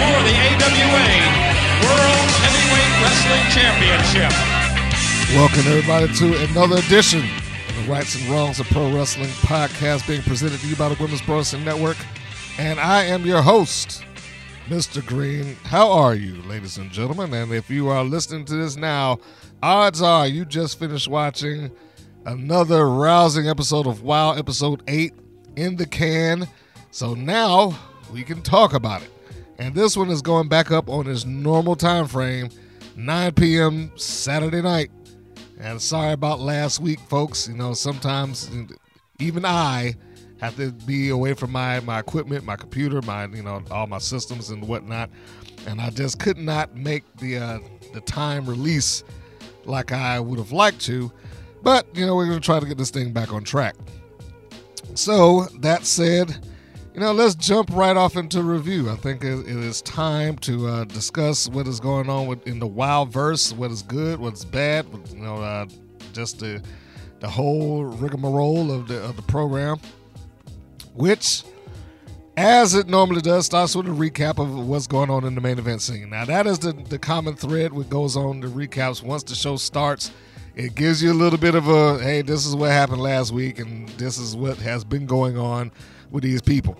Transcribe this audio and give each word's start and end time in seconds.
For 0.00 0.22
the 0.24 0.32
AWA 0.32 1.08
World 1.84 2.28
Heavyweight 2.40 2.92
Wrestling 3.04 3.44
Championship. 3.52 4.32
Welcome 5.36 5.66
everybody 5.66 6.08
to 6.14 6.50
another 6.50 6.76
edition 6.78 7.20
of 7.68 7.76
the 7.76 7.92
Rights 7.92 8.14
and 8.16 8.24
Wrongs 8.30 8.58
of 8.60 8.66
Pro 8.68 8.90
Wrestling 8.94 9.28
podcast 9.42 10.08
being 10.08 10.22
presented 10.22 10.58
to 10.60 10.68
you 10.68 10.76
by 10.76 10.88
the 10.88 10.96
Women's 11.02 11.20
Pro 11.20 11.36
Wrestling 11.36 11.66
Network. 11.66 11.98
And 12.56 12.80
I 12.80 13.04
am 13.04 13.26
your 13.26 13.42
host, 13.42 14.02
Mr. 14.68 15.06
Green. 15.06 15.54
How 15.64 15.92
are 15.92 16.14
you, 16.14 16.40
ladies 16.44 16.78
and 16.78 16.90
gentlemen? 16.90 17.34
And 17.34 17.52
if 17.52 17.68
you 17.68 17.88
are 17.88 18.02
listening 18.02 18.46
to 18.46 18.54
this 18.54 18.76
now, 18.76 19.18
odds 19.62 20.00
are 20.00 20.26
you 20.26 20.46
just 20.46 20.78
finished 20.78 21.08
watching 21.08 21.70
another 22.24 22.88
rousing 22.88 23.50
episode 23.50 23.86
of 23.86 24.02
WoW 24.02 24.32
episode 24.32 24.82
8 24.88 25.12
in 25.56 25.76
the 25.76 25.84
can. 25.84 26.48
So 26.90 27.12
now 27.12 27.78
we 28.10 28.22
can 28.22 28.40
talk 28.40 28.72
about 28.72 29.02
it. 29.02 29.10
And 29.60 29.74
this 29.74 29.94
one 29.94 30.08
is 30.08 30.22
going 30.22 30.48
back 30.48 30.70
up 30.70 30.88
on 30.88 31.06
its 31.06 31.26
normal 31.26 31.76
time 31.76 32.06
frame, 32.06 32.48
9 32.96 33.32
p.m. 33.34 33.92
Saturday 33.94 34.62
night. 34.62 34.90
And 35.58 35.80
sorry 35.80 36.14
about 36.14 36.40
last 36.40 36.80
week, 36.80 36.98
folks. 36.98 37.46
You 37.46 37.56
know, 37.56 37.74
sometimes 37.74 38.50
even 39.18 39.44
I 39.44 39.96
have 40.40 40.56
to 40.56 40.72
be 40.72 41.10
away 41.10 41.34
from 41.34 41.52
my 41.52 41.78
my 41.80 41.98
equipment, 41.98 42.42
my 42.42 42.56
computer, 42.56 43.02
my 43.02 43.26
you 43.26 43.42
know 43.42 43.62
all 43.70 43.86
my 43.86 43.98
systems 43.98 44.48
and 44.48 44.66
whatnot, 44.66 45.10
and 45.66 45.78
I 45.78 45.90
just 45.90 46.18
could 46.18 46.38
not 46.38 46.74
make 46.74 47.04
the 47.18 47.36
uh, 47.36 47.58
the 47.92 48.00
time 48.00 48.46
release 48.46 49.04
like 49.66 49.92
I 49.92 50.18
would 50.18 50.38
have 50.38 50.52
liked 50.52 50.80
to. 50.86 51.12
But 51.62 51.86
you 51.94 52.06
know, 52.06 52.16
we're 52.16 52.28
gonna 52.28 52.40
try 52.40 52.60
to 52.60 52.66
get 52.66 52.78
this 52.78 52.90
thing 52.90 53.12
back 53.12 53.30
on 53.30 53.44
track. 53.44 53.76
So 54.94 55.42
that 55.60 55.84
said, 55.84 56.46
you 56.94 57.00
know, 57.00 57.12
let's 57.12 57.34
jump 57.34 57.70
right 57.72 57.96
off 57.96 58.16
into 58.16 58.42
review. 58.42 58.90
I 58.90 58.96
think 58.96 59.22
it, 59.22 59.40
it 59.40 59.56
is 59.56 59.80
time 59.82 60.36
to 60.38 60.66
uh, 60.66 60.84
discuss 60.84 61.48
what 61.48 61.68
is 61.68 61.78
going 61.78 62.10
on 62.10 62.26
with, 62.26 62.46
in 62.46 62.58
the 62.58 62.66
WoW 62.66 63.04
verse, 63.04 63.52
what 63.52 63.70
is 63.70 63.82
good, 63.82 64.18
what's 64.18 64.44
bad, 64.44 64.86
you 65.12 65.20
know, 65.20 65.36
uh, 65.36 65.66
just 66.12 66.40
the 66.40 66.62
the 67.20 67.28
whole 67.28 67.84
rigmarole 67.84 68.72
of 68.72 68.88
the 68.88 69.02
of 69.04 69.14
the 69.14 69.22
program, 69.22 69.78
which, 70.94 71.44
as 72.36 72.74
it 72.74 72.88
normally 72.88 73.20
does, 73.20 73.46
starts 73.46 73.76
with 73.76 73.86
a 73.86 73.90
recap 73.90 74.38
of 74.38 74.66
what's 74.66 74.86
going 74.86 75.10
on 75.10 75.24
in 75.24 75.34
the 75.34 75.40
main 75.40 75.58
event 75.58 75.82
scene. 75.82 76.10
Now, 76.10 76.24
that 76.24 76.46
is 76.46 76.58
the 76.58 76.72
the 76.72 76.98
common 76.98 77.36
thread 77.36 77.72
what 77.72 77.88
goes 77.88 78.16
on 78.16 78.40
the 78.40 78.48
recaps 78.48 79.02
once 79.02 79.22
the 79.22 79.34
show 79.34 79.56
starts. 79.56 80.10
It 80.56 80.74
gives 80.74 81.02
you 81.02 81.12
a 81.12 81.14
little 81.14 81.38
bit 81.38 81.54
of 81.54 81.68
a 81.68 82.02
hey, 82.02 82.22
this 82.22 82.46
is 82.46 82.56
what 82.56 82.70
happened 82.72 83.02
last 83.02 83.32
week, 83.32 83.58
and 83.60 83.88
this 83.90 84.18
is 84.18 84.34
what 84.34 84.56
has 84.58 84.82
been 84.82 85.06
going 85.06 85.38
on 85.38 85.70
with 86.10 86.22
these 86.22 86.42
people. 86.42 86.76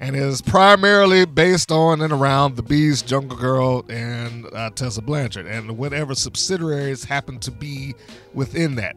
And 0.00 0.16
is 0.16 0.42
primarily 0.42 1.24
based 1.24 1.70
on 1.70 2.00
and 2.00 2.12
around 2.12 2.56
the 2.56 2.62
Beast, 2.62 3.06
Jungle 3.06 3.36
Girl, 3.36 3.84
and 3.88 4.46
uh, 4.52 4.70
Tessa 4.70 5.00
Blanchard, 5.00 5.46
and 5.46 5.78
whatever 5.78 6.14
subsidiaries 6.16 7.04
happen 7.04 7.38
to 7.38 7.52
be 7.52 7.94
within 8.34 8.74
that. 8.76 8.96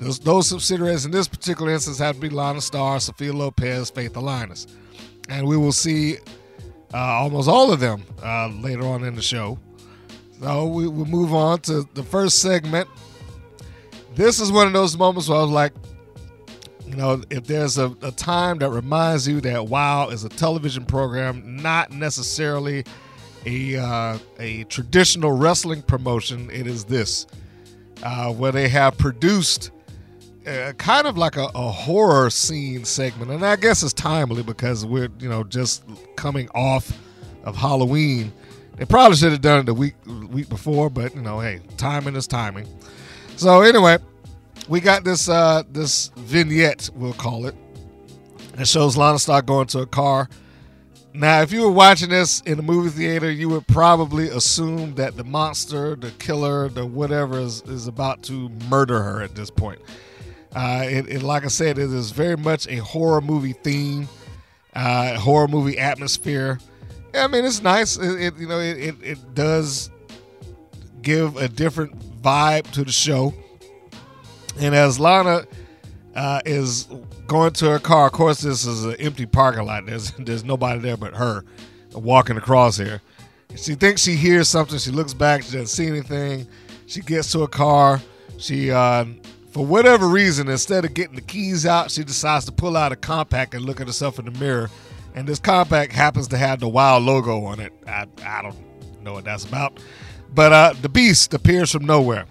Those, 0.00 0.20
those 0.20 0.48
subsidiaries 0.48 1.04
in 1.04 1.10
this 1.10 1.26
particular 1.26 1.72
instance 1.72 1.98
have 1.98 2.16
to 2.16 2.20
be 2.20 2.28
Lana 2.28 2.60
Starr, 2.60 3.00
Sophia 3.00 3.32
Lopez, 3.32 3.90
Faith 3.90 4.14
Alinas. 4.14 4.66
And 5.28 5.46
we 5.46 5.56
will 5.56 5.72
see 5.72 6.18
uh, 6.92 6.98
almost 6.98 7.48
all 7.48 7.72
of 7.72 7.80
them 7.80 8.04
uh, 8.22 8.48
later 8.48 8.84
on 8.84 9.02
in 9.02 9.16
the 9.16 9.22
show. 9.22 9.58
So 10.40 10.66
we 10.66 10.88
move 10.88 11.32
on 11.32 11.60
to 11.62 11.88
the 11.94 12.02
first 12.02 12.40
segment. 12.40 12.88
This 14.14 14.40
is 14.40 14.52
one 14.52 14.66
of 14.66 14.72
those 14.72 14.96
moments 14.96 15.28
where 15.28 15.38
I 15.38 15.42
was 15.42 15.50
like, 15.50 15.72
you 16.86 16.96
know, 16.96 17.22
if 17.30 17.46
there's 17.46 17.78
a, 17.78 17.94
a 18.02 18.10
time 18.12 18.58
that 18.58 18.70
reminds 18.70 19.26
you 19.26 19.40
that 19.42 19.66
WoW 19.66 20.08
is 20.08 20.24
a 20.24 20.28
television 20.28 20.84
program, 20.84 21.56
not 21.56 21.90
necessarily 21.92 22.84
a 23.46 23.76
uh, 23.76 24.18
a 24.38 24.64
traditional 24.64 25.32
wrestling 25.32 25.82
promotion, 25.82 26.50
it 26.50 26.66
is 26.66 26.84
this, 26.84 27.26
uh, 28.02 28.32
where 28.32 28.52
they 28.52 28.68
have 28.68 28.96
produced 28.98 29.70
uh, 30.46 30.72
kind 30.74 31.06
of 31.06 31.16
like 31.16 31.36
a, 31.36 31.48
a 31.54 31.70
horror 31.70 32.30
scene 32.30 32.84
segment, 32.84 33.30
and 33.30 33.44
I 33.44 33.56
guess 33.56 33.82
it's 33.82 33.92
timely 33.92 34.42
because 34.42 34.84
we're 34.84 35.08
you 35.18 35.28
know 35.28 35.44
just 35.44 35.84
coming 36.16 36.48
off 36.54 36.92
of 37.44 37.56
Halloween. 37.56 38.32
They 38.76 38.84
probably 38.84 39.16
should 39.16 39.32
have 39.32 39.40
done 39.40 39.60
it 39.60 39.66
the 39.66 39.74
week 39.74 39.94
week 40.30 40.48
before, 40.48 40.90
but 40.90 41.14
you 41.14 41.22
know, 41.22 41.40
hey, 41.40 41.60
timing 41.76 42.16
is 42.16 42.26
timing. 42.26 42.66
So 43.36 43.62
anyway, 43.62 43.98
we 44.68 44.80
got 44.80 45.04
this 45.04 45.28
uh 45.28 45.62
this 45.70 46.10
vignette, 46.16 46.90
we'll 46.94 47.12
call 47.12 47.46
it. 47.46 47.54
It 48.58 48.68
shows 48.68 48.96
Lana 48.96 49.18
Star 49.18 49.42
going 49.42 49.66
to 49.68 49.80
a 49.80 49.86
car. 49.86 50.28
Now, 51.12 51.42
if 51.42 51.52
you 51.52 51.62
were 51.62 51.70
watching 51.70 52.08
this 52.08 52.40
in 52.40 52.58
a 52.58 52.62
movie 52.62 52.90
theater, 52.90 53.30
you 53.30 53.48
would 53.50 53.68
probably 53.68 54.28
assume 54.28 54.96
that 54.96 55.16
the 55.16 55.22
monster, 55.22 55.94
the 55.94 56.10
killer, 56.12 56.68
the 56.68 56.84
whatever 56.84 57.38
is, 57.38 57.62
is 57.62 57.86
about 57.86 58.24
to 58.24 58.48
murder 58.68 59.00
her 59.00 59.22
at 59.22 59.36
this 59.36 59.48
point. 59.48 59.80
Uh, 60.56 60.82
it, 60.84 61.08
it, 61.08 61.22
like 61.22 61.44
I 61.44 61.48
said, 61.48 61.78
it 61.78 61.92
is 61.92 62.10
very 62.10 62.36
much 62.36 62.66
a 62.66 62.76
horror 62.76 63.20
movie 63.20 63.52
theme, 63.52 64.08
uh, 64.74 65.16
horror 65.16 65.46
movie 65.46 65.78
atmosphere. 65.78 66.58
I 67.14 67.28
mean, 67.28 67.44
it's 67.44 67.62
nice. 67.62 67.96
It, 67.96 68.20
it 68.20 68.36
you 68.36 68.48
know 68.48 68.58
it, 68.58 68.78
it, 68.78 68.94
it 69.02 69.34
does 69.34 69.90
give 71.02 71.36
a 71.36 71.48
different 71.48 72.22
vibe 72.22 72.68
to 72.72 72.82
the 72.82 72.92
show. 72.92 73.32
And 74.58 74.74
as 74.74 75.00
Lana 75.00 75.46
uh, 76.14 76.40
is 76.44 76.88
going 77.26 77.52
to 77.54 77.70
her 77.70 77.78
car, 77.78 78.06
of 78.06 78.12
course, 78.12 78.40
this 78.40 78.64
is 78.64 78.84
an 78.84 78.94
empty 78.96 79.26
parking 79.26 79.64
lot. 79.64 79.86
There's 79.86 80.10
there's 80.18 80.44
nobody 80.44 80.80
there 80.80 80.96
but 80.96 81.14
her 81.14 81.44
walking 81.92 82.36
across 82.36 82.76
here. 82.76 83.00
She 83.56 83.74
thinks 83.74 84.02
she 84.02 84.16
hears 84.16 84.48
something. 84.48 84.78
She 84.78 84.90
looks 84.90 85.14
back. 85.14 85.42
She 85.42 85.52
doesn't 85.52 85.66
see 85.68 85.86
anything. 85.86 86.46
She 86.86 87.00
gets 87.00 87.30
to 87.32 87.42
a 87.42 87.48
car. 87.48 88.00
She, 88.36 88.70
uh, 88.70 89.04
for 89.52 89.64
whatever 89.64 90.08
reason, 90.08 90.48
instead 90.48 90.84
of 90.84 90.92
getting 90.94 91.14
the 91.14 91.20
keys 91.20 91.64
out, 91.64 91.90
she 91.90 92.02
decides 92.02 92.44
to 92.46 92.52
pull 92.52 92.76
out 92.76 92.90
a 92.90 92.96
compact 92.96 93.54
and 93.54 93.64
look 93.64 93.80
at 93.80 93.86
herself 93.86 94.18
in 94.18 94.24
the 94.24 94.32
mirror. 94.32 94.70
And 95.14 95.28
this 95.28 95.38
compact 95.38 95.92
happens 95.92 96.26
to 96.28 96.36
have 96.36 96.58
the 96.58 96.68
Wild 96.68 97.04
logo 97.04 97.44
on 97.44 97.60
it. 97.60 97.72
I, 97.86 98.06
I 98.24 98.42
don't 98.42 98.56
know 99.04 99.12
what 99.12 99.24
that's 99.24 99.44
about. 99.44 99.78
But 100.34 100.52
uh, 100.52 100.74
the 100.82 100.88
beast 100.88 101.32
appears 101.32 101.70
from 101.70 101.86
nowhere 101.86 102.26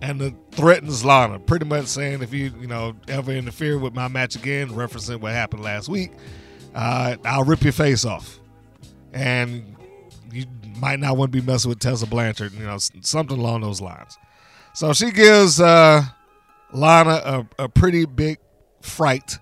and 0.00 0.20
it 0.22 0.34
threatens 0.52 1.04
Lana, 1.04 1.38
pretty 1.38 1.64
much 1.64 1.86
saying 1.86 2.22
if 2.22 2.32
you 2.32 2.52
you 2.60 2.66
know 2.66 2.94
ever 3.08 3.32
interfere 3.32 3.78
with 3.78 3.94
my 3.94 4.08
match 4.08 4.36
again, 4.36 4.68
referencing 4.68 5.20
what 5.20 5.32
happened 5.32 5.62
last 5.62 5.88
week, 5.88 6.12
uh, 6.74 7.16
I'll 7.24 7.44
rip 7.44 7.62
your 7.62 7.72
face 7.72 8.04
off, 8.04 8.38
and 9.12 9.76
you 10.32 10.46
might 10.78 11.00
not 11.00 11.16
want 11.16 11.32
to 11.32 11.40
be 11.40 11.46
messing 11.46 11.68
with 11.68 11.80
Tessa 11.80 12.06
Blanchard, 12.06 12.52
you 12.52 12.64
know, 12.64 12.78
something 13.00 13.38
along 13.38 13.62
those 13.62 13.80
lines. 13.80 14.16
So 14.74 14.92
she 14.92 15.10
gives 15.10 15.60
uh, 15.60 16.02
Lana 16.72 17.46
a, 17.58 17.64
a 17.64 17.68
pretty 17.68 18.04
big 18.04 18.38
fright, 18.80 19.38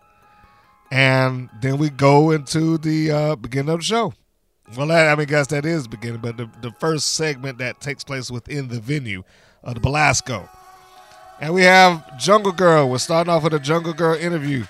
and 0.90 1.50
then 1.60 1.78
we 1.78 1.90
go 1.90 2.30
into 2.30 2.78
the 2.78 3.10
uh, 3.10 3.36
beginning 3.36 3.74
of 3.74 3.80
the 3.80 3.84
show. 3.84 4.14
Well, 4.76 4.90
I 4.90 5.14
mean, 5.14 5.26
guess 5.28 5.46
that 5.48 5.64
is 5.64 5.84
the 5.84 5.90
beginning, 5.90 6.20
but 6.20 6.36
the, 6.36 6.50
the 6.60 6.72
first 6.80 7.14
segment 7.14 7.58
that 7.58 7.80
takes 7.80 8.02
place 8.02 8.30
within 8.30 8.66
the 8.66 8.80
venue 8.80 9.22
of 9.62 9.74
the 9.74 9.80
Belasco. 9.80 10.48
And 11.40 11.52
we 11.52 11.62
have 11.62 12.18
Jungle 12.18 12.52
Girl. 12.52 12.88
We're 12.88 12.98
starting 12.98 13.32
off 13.32 13.42
with 13.42 13.54
a 13.54 13.58
Jungle 13.58 13.92
Girl 13.92 14.16
interview. 14.16 14.64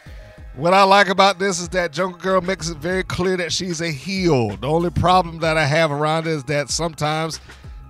What 0.57 0.75
I 0.75 0.83
like 0.85 1.09
about 1.09 1.39
this 1.39 1.61
is 1.61 1.69
that 1.71 1.93
Jungle 1.93 2.19
Girl 2.19 2.41
makes 2.41 2.69
it 2.69 2.79
very 2.79 3.05
clear 3.05 3.37
that 3.37 3.53
she's 3.53 3.81
a 3.81 3.91
heel. 3.91 4.57
The 4.57 4.67
only 4.67 4.91
problem 4.91 5.39
that 5.41 5.57
I 5.57 5.67
have 5.67 5.93
around 5.93 6.27
it 6.27 6.31
is 6.31 6.45
that 6.45 6.71
sometimes 6.71 7.41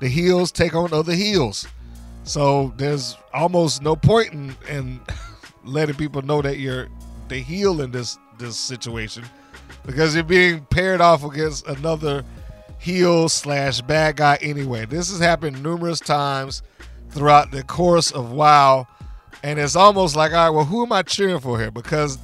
the 0.01 0.09
heels 0.09 0.53
take 0.53 0.75
on 0.75 0.93
other 0.93 1.15
heels. 1.15 1.67
So 2.25 2.75
there's 2.77 3.17
almost 3.33 3.83
no 3.83 3.95
point 3.95 4.33
in, 4.33 4.57
in 4.69 5.01
letting 5.65 5.95
people 5.95 6.23
know 6.23 6.43
that 6.43 6.59
you're 6.59 6.89
the 7.29 7.39
heel 7.39 7.81
in 7.81 7.91
this 7.91 8.19
this 8.39 8.57
situation 8.57 9.25
because 9.85 10.15
you're 10.15 10.25
being 10.25 10.65
paired 10.67 11.01
off 11.01 11.25
against 11.25 11.67
another 11.67 12.25
heel 12.79 13.29
slash 13.29 13.81
bad 13.81 14.17
guy 14.17 14.39
anyway. 14.43 14.85
This 14.85 15.11
has 15.11 15.21
happened 15.21 15.63
numerous 15.63 16.01
times 16.01 16.63
throughout 17.17 17.51
the 17.51 17.63
course 17.63 18.11
of 18.13 18.33
WoW, 18.33 18.87
and 19.43 19.59
it's 19.59 19.77
almost 19.77 20.17
like, 20.17 20.33
all 20.33 20.47
right, 20.47 20.51
well, 20.51 20.65
who 20.65 20.85
am 20.85 20.93
I 20.93 21.03
cheering 21.03 21.41
for 21.41 21.59
here? 21.59 21.71
Because 21.71 22.19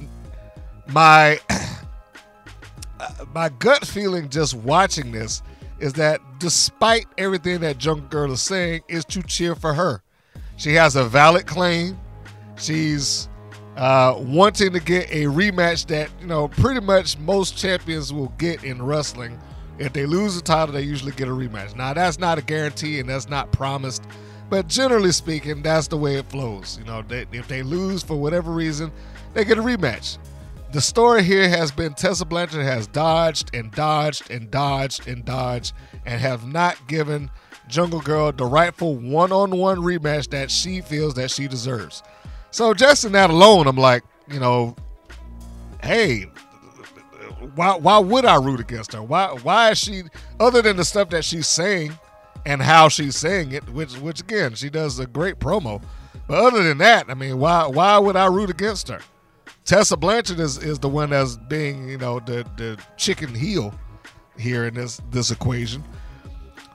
my 0.87 1.39
my 3.33 3.49
gut 3.59 3.85
feeling 3.85 4.29
just 4.29 4.53
watching 4.53 5.11
this 5.11 5.41
is 5.79 5.93
that 5.93 6.21
despite 6.39 7.05
everything 7.17 7.59
that 7.61 7.77
Jungle 7.77 8.07
Girl 8.07 8.31
is 8.31 8.41
saying, 8.41 8.81
is 8.87 9.03
to 9.05 9.21
cheer 9.23 9.55
for 9.55 9.73
her. 9.73 10.01
She 10.57 10.73
has 10.75 10.95
a 10.95 11.03
valid 11.03 11.45
claim. 11.45 11.97
She's 12.57 13.27
uh, 13.75 14.15
wanting 14.17 14.71
to 14.73 14.79
get 14.79 15.09
a 15.09 15.23
rematch 15.23 15.87
that 15.87 16.09
you 16.21 16.27
know 16.27 16.47
pretty 16.47 16.79
much 16.79 17.17
most 17.19 17.57
champions 17.57 18.13
will 18.13 18.31
get 18.37 18.63
in 18.63 18.81
wrestling. 18.81 19.39
If 19.79 19.93
they 19.93 20.05
lose 20.05 20.35
the 20.35 20.41
title, 20.41 20.73
they 20.73 20.83
usually 20.83 21.13
get 21.13 21.27
a 21.27 21.31
rematch. 21.31 21.75
Now 21.75 21.93
that's 21.93 22.19
not 22.19 22.37
a 22.37 22.41
guarantee 22.41 22.99
and 22.99 23.09
that's 23.09 23.27
not 23.27 23.51
promised, 23.51 24.03
but 24.53 24.67
generally 24.67 25.11
speaking, 25.11 25.63
that's 25.63 25.87
the 25.87 25.97
way 25.97 26.17
it 26.17 26.29
flows. 26.29 26.77
You 26.77 26.85
know, 26.85 27.01
they, 27.01 27.25
if 27.31 27.47
they 27.47 27.63
lose 27.63 28.03
for 28.03 28.15
whatever 28.15 28.51
reason, 28.51 28.91
they 29.33 29.43
get 29.45 29.57
a 29.57 29.63
rematch. 29.63 30.19
The 30.71 30.79
story 30.79 31.23
here 31.23 31.49
has 31.49 31.71
been 31.71 31.95
Tessa 31.95 32.23
Blanchard 32.23 32.61
has 32.61 32.85
dodged 32.85 33.49
and 33.55 33.71
dodged 33.71 34.29
and 34.29 34.51
dodged 34.51 35.07
and 35.07 35.25
dodged 35.25 35.73
and 36.05 36.21
have 36.21 36.45
not 36.45 36.87
given 36.87 37.31
Jungle 37.67 37.99
Girl 37.99 38.31
the 38.31 38.45
rightful 38.45 38.95
one-on-one 38.95 39.79
rematch 39.79 40.29
that 40.29 40.51
she 40.51 40.81
feels 40.81 41.15
that 41.15 41.31
she 41.31 41.47
deserves. 41.47 42.03
So 42.51 42.75
just 42.75 43.05
in 43.05 43.11
that 43.13 43.31
alone, 43.31 43.65
I'm 43.65 43.75
like, 43.75 44.03
you 44.27 44.39
know, 44.39 44.75
hey, 45.81 46.25
why 47.55 47.75
why 47.77 47.97
would 47.97 48.25
I 48.25 48.35
root 48.35 48.59
against 48.59 48.93
her? 48.93 49.01
Why 49.01 49.29
why 49.29 49.71
is 49.71 49.79
she 49.79 50.03
other 50.39 50.61
than 50.61 50.75
the 50.75 50.85
stuff 50.85 51.09
that 51.09 51.25
she's 51.25 51.47
saying 51.47 51.97
and 52.45 52.61
how 52.61 52.89
she's 52.89 53.15
saying 53.15 53.51
it, 53.51 53.67
which 53.69 53.97
which 53.97 54.21
again 54.21 54.55
she 54.55 54.69
does 54.69 54.99
a 54.99 55.05
great 55.05 55.39
promo. 55.39 55.81
But 56.27 56.39
other 56.39 56.63
than 56.63 56.77
that, 56.79 57.09
I 57.09 57.13
mean, 57.13 57.39
why 57.39 57.67
why 57.67 57.97
would 57.97 58.15
I 58.15 58.25
root 58.27 58.49
against 58.49 58.87
her? 58.89 58.99
Tessa 59.65 59.95
Blanchard 59.95 60.39
is, 60.39 60.57
is 60.57 60.79
the 60.79 60.89
one 60.89 61.11
that's 61.11 61.37
being, 61.37 61.89
you 61.89 61.97
know, 61.97 62.19
the 62.19 62.45
the 62.57 62.77
chicken 62.97 63.33
heel 63.33 63.73
here 64.37 64.65
in 64.65 64.73
this 64.73 65.01
this 65.11 65.31
equation. 65.31 65.83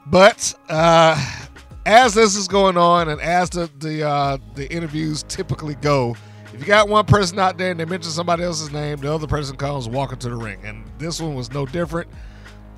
But 0.07 0.55
uh 0.69 1.45
as 1.89 2.13
this 2.13 2.37
is 2.37 2.47
going 2.47 2.77
on 2.77 3.09
and 3.09 3.21
as 3.21 3.49
the 3.51 3.71
the 3.79 4.07
uh, 4.07 4.37
the 4.55 4.71
interviews 4.71 5.23
typically 5.25 5.75
go, 5.77 6.15
if 6.53 6.61
you 6.61 6.67
got 6.67 6.89
one 6.89 7.07
person 7.07 7.39
out 7.39 7.57
there 7.57 7.71
and 7.71 7.81
they 7.81 7.87
mention 7.87 8.11
somebody 8.11 8.45
else's 8.45 8.71
name, 8.71 8.99
the 8.99 9.13
other 9.13 9.27
person 9.27 9.57
comes 9.57 9.89
walking 9.89 10.19
to 10.19 10.29
the 10.29 10.37
ring, 10.37 10.61
and 10.65 10.85
this 10.99 11.21
one 11.21 11.35
was 11.35 11.51
no 11.51 11.65
different. 11.65 12.11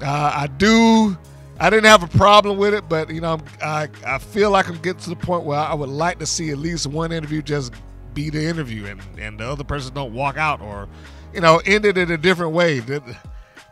Uh, 0.01 0.33
I 0.35 0.47
do. 0.47 1.19
I 1.61 1.69
didn't 1.69 1.85
have 1.85 2.03
a 2.03 2.19
problem 2.19 2.57
with 2.57 2.73
it, 2.73 2.89
but 2.89 3.11
you 3.11 3.21
know, 3.21 3.39
I 3.62 3.89
I 4.07 4.19
feel 4.19 4.51
like 4.51 4.69
I'm 4.69 4.79
getting 4.79 5.03
to 5.03 5.11
the 5.11 5.17
point 5.17 5.45
where 5.45 5.59
I 5.59 5.75
would 5.75 5.91
like 5.91 6.19
to 6.21 6.27
see 6.27 6.51
at 6.51 6.59
least 6.59 6.87
one 6.87 7.12
interview 7.12 7.43
just 7.43 7.75
be 8.15 8.31
the 8.31 8.43
interview, 8.43 8.87
and 8.87 9.01
and 9.19 9.39
the 9.39 9.47
other 9.47 9.65
person 9.65 9.95
don't 9.95 10.15
walk 10.15 10.37
out 10.39 10.61
or, 10.62 10.89
you 11.35 11.41
know, 11.41 11.61
end 11.67 11.85
it 11.85 11.99
in 11.99 12.11
a 12.11 12.17
different 12.17 12.53
way. 12.53 12.81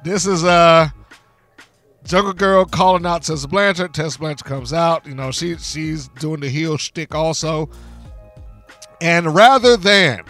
This 0.04 0.26
is 0.26 0.44
uh 0.44 0.90
Jungle 2.04 2.34
Girl 2.34 2.64
calling 2.64 3.04
out 3.06 3.22
Tessa 3.22 3.48
Blanchard. 3.48 3.94
Tessa 3.94 4.18
Blanchard 4.18 4.46
comes 4.46 4.72
out. 4.72 5.06
You 5.06 5.14
know, 5.14 5.30
she 5.30 5.56
she's 5.56 6.08
doing 6.08 6.40
the 6.40 6.48
heel 6.48 6.76
shtick 6.76 7.14
also. 7.14 7.70
And 9.00 9.34
rather 9.34 9.76
than, 9.76 10.24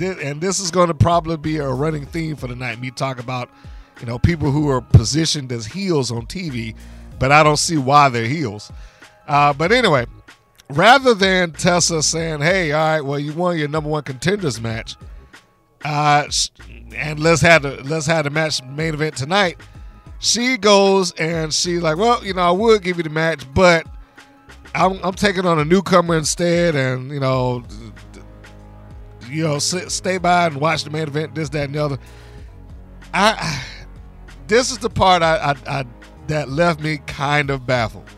and 0.00 0.40
this 0.40 0.60
is 0.60 0.70
going 0.70 0.88
to 0.88 0.94
probably 0.94 1.36
be 1.36 1.58
a 1.58 1.68
running 1.68 2.06
theme 2.06 2.36
for 2.36 2.48
the 2.48 2.56
night, 2.56 2.80
me 2.80 2.90
talk 2.90 3.20
about, 3.20 3.50
you 4.00 4.06
know, 4.06 4.18
people 4.18 4.50
who 4.50 4.68
are 4.68 4.80
positioned 4.80 5.52
as 5.52 5.66
heels 5.66 6.10
on 6.10 6.26
TV, 6.26 6.74
but 7.18 7.32
I 7.32 7.42
don't 7.42 7.58
see 7.58 7.78
why 7.78 8.08
they're 8.08 8.26
heels. 8.26 8.72
Uh, 9.26 9.52
but 9.52 9.72
anyway, 9.72 10.06
rather 10.70 11.14
than 11.14 11.52
Tessa 11.52 12.02
saying, 12.02 12.40
"Hey, 12.40 12.72
all 12.72 12.84
right, 12.84 13.00
well, 13.00 13.18
you 13.18 13.32
won 13.32 13.58
your 13.58 13.68
number 13.68 13.88
one 13.88 14.02
contenders 14.02 14.60
match, 14.60 14.96
uh, 15.84 16.24
and 16.94 17.20
let's 17.20 17.40
have 17.42 17.62
the 17.62 17.82
let's 17.84 18.06
have 18.06 18.24
the 18.24 18.30
match 18.30 18.62
main 18.64 18.94
event 18.94 19.16
tonight," 19.16 19.58
she 20.24 20.56
goes 20.56 21.12
and 21.12 21.52
she's 21.52 21.82
like, 21.82 21.98
well, 21.98 22.24
you 22.24 22.32
know, 22.32 22.42
I 22.42 22.50
would 22.50 22.82
give 22.82 22.96
you 22.96 23.02
the 23.02 23.10
match, 23.10 23.44
but 23.52 23.86
I'm, 24.74 24.98
I'm 25.04 25.12
taking 25.12 25.44
on 25.44 25.58
a 25.58 25.64
newcomer 25.64 26.16
instead, 26.16 26.74
and 26.74 27.10
you 27.10 27.20
know, 27.20 27.62
you 29.28 29.44
know, 29.44 29.58
stay 29.58 30.18
by 30.18 30.46
and 30.46 30.56
watch 30.56 30.84
the 30.84 30.90
main 30.90 31.02
event, 31.02 31.34
this, 31.34 31.50
that, 31.50 31.64
and 31.66 31.74
the 31.74 31.84
other. 31.84 31.98
I, 33.12 33.62
this 34.46 34.70
is 34.70 34.78
the 34.78 34.90
part 34.90 35.22
I, 35.22 35.36
I, 35.36 35.80
I 35.80 35.84
that 36.26 36.48
left 36.48 36.80
me 36.80 36.98
kind 37.06 37.50
of 37.50 37.66
baffled 37.66 38.08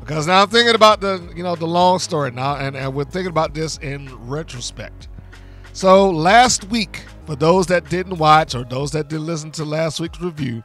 because 0.00 0.26
now 0.26 0.42
I'm 0.42 0.48
thinking 0.48 0.74
about 0.74 1.00
the 1.00 1.32
you 1.34 1.42
know 1.42 1.56
the 1.56 1.66
long 1.66 1.98
story 1.98 2.30
now, 2.30 2.56
and, 2.56 2.76
and 2.76 2.94
we're 2.94 3.04
thinking 3.04 3.30
about 3.30 3.54
this 3.54 3.78
in 3.78 4.14
retrospect. 4.28 5.08
So 5.72 6.10
last 6.10 6.64
week, 6.70 7.04
for 7.26 7.36
those 7.36 7.66
that 7.66 7.88
didn't 7.88 8.18
watch 8.18 8.54
or 8.54 8.64
those 8.64 8.90
that 8.92 9.08
didn't 9.08 9.26
listen 9.26 9.50
to 9.52 9.64
last 9.64 10.00
week's 10.00 10.20
review, 10.20 10.62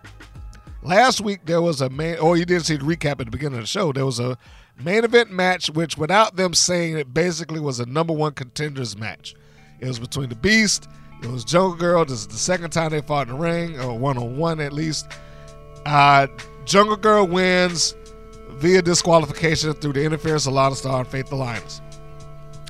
Last 0.84 1.22
week 1.22 1.46
there 1.46 1.62
was 1.62 1.80
a 1.80 1.90
main, 1.90 2.18
or 2.18 2.36
you 2.36 2.44
didn't 2.44 2.66
see 2.66 2.76
the 2.76 2.84
recap 2.84 3.12
at 3.12 3.20
the 3.20 3.26
beginning 3.32 3.58
of 3.58 3.64
the 3.64 3.68
show. 3.68 3.94
There 3.94 4.06
was 4.06 4.20
a 4.20 4.38
main 4.84 5.06
event 5.06 5.32
match, 5.32 5.70
which 5.70 5.98
without 5.98 6.36
them 6.36 6.54
saying 6.54 6.98
it, 6.98 7.14
basically 7.14 7.62
was 7.62 7.80
a 7.80 7.86
number 7.86 8.12
one 8.12 8.34
contenders 8.34 8.98
match. 8.98 9.34
It 9.80 9.88
was 9.88 9.98
between 9.98 10.28
the 10.28 10.36
Beast. 10.36 10.90
It 11.24 11.30
was 11.32 11.44
Jungle 11.44 11.76
Girl. 11.76 12.06
This 12.06 12.20
is 12.20 12.28
the 12.28 12.38
second 12.38 12.72
time 12.72 12.92
they 12.92 13.02
fought 13.02 13.28
in 13.28 13.36
the 13.36 13.40
ring, 13.40 13.80
or 13.80 13.98
one 13.98 14.18
on 14.18 14.38
one 14.38 14.60
at 14.60 14.74
least. 14.74 15.08
Uh, 15.86 16.28
Jungle 16.66 16.98
Girl 16.98 17.26
wins 17.26 17.96
via 18.52 18.82
disqualification 18.82 19.74
through 19.74 19.94
the 19.94 20.04
interference 20.04 20.46
of 20.46 20.54
Lana 20.54 20.76
Star 20.76 21.00
and 21.00 21.08
Faith 21.08 21.30
The 21.30 21.36
Lioness. 21.36 21.82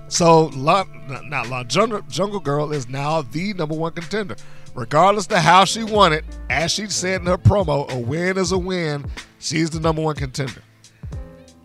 So, 0.07 0.49
not 0.49 0.87
Lana, 1.27 1.65
Jungle, 1.65 2.01
Jungle 2.09 2.39
Girl 2.39 2.71
is 2.71 2.87
now 2.87 3.23
the 3.23 3.53
number 3.53 3.75
one 3.75 3.91
contender 3.93 4.35
regardless 4.75 5.27
of 5.27 5.37
how 5.37 5.65
she 5.65 5.83
won 5.83 6.13
it, 6.13 6.25
as 6.49 6.71
she 6.71 6.87
said 6.87 7.21
in 7.21 7.27
her 7.27 7.37
promo, 7.37 7.89
a 7.91 7.97
win 7.97 8.37
is 8.37 8.51
a 8.51 8.57
win. 8.57 9.05
She's 9.39 9.69
the 9.69 9.79
number 9.79 10.01
one 10.01 10.15
contender. 10.15 10.61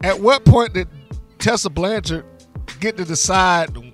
At 0.03 0.21
what 0.21 0.45
point 0.45 0.75
did 0.75 0.89
Tessa 1.39 1.71
Blanchard 1.71 2.25
get 2.81 2.97
to 2.97 3.05
decide, 3.05 3.88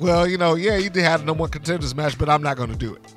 well, 0.00 0.26
you 0.26 0.38
know, 0.38 0.54
yeah, 0.54 0.76
you 0.76 0.90
did 0.90 1.04
have 1.04 1.24
number 1.24 1.42
one 1.42 1.50
contenders 1.50 1.94
match, 1.94 2.18
but 2.18 2.28
I'm 2.28 2.42
not 2.42 2.56
going 2.56 2.70
to 2.70 2.76
do 2.76 2.94
it? 2.94 3.14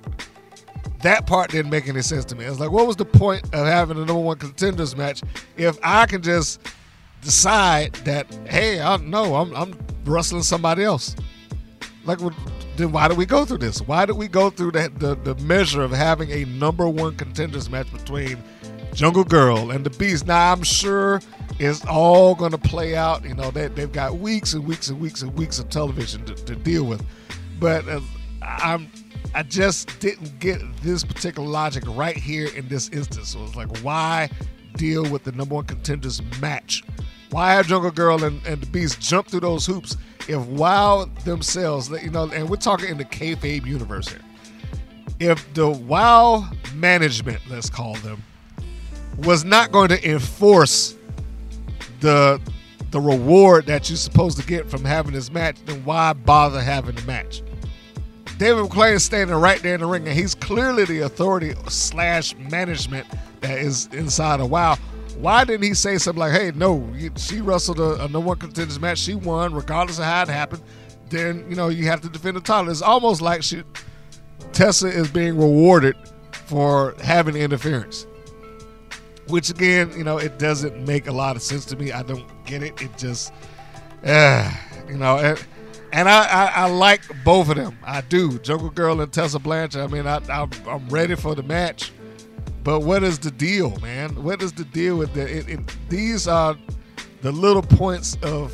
That 1.02 1.26
part 1.26 1.52
didn't 1.52 1.72
make 1.72 1.88
any 1.88 2.02
sense 2.02 2.26
to 2.26 2.36
me. 2.36 2.46
It's 2.46 2.60
like, 2.60 2.72
what 2.72 2.86
was 2.86 2.98
the 2.98 3.06
point 3.06 3.44
of 3.46 3.66
having 3.66 3.98
a 3.98 4.06
number 4.06 4.22
one 4.22 4.38
contenders 4.38 4.96
match 4.96 5.22
if 5.58 5.78
I 5.82 6.06
can 6.06 6.22
just 6.22 6.62
decide 7.22 7.94
that, 8.06 8.28
hey, 8.48 8.82
I 8.82 8.98
know 8.98 9.36
I'm, 9.36 9.56
I'm 9.56 9.78
wrestling 10.06 10.44
somebody 10.44 10.84
else? 10.84 11.16
Like, 12.06 12.20
then 12.76 12.92
why 12.92 13.08
do 13.08 13.16
we 13.16 13.26
go 13.26 13.46
through 13.46 13.60
this? 13.60 13.82
Why 13.82 14.06
do 14.06 14.14
we 14.14 14.28
go 14.28 14.50
through 14.50 14.72
the, 14.72 15.18
the 15.24 15.36
measure 15.44 15.84
of 15.84 15.92
having 15.92 16.30
a 16.32 16.46
number 16.46 16.88
one 16.88 17.16
contenders 17.16 17.70
match 17.70 17.92
between 17.94 18.44
Jungle 18.94 19.24
Girl 19.24 19.72
and 19.72 19.86
the 19.86 19.90
Beast? 19.90 20.28
Now 20.28 20.52
I'm 20.52 20.64
sure 20.64 21.22
it's 21.60 21.86
all 21.86 22.36
going 22.36 22.52
to 22.52 22.58
play 22.58 22.96
out. 22.96 23.24
You 23.24 23.36
know, 23.36 23.52
they, 23.52 23.68
they've 23.68 23.92
got 23.92 24.18
weeks 24.18 24.54
and 24.54 24.66
weeks 24.66 24.90
and 24.90 25.00
weeks 25.00 25.22
and 25.22 25.38
weeks 25.38 25.60
of 25.60 25.70
television 25.70 26.26
to, 26.26 26.36
to 26.36 26.56
deal 26.56 26.84
with, 26.84 27.06
but 27.60 27.88
uh, 27.88 28.02
I'm 28.42 28.90
I 29.36 29.42
just 29.44 30.00
didn't 30.00 30.40
get 30.40 30.62
this 30.84 31.04
particular 31.04 31.48
logic 31.48 31.84
right 31.88 32.16
here 32.16 32.50
in 32.56 32.68
this 32.68 32.90
instance. 32.90 33.30
So 33.30 33.44
it's 33.44 33.56
like, 33.56 33.80
why 33.80 34.30
deal 34.76 35.10
with 35.10 35.24
the 35.24 35.32
number 35.32 35.56
one 35.56 35.66
contenders 35.66 36.22
match? 36.40 36.84
Why 37.32 37.54
have 37.54 37.66
Jungle 37.66 37.90
Girl 37.90 38.24
and, 38.24 38.46
and 38.46 38.62
the 38.62 38.68
Beast 38.68 39.00
jump 39.02 39.28
through 39.28 39.40
those 39.40 39.66
hoops 39.66 39.98
if 40.28 40.40
WoW 40.46 41.06
themselves, 41.26 41.90
you 41.90 42.12
know, 42.12 42.30
and 42.32 42.48
we're 42.48 42.58
talking 42.58 42.90
in 42.90 42.98
the 42.98 43.06
kayfabe 43.06 43.66
universe 43.66 44.08
here, 44.08 44.22
if 45.20 45.52
the 45.56 45.68
WoW 45.68 46.48
management, 46.76 47.40
let's 47.50 47.72
call 47.72 47.96
them, 47.96 48.24
was 49.18 49.44
not 49.44 49.72
going 49.72 49.90
to 49.90 50.10
enforce 50.10 50.96
the 52.04 52.40
the 52.92 53.02
reward 53.02 53.66
that 53.66 53.90
you're 53.90 53.98
supposed 53.98 54.38
to 54.38 54.46
get 54.46 54.70
from 54.70 54.86
having 54.86 55.14
this 55.14 55.32
match, 55.32 55.58
then 55.66 55.84
why 55.84 56.14
bother 56.14 56.62
having 56.62 56.94
the 56.94 57.02
match? 57.08 57.42
David 58.38 58.66
McLane 58.66 58.94
is 58.94 59.06
standing 59.06 59.36
right 59.36 59.60
there 59.64 59.76
in 59.76 59.82
the 59.82 59.88
ring, 59.88 60.08
and 60.08 60.16
he's 60.16 60.36
clearly 60.36 60.86
the 60.86 61.00
authority 61.00 61.54
slash 61.70 62.36
management 62.36 63.08
that 63.42 63.58
is 63.58 63.88
inside 63.94 64.40
of 64.40 64.52
WoW. 64.52 64.76
Why 65.18 65.44
didn't 65.44 65.64
he 65.64 65.74
say 65.74 65.98
something 65.98 66.20
like, 66.20 66.34
"Hey, 66.34 66.52
no, 66.54 66.88
she 67.16 67.42
wrestled 67.42 67.80
a, 67.80 67.96
a 68.04 68.08
number 68.10 68.20
one 68.20 68.38
contenders 68.38 68.80
match. 68.80 69.00
She 69.00 69.16
won, 69.16 69.54
regardless 69.54 69.98
of 69.98 70.06
how 70.06 70.24
it 70.24 70.28
happened. 70.28 70.62
Then 71.10 71.46
you 71.50 71.56
know 71.56 71.70
you 71.70 71.86
have 71.86 72.02
to 72.02 72.10
defend 72.10 72.38
the 72.38 72.42
title." 72.42 72.70
It's 72.70 72.82
almost 72.82 73.22
like 73.22 73.42
she, 73.42 73.64
Tessa 74.52 74.88
is 74.88 75.10
being 75.10 75.38
rewarded 75.38 75.96
for 76.32 76.96
having 77.02 77.36
interference, 77.36 78.06
which 79.28 79.50
again, 79.50 79.92
you 79.96 80.04
know, 80.04 80.18
it 80.18 80.40
doesn't 80.40 80.86
make 80.86 81.08
a 81.08 81.12
lot 81.12 81.36
of 81.36 81.42
sense 81.42 81.66
to 81.66 81.76
me. 81.76 81.92
I 81.92 82.04
don't 82.04 82.26
get 82.46 82.64
it. 82.64 82.82
It 82.82 82.98
just, 82.98 83.34
uh, 84.06 84.52
you 84.88 84.98
know, 84.98 85.18
and, 85.18 85.44
and 85.92 86.10
I, 86.10 86.26
I, 86.26 86.46
I, 86.64 86.70
like 86.70 87.02
both 87.24 87.50
of 87.50 87.56
them. 87.56 87.78
I 87.84 88.02
do. 88.02 88.40
Jungle 88.40 88.70
Girl 88.70 89.00
and 89.02 89.12
Tessa 89.12 89.40
Blanchard. 89.40 89.82
I 89.82 89.88
mean, 89.88 90.08
I, 90.08 90.20
I, 90.30 90.48
I'm 90.68 90.88
ready 90.90 91.16
for 91.16 91.36
the 91.36 91.44
match. 91.44 91.92
But 92.64 92.82
what 92.82 93.04
is 93.04 93.20
the 93.20 93.32
deal, 93.32 93.78
man? 93.82 94.24
What 94.24 94.42
is 94.42 94.54
the 94.54 94.64
deal 94.66 94.98
with 94.98 95.14
the? 95.14 95.22
It, 95.22 95.50
it, 95.50 95.60
these 95.90 96.28
are 96.28 96.56
the 97.22 97.32
little 97.32 97.62
points 97.62 98.18
of 98.24 98.54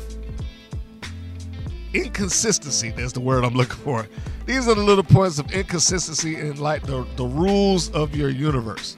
inconsistency. 1.94 2.90
That's 2.90 3.12
the 3.12 3.20
word 3.20 3.44
I'm 3.44 3.54
looking 3.54 3.76
for. 3.76 4.08
These 4.46 4.68
are 4.68 4.74
the 4.74 4.82
little 4.82 5.04
points 5.04 5.38
of 5.38 5.50
inconsistency 5.52 6.36
in 6.36 6.58
like 6.58 6.82
the, 6.82 7.06
the 7.16 7.24
rules 7.24 7.90
of 7.90 8.14
your 8.14 8.30
universe. 8.30 8.96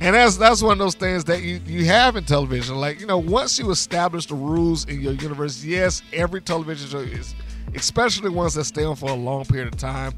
And 0.00 0.14
that's 0.14 0.36
that's 0.36 0.62
one 0.62 0.72
of 0.72 0.78
those 0.78 0.94
things 0.94 1.24
that 1.24 1.42
you, 1.42 1.60
you 1.66 1.84
have 1.86 2.14
in 2.16 2.24
television. 2.24 2.76
Like, 2.76 3.00
you 3.00 3.06
know, 3.06 3.18
once 3.18 3.58
you 3.58 3.70
establish 3.70 4.26
the 4.26 4.34
rules 4.34 4.84
in 4.84 5.00
your 5.00 5.14
universe, 5.14 5.64
yes, 5.64 6.02
every 6.12 6.40
television 6.40 6.88
show 6.88 6.98
is 6.98 7.34
especially 7.74 8.30
ones 8.30 8.54
that 8.54 8.64
stay 8.64 8.84
on 8.84 8.96
for 8.96 9.10
a 9.10 9.14
long 9.14 9.44
period 9.44 9.68
of 9.68 9.78
time, 9.78 10.14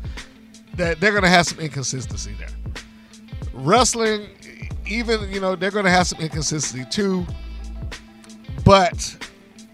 that 0.74 1.00
they're 1.00 1.12
gonna 1.12 1.28
have 1.28 1.46
some 1.46 1.58
inconsistency 1.60 2.34
there. 2.38 2.48
Wrestling, 3.52 4.28
even, 4.86 5.30
you 5.32 5.40
know, 5.40 5.56
they're 5.56 5.70
gonna 5.70 5.90
have 5.90 6.06
some 6.06 6.20
inconsistency 6.20 6.88
too. 6.90 7.26
But 8.64 9.16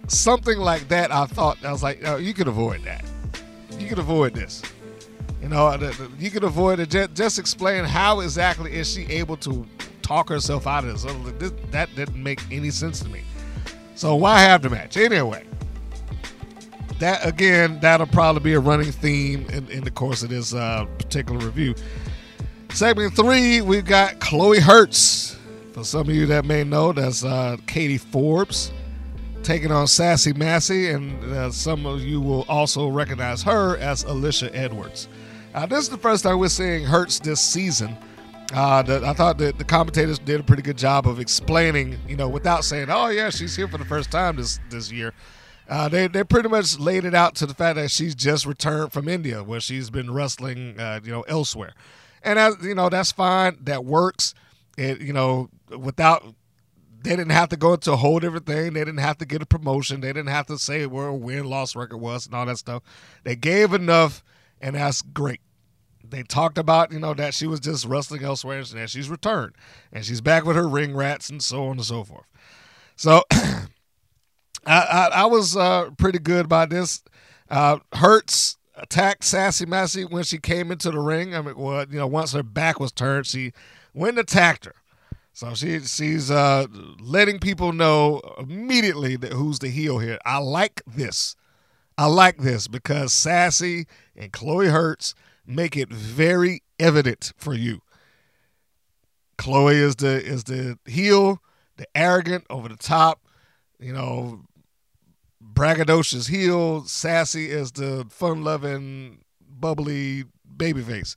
something 0.08 0.58
like 0.58 0.88
that, 0.88 1.12
I 1.12 1.26
thought 1.26 1.58
I 1.64 1.72
was 1.72 1.82
like, 1.82 2.00
oh, 2.06 2.16
you 2.16 2.32
could 2.32 2.48
avoid 2.48 2.84
that. 2.84 3.04
You 3.78 3.88
could 3.88 3.98
avoid 3.98 4.34
this. 4.34 4.62
You 5.46 5.50
know, 5.50 5.78
you 6.18 6.32
could 6.32 6.42
avoid 6.42 6.80
it. 6.80 6.90
Just, 6.90 7.14
just 7.14 7.38
explain 7.38 7.84
how 7.84 8.18
exactly 8.18 8.74
is 8.74 8.92
she 8.92 9.02
able 9.04 9.36
to 9.36 9.64
talk 10.02 10.28
herself 10.28 10.66
out 10.66 10.82
of 10.82 11.00
this. 11.00 11.04
this. 11.38 11.52
That 11.70 11.88
didn't 11.94 12.20
make 12.20 12.40
any 12.50 12.70
sense 12.70 12.98
to 12.98 13.08
me. 13.08 13.22
So 13.94 14.16
why 14.16 14.40
have 14.40 14.62
the 14.62 14.70
match 14.70 14.96
anyway? 14.96 15.46
That 16.98 17.24
again, 17.24 17.78
that'll 17.78 18.08
probably 18.08 18.42
be 18.42 18.54
a 18.54 18.60
running 18.60 18.90
theme 18.90 19.46
in, 19.50 19.70
in 19.70 19.84
the 19.84 19.90
course 19.92 20.24
of 20.24 20.30
this 20.30 20.52
uh, 20.52 20.86
particular 20.98 21.38
review. 21.38 21.76
Segment 22.70 23.14
three, 23.14 23.60
we've 23.60 23.86
got 23.86 24.18
Chloe 24.18 24.58
Hurtz. 24.58 25.38
For 25.74 25.84
some 25.84 26.08
of 26.08 26.14
you 26.14 26.26
that 26.26 26.44
may 26.44 26.64
know, 26.64 26.92
that's 26.92 27.22
uh, 27.22 27.56
Katie 27.68 27.98
Forbes 27.98 28.72
taking 29.44 29.70
on 29.70 29.86
Sassy 29.86 30.32
Massey, 30.32 30.90
and 30.90 31.22
uh, 31.32 31.52
some 31.52 31.86
of 31.86 32.02
you 32.02 32.20
will 32.20 32.44
also 32.48 32.88
recognize 32.88 33.44
her 33.44 33.76
as 33.76 34.02
Alicia 34.02 34.52
Edwards. 34.52 35.06
Uh, 35.56 35.64
this 35.64 35.78
is 35.78 35.88
the 35.88 35.96
first 35.96 36.22
time 36.22 36.38
we're 36.38 36.48
seeing 36.48 36.84
Hurtz 36.84 37.18
this 37.18 37.40
season. 37.40 37.96
Uh, 38.52 38.82
the, 38.82 39.02
I 39.06 39.14
thought 39.14 39.38
that 39.38 39.56
the 39.56 39.64
commentators 39.64 40.18
did 40.18 40.38
a 40.38 40.42
pretty 40.42 40.60
good 40.60 40.76
job 40.76 41.08
of 41.08 41.18
explaining, 41.18 41.98
you 42.06 42.14
know, 42.14 42.28
without 42.28 42.62
saying, 42.62 42.88
"Oh 42.90 43.08
yeah, 43.08 43.30
she's 43.30 43.56
here 43.56 43.66
for 43.66 43.78
the 43.78 43.84
first 43.86 44.10
time 44.10 44.36
this 44.36 44.60
this 44.68 44.92
year." 44.92 45.14
Uh, 45.66 45.88
they 45.88 46.08
they 46.08 46.24
pretty 46.24 46.50
much 46.50 46.78
laid 46.78 47.06
it 47.06 47.14
out 47.14 47.34
to 47.36 47.46
the 47.46 47.54
fact 47.54 47.76
that 47.76 47.90
she's 47.90 48.14
just 48.14 48.44
returned 48.44 48.92
from 48.92 49.08
India, 49.08 49.42
where 49.42 49.58
she's 49.58 49.88
been 49.88 50.12
wrestling, 50.12 50.78
uh, 50.78 51.00
you 51.02 51.10
know, 51.10 51.22
elsewhere, 51.22 51.72
and 52.22 52.38
as 52.38 52.56
you 52.62 52.74
know, 52.74 52.90
that's 52.90 53.10
fine. 53.10 53.56
That 53.62 53.82
works. 53.86 54.34
It 54.76 55.00
you 55.00 55.14
know, 55.14 55.48
without 55.70 56.22
they 57.00 57.16
didn't 57.16 57.32
have 57.32 57.48
to 57.48 57.56
go 57.56 57.72
into 57.72 57.92
a 57.92 57.96
whole 57.96 58.20
different 58.20 58.44
thing. 58.44 58.74
They 58.74 58.80
didn't 58.80 58.98
have 58.98 59.16
to 59.18 59.24
get 59.24 59.40
a 59.40 59.46
promotion. 59.46 60.02
They 60.02 60.08
didn't 60.12 60.28
have 60.28 60.46
to 60.48 60.58
say 60.58 60.84
where 60.84 61.06
a 61.06 61.14
win 61.14 61.46
loss 61.46 61.74
record 61.74 61.96
was 61.96 62.26
and 62.26 62.34
all 62.34 62.44
that 62.44 62.58
stuff. 62.58 62.82
They 63.24 63.36
gave 63.36 63.72
enough, 63.72 64.22
and 64.60 64.76
that's 64.76 65.00
great. 65.00 65.40
They 66.10 66.22
talked 66.22 66.58
about 66.58 66.92
you 66.92 66.98
know 66.98 67.14
that 67.14 67.34
she 67.34 67.46
was 67.46 67.60
just 67.60 67.86
wrestling 67.86 68.22
elsewhere 68.22 68.58
and 68.58 68.66
that 68.66 68.90
she's 68.90 69.08
returned 69.08 69.54
and 69.92 70.04
she's 70.04 70.20
back 70.20 70.44
with 70.44 70.56
her 70.56 70.68
ring 70.68 70.94
rats 70.94 71.30
and 71.30 71.42
so 71.42 71.64
on 71.64 71.72
and 71.72 71.84
so 71.84 72.04
forth. 72.04 72.26
So 72.96 73.22
I, 73.32 73.66
I, 74.66 75.10
I, 75.12 75.24
was 75.26 75.56
uh, 75.56 75.90
pretty 75.98 76.18
good 76.18 76.46
about 76.46 76.70
this. 76.70 77.02
Uh, 77.48 77.78
Hurtz 77.92 78.56
attacked 78.74 79.24
Sassy 79.24 79.66
Massey 79.66 80.04
when 80.04 80.24
she 80.24 80.38
came 80.38 80.72
into 80.72 80.90
the 80.90 80.98
ring. 80.98 81.34
I 81.34 81.42
mean, 81.42 81.56
well, 81.56 81.86
you 81.88 81.98
know, 81.98 82.06
once 82.06 82.32
her 82.32 82.42
back 82.42 82.80
was 82.80 82.92
turned, 82.92 83.26
she 83.26 83.52
went 83.94 84.18
and 84.18 84.20
attacked 84.20 84.64
her. 84.64 84.74
So 85.32 85.54
she 85.54 85.80
she's 85.80 86.30
uh, 86.30 86.66
letting 86.98 87.38
people 87.38 87.72
know 87.72 88.22
immediately 88.38 89.16
that 89.16 89.34
who's 89.34 89.58
the 89.58 89.68
heel 89.68 89.98
here. 89.98 90.18
I 90.24 90.38
like 90.38 90.82
this. 90.86 91.36
I 91.98 92.06
like 92.06 92.38
this 92.38 92.68
because 92.68 93.12
Sassy 93.12 93.86
and 94.16 94.32
Chloe 94.32 94.68
Hurtz 94.68 95.14
make 95.46 95.76
it 95.76 95.88
very 95.88 96.62
evident 96.78 97.32
for 97.36 97.54
you. 97.54 97.80
Chloe 99.38 99.76
is 99.76 99.96
the 99.96 100.22
is 100.24 100.44
the 100.44 100.78
heel, 100.86 101.40
the 101.76 101.86
arrogant, 101.94 102.44
over 102.48 102.68
the 102.68 102.76
top, 102.76 103.20
you 103.78 103.92
know, 103.92 104.40
braggadocious 105.42 106.28
heel. 106.28 106.84
Sassy 106.84 107.50
is 107.50 107.72
the 107.72 108.06
fun 108.08 108.44
loving, 108.44 109.24
bubbly 109.40 110.24
babyface, 110.56 111.16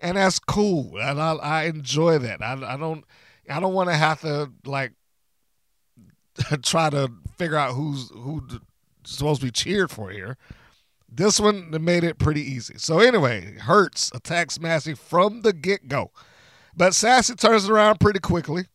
and 0.00 0.16
that's 0.16 0.38
cool. 0.38 0.98
And 0.98 1.20
I, 1.20 1.34
I 1.34 1.64
enjoy 1.64 2.18
that. 2.18 2.42
I, 2.42 2.52
I 2.74 2.76
don't 2.76 3.04
I 3.48 3.60
don't 3.60 3.74
want 3.74 3.88
to 3.88 3.96
have 3.96 4.20
to 4.22 4.50
like 4.64 4.92
try 6.62 6.90
to 6.90 7.10
figure 7.36 7.56
out 7.56 7.74
who's 7.74 8.10
who's 8.10 8.58
supposed 9.04 9.40
to 9.40 9.46
be 9.46 9.52
cheered 9.52 9.90
for 9.90 10.10
here. 10.10 10.36
This 11.12 11.40
one 11.40 11.70
made 11.84 12.04
it 12.04 12.18
pretty 12.18 12.42
easy. 12.42 12.74
So 12.78 13.00
anyway, 13.00 13.56
Hurtz 13.58 14.12
attacks 14.14 14.60
Massey 14.60 14.94
from 14.94 15.42
the 15.42 15.52
get 15.52 15.88
go, 15.88 16.12
but 16.76 16.94
Sassy 16.94 17.34
turns 17.34 17.68
around 17.68 17.98
pretty 17.98 18.20
quickly, 18.20 18.66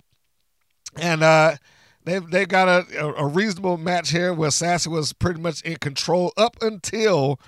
and 0.97 1.23
uh, 1.23 1.55
they've 2.03 2.29
they 2.29 2.45
got 2.45 2.67
a, 2.67 3.15
a 3.17 3.25
reasonable 3.25 3.77
match 3.77 4.11
here 4.11 4.33
where 4.33 4.51
Sassy 4.51 4.89
was 4.89 5.13
pretty 5.13 5.39
much 5.39 5.61
in 5.61 5.77
control 5.77 6.33
up 6.35 6.57
until 6.61 7.39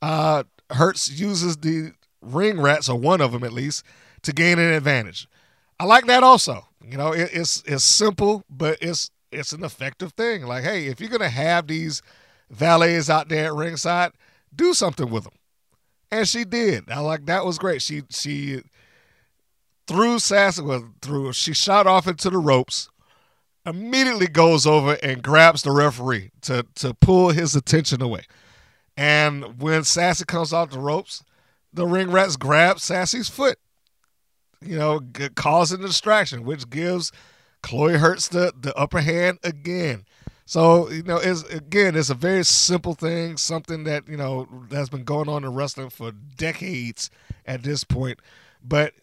uh, 0.00 0.42
Hurtz 0.70 1.08
uses 1.08 1.58
the 1.58 1.92
ring 2.20 2.60
rats 2.60 2.88
or 2.88 2.98
one 2.98 3.20
of 3.20 3.32
them 3.32 3.44
at 3.44 3.52
least 3.52 3.84
to 4.22 4.32
gain 4.32 4.58
an 4.58 4.72
advantage. 4.72 5.28
I 5.78 5.84
like 5.84 6.06
that 6.06 6.22
also. 6.22 6.68
You 6.84 6.96
know, 6.96 7.12
it, 7.12 7.30
it's 7.32 7.62
it's 7.66 7.84
simple, 7.84 8.44
but 8.50 8.78
it's 8.80 9.10
it's 9.30 9.52
an 9.52 9.62
effective 9.64 10.12
thing. 10.12 10.44
Like, 10.46 10.64
hey, 10.64 10.86
if 10.86 11.00
you're 11.00 11.10
gonna 11.10 11.28
have 11.28 11.68
these 11.68 12.02
valets 12.50 13.08
out 13.08 13.28
there 13.28 13.46
at 13.46 13.54
ringside, 13.54 14.12
do 14.54 14.74
something 14.74 15.10
with 15.10 15.24
them, 15.24 15.34
and 16.10 16.28
she 16.28 16.44
did. 16.44 16.90
I 16.90 17.00
like 17.00 17.26
that 17.26 17.44
was 17.44 17.58
great. 17.58 17.82
She 17.82 18.02
she 18.10 18.62
threw 19.86 20.18
Sassy 20.18 20.62
well, 20.62 20.92
through. 21.00 21.32
She 21.32 21.52
shot 21.52 21.86
off 21.86 22.06
into 22.06 22.30
the 22.30 22.38
ropes. 22.38 22.88
Immediately 23.64 24.26
goes 24.26 24.66
over 24.66 24.98
and 25.02 25.22
grabs 25.22 25.62
the 25.62 25.70
referee 25.70 26.30
to 26.42 26.66
to 26.76 26.94
pull 26.94 27.30
his 27.30 27.54
attention 27.54 28.02
away. 28.02 28.22
And 28.96 29.60
when 29.60 29.84
Sassy 29.84 30.24
comes 30.24 30.52
off 30.52 30.70
the 30.70 30.78
ropes, 30.78 31.22
the 31.72 31.86
ring 31.86 32.10
rats 32.10 32.36
grab 32.36 32.78
Sassy's 32.78 33.28
foot 33.28 33.58
you 34.64 34.78
know, 34.78 35.00
causing 35.34 35.80
distraction, 35.80 36.44
which 36.44 36.68
gives 36.70 37.12
Chloe 37.62 37.94
Hurtz 37.94 38.28
the, 38.28 38.52
the 38.58 38.74
upper 38.76 39.00
hand 39.00 39.38
again. 39.42 40.04
So, 40.44 40.90
you 40.90 41.02
know, 41.02 41.16
it's 41.16 41.42
again, 41.44 41.96
it's 41.96 42.10
a 42.10 42.14
very 42.14 42.44
simple 42.44 42.94
thing, 42.94 43.36
something 43.36 43.84
that, 43.84 44.08
you 44.08 44.16
know, 44.16 44.48
has 44.70 44.88
been 44.88 45.04
going 45.04 45.28
on 45.28 45.44
in 45.44 45.54
wrestling 45.54 45.90
for 45.90 46.12
decades 46.12 47.10
at 47.46 47.62
this 47.62 47.84
point. 47.84 48.18
But 48.62 48.94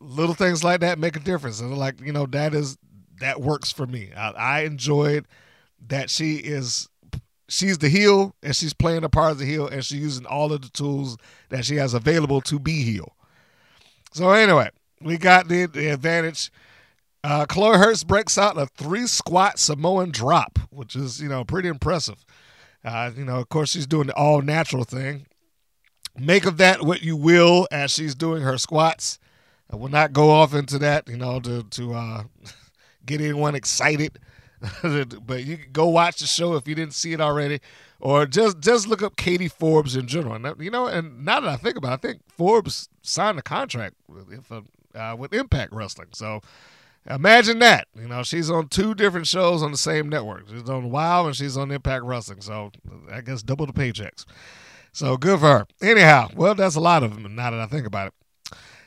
little 0.00 0.34
things 0.34 0.64
like 0.64 0.80
that 0.80 0.98
make 0.98 1.16
a 1.16 1.20
difference. 1.20 1.60
And 1.60 1.76
like, 1.78 2.00
you 2.00 2.12
know, 2.12 2.26
that 2.26 2.54
is 2.54 2.78
that 3.20 3.40
works 3.40 3.72
for 3.72 3.86
me. 3.86 4.10
I, 4.16 4.30
I 4.30 4.60
enjoyed 4.62 5.26
that 5.88 6.10
she 6.10 6.36
is 6.36 6.88
she's 7.48 7.78
the 7.78 7.88
heel 7.88 8.34
and 8.42 8.56
she's 8.56 8.72
playing 8.72 9.02
the 9.02 9.08
part 9.08 9.32
of 9.32 9.38
the 9.38 9.44
heel 9.44 9.66
and 9.66 9.84
she's 9.84 10.00
using 10.00 10.26
all 10.26 10.52
of 10.52 10.62
the 10.62 10.70
tools 10.70 11.16
that 11.50 11.64
she 11.64 11.76
has 11.76 11.94
available 11.94 12.40
to 12.42 12.58
be 12.58 12.82
heel. 12.82 13.14
So 14.12 14.30
anyway, 14.30 14.70
we 15.00 15.18
got 15.18 15.48
the, 15.48 15.66
the 15.66 15.88
advantage. 15.88 16.50
Uh, 17.24 17.46
Chloe 17.46 17.78
Hurtz 17.78 18.02
breaks 18.02 18.36
out 18.36 18.58
a 18.58 18.66
three 18.66 19.06
squat 19.06 19.58
Samoan 19.58 20.10
drop, 20.10 20.58
which 20.70 20.96
is, 20.96 21.20
you 21.20 21.28
know, 21.28 21.44
pretty 21.44 21.68
impressive. 21.68 22.24
Uh, 22.84 23.12
you 23.16 23.24
know, 23.24 23.38
of 23.38 23.48
course, 23.48 23.70
she's 23.70 23.86
doing 23.86 24.08
the 24.08 24.14
all 24.14 24.42
natural 24.42 24.84
thing. 24.84 25.26
Make 26.18 26.46
of 26.46 26.56
that 26.56 26.82
what 26.82 27.02
you 27.02 27.16
will 27.16 27.68
as 27.70 27.92
she's 27.92 28.14
doing 28.14 28.42
her 28.42 28.58
squats. 28.58 29.18
I 29.70 29.76
will 29.76 29.88
not 29.88 30.12
go 30.12 30.30
off 30.30 30.52
into 30.52 30.78
that, 30.80 31.08
you 31.08 31.16
know, 31.16 31.40
to, 31.40 31.62
to 31.62 31.94
uh, 31.94 32.22
get 33.06 33.20
anyone 33.20 33.54
excited. 33.54 34.18
but 34.82 35.44
you 35.44 35.56
can 35.56 35.72
go 35.72 35.86
watch 35.86 36.18
the 36.18 36.26
show 36.26 36.54
if 36.54 36.68
you 36.68 36.74
didn't 36.74 36.94
see 36.94 37.12
it 37.12 37.20
already 37.20 37.60
or 38.02 38.26
just 38.26 38.60
just 38.60 38.86
look 38.86 39.02
up 39.02 39.16
Katie 39.16 39.48
Forbes 39.48 39.96
in 39.96 40.06
general. 40.06 40.38
You 40.60 40.70
know, 40.70 40.86
and 40.86 41.24
now 41.24 41.40
that 41.40 41.48
I 41.48 41.56
think 41.56 41.76
about, 41.76 41.92
it, 41.92 41.94
I 41.94 41.96
think 41.96 42.22
Forbes 42.28 42.88
signed 43.00 43.38
a 43.38 43.42
contract 43.42 43.94
with, 44.08 44.52
uh, 44.94 45.16
with 45.18 45.32
Impact 45.32 45.72
Wrestling. 45.72 46.08
So 46.12 46.42
imagine 47.08 47.58
that. 47.60 47.88
You 47.94 48.08
know, 48.08 48.22
she's 48.22 48.50
on 48.50 48.68
two 48.68 48.94
different 48.94 49.26
shows 49.26 49.62
on 49.62 49.70
the 49.70 49.78
same 49.78 50.08
network. 50.08 50.48
She's 50.48 50.68
on 50.68 50.90
WoW 50.90 51.26
and 51.26 51.36
she's 51.36 51.56
on 51.56 51.70
Impact 51.70 52.04
Wrestling. 52.04 52.40
So 52.40 52.70
I 53.10 53.20
guess 53.20 53.42
double 53.42 53.66
the 53.66 53.72
paychecks. 53.72 54.24
So 54.92 55.16
good 55.16 55.40
for 55.40 55.46
her. 55.46 55.66
Anyhow, 55.80 56.30
well, 56.34 56.54
that's 56.54 56.76
a 56.76 56.80
lot 56.80 57.02
of 57.02 57.14
them. 57.14 57.34
Now 57.34 57.50
that 57.50 57.60
I 57.60 57.66
think 57.66 57.86
about 57.86 58.08
it. 58.08 58.14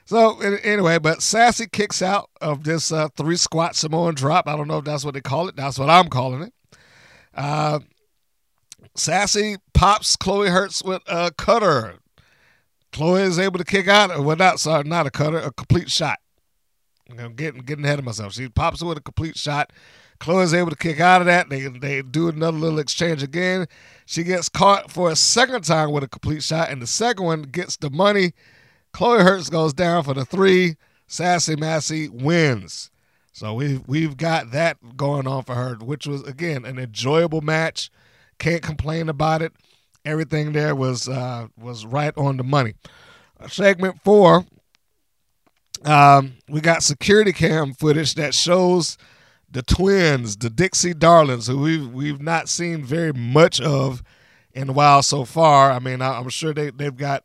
So 0.05 0.39
anyway, 0.39 0.99
but 0.99 1.23
Sassy 1.23 1.65
kicks 1.67 2.01
out 2.03 2.29
of 2.39 2.63
this 2.63 2.91
uh, 2.91 3.09
three 3.17 3.37
squat 3.37 3.75
Samoan 3.75 4.13
drop. 4.13 4.47
I 4.47 4.55
don't 4.55 4.67
know 4.67 4.77
if 4.77 4.85
that's 4.85 5.03
what 5.03 5.15
they 5.15 5.21
call 5.21 5.47
it. 5.47 5.55
That's 5.55 5.79
what 5.79 5.89
I'm 5.89 6.09
calling 6.09 6.43
it. 6.43 6.53
Uh, 7.33 7.79
Sassy 8.95 9.57
pops 9.73 10.15
Chloe 10.15 10.49
Hurtz 10.49 10.83
with 10.83 11.01
a 11.07 11.31
cutter. 11.35 11.95
Chloe 12.91 13.23
is 13.23 13.39
able 13.39 13.57
to 13.57 13.65
kick 13.65 13.87
out, 13.87 14.23
well, 14.23 14.35
not 14.35 14.59
sorry, 14.59 14.83
not 14.83 15.07
a 15.07 15.11
cutter, 15.11 15.39
a 15.39 15.51
complete 15.51 15.89
shot. 15.89 16.19
I'm 17.09 17.33
getting 17.33 17.61
getting 17.61 17.85
ahead 17.85 17.99
of 17.99 18.05
myself. 18.05 18.33
She 18.33 18.49
pops 18.49 18.81
with 18.81 18.97
a 18.97 19.01
complete 19.01 19.37
shot. 19.37 19.71
Chloe's 20.19 20.53
able 20.53 20.71
to 20.71 20.75
kick 20.75 20.99
out 20.99 21.21
of 21.21 21.27
that. 21.27 21.49
They 21.49 21.67
they 21.67 22.01
do 22.01 22.29
another 22.29 22.57
little 22.57 22.79
exchange 22.79 23.21
again. 23.21 23.67
She 24.05 24.23
gets 24.23 24.49
caught 24.49 24.91
for 24.91 25.11
a 25.11 25.15
second 25.15 25.63
time 25.63 25.91
with 25.91 26.03
a 26.03 26.07
complete 26.07 26.43
shot, 26.43 26.69
and 26.69 26.81
the 26.81 26.87
second 26.87 27.25
one 27.25 27.43
gets 27.43 27.77
the 27.77 27.89
money. 27.89 28.33
Chloe 28.91 29.21
Hurtz 29.21 29.49
goes 29.49 29.73
down 29.73 30.03
for 30.03 30.13
the 30.13 30.25
three. 30.25 30.77
Sassy 31.07 31.55
Massey 31.55 32.09
wins. 32.09 32.89
So 33.33 33.53
we've 33.53 33.85
we've 33.87 34.15
got 34.15 34.51
that 34.51 34.95
going 34.95 35.27
on 35.27 35.43
for 35.43 35.55
her, 35.55 35.75
which 35.75 36.07
was 36.07 36.23
again 36.23 36.65
an 36.65 36.79
enjoyable 36.79 37.41
match. 37.41 37.91
Can't 38.39 38.63
complain 38.63 39.09
about 39.09 39.41
it. 39.41 39.53
Everything 40.05 40.53
there 40.53 40.73
was 40.73 41.09
uh, 41.09 41.47
was 41.57 41.85
right 41.85 42.13
on 42.17 42.37
the 42.37 42.43
money. 42.43 42.75
Segment 43.49 43.99
four, 44.03 44.45
um, 45.85 46.33
we 46.49 46.61
got 46.61 46.83
security 46.83 47.31
cam 47.31 47.73
footage 47.73 48.15
that 48.15 48.33
shows 48.33 48.97
the 49.49 49.61
twins, 49.61 50.35
the 50.35 50.49
Dixie 50.49 50.93
Darlings, 50.93 51.47
who 51.47 51.59
we've 51.59 51.87
we've 51.87 52.21
not 52.21 52.49
seen 52.49 52.83
very 52.83 53.13
much 53.13 53.61
of 53.61 54.03
in 54.53 54.69
a 54.69 54.73
while 54.73 55.03
so 55.03 55.25
far. 55.25 55.71
I 55.71 55.79
mean, 55.79 56.01
I, 56.01 56.19
am 56.19 56.29
sure 56.29 56.53
they 56.53 56.71
they've 56.71 56.95
got 56.95 57.23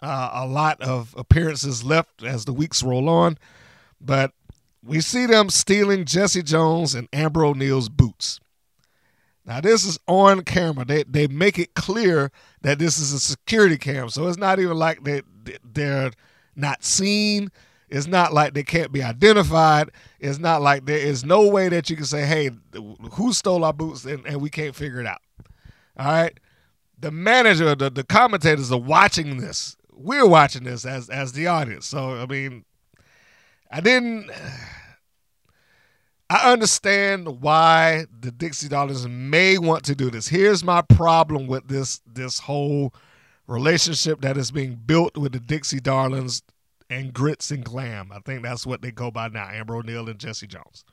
uh, 0.00 0.30
a 0.32 0.46
lot 0.46 0.80
of 0.80 1.14
appearances 1.16 1.84
left 1.84 2.24
as 2.24 2.44
the 2.44 2.52
weeks 2.52 2.82
roll 2.82 3.08
on, 3.08 3.38
but 4.00 4.32
we 4.82 5.00
see 5.00 5.26
them 5.26 5.50
stealing 5.50 6.04
Jesse 6.04 6.42
Jones 6.42 6.94
and 6.94 7.08
Amber 7.12 7.44
O'Neill's 7.44 7.88
boots. 7.88 8.40
Now 9.44 9.60
this 9.60 9.84
is 9.84 9.98
on 10.08 10.42
camera. 10.42 10.84
They 10.84 11.02
they 11.02 11.26
make 11.26 11.58
it 11.58 11.74
clear 11.74 12.30
that 12.62 12.78
this 12.78 12.98
is 12.98 13.12
a 13.12 13.20
security 13.20 13.76
cam, 13.76 14.08
so 14.08 14.26
it's 14.28 14.38
not 14.38 14.58
even 14.58 14.76
like 14.76 15.04
they 15.04 15.22
they're 15.62 16.12
not 16.56 16.84
seen. 16.84 17.50
It's 17.92 18.06
not 18.06 18.32
like 18.32 18.54
they 18.54 18.62
can't 18.62 18.90
be 18.90 19.02
identified. 19.02 19.90
It's 20.18 20.38
not 20.38 20.62
like 20.62 20.86
there 20.86 20.96
is 20.96 21.26
no 21.26 21.46
way 21.46 21.68
that 21.68 21.90
you 21.90 21.96
can 21.96 22.06
say, 22.06 22.24
"Hey, 22.24 22.50
who 23.12 23.34
stole 23.34 23.64
our 23.64 23.74
boots?" 23.74 24.06
and, 24.06 24.26
and 24.26 24.40
we 24.40 24.48
can't 24.48 24.74
figure 24.74 25.00
it 25.00 25.06
out. 25.06 25.20
All 25.98 26.06
right. 26.06 26.40
The 26.98 27.10
manager, 27.10 27.74
the, 27.74 27.90
the 27.90 28.02
commentators 28.02 28.72
are 28.72 28.80
watching 28.80 29.36
this. 29.36 29.76
We're 29.92 30.26
watching 30.26 30.64
this 30.64 30.86
as 30.86 31.10
as 31.10 31.32
the 31.32 31.48
audience. 31.48 31.86
So 31.86 32.14
I 32.14 32.24
mean, 32.24 32.64
I 33.70 33.80
didn't. 33.80 34.30
I 36.30 36.50
understand 36.50 37.42
why 37.42 38.06
the 38.18 38.30
Dixie 38.30 38.68
Darlings 38.68 39.06
may 39.06 39.58
want 39.58 39.84
to 39.84 39.94
do 39.94 40.10
this. 40.10 40.28
Here's 40.28 40.64
my 40.64 40.80
problem 40.80 41.46
with 41.46 41.68
this 41.68 42.00
this 42.06 42.38
whole 42.38 42.94
relationship 43.46 44.22
that 44.22 44.38
is 44.38 44.50
being 44.50 44.76
built 44.76 45.18
with 45.18 45.32
the 45.32 45.40
Dixie 45.40 45.80
Darlings 45.80 46.40
and 46.92 47.14
Grits 47.14 47.50
and 47.50 47.64
Glam. 47.64 48.12
I 48.12 48.18
think 48.20 48.42
that's 48.42 48.66
what 48.66 48.82
they 48.82 48.90
go 48.90 49.10
by 49.10 49.28
now, 49.28 49.48
Amber 49.48 49.76
O'Neill 49.76 50.08
and 50.08 50.18
Jesse 50.18 50.46
Jones. 50.46 50.84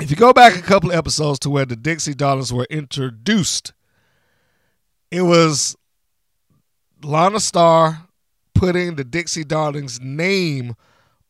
If 0.00 0.10
you 0.10 0.16
go 0.16 0.32
back 0.32 0.56
a 0.56 0.62
couple 0.62 0.90
of 0.90 0.96
episodes 0.96 1.40
to 1.40 1.50
where 1.50 1.66
the 1.66 1.76
Dixie 1.76 2.14
Darlings 2.14 2.52
were 2.52 2.66
introduced, 2.70 3.72
it 5.10 5.22
was 5.22 5.76
Lana 7.02 7.40
Starr 7.40 8.06
putting 8.54 8.94
the 8.94 9.04
Dixie 9.04 9.44
Darlings 9.44 10.00
name 10.00 10.74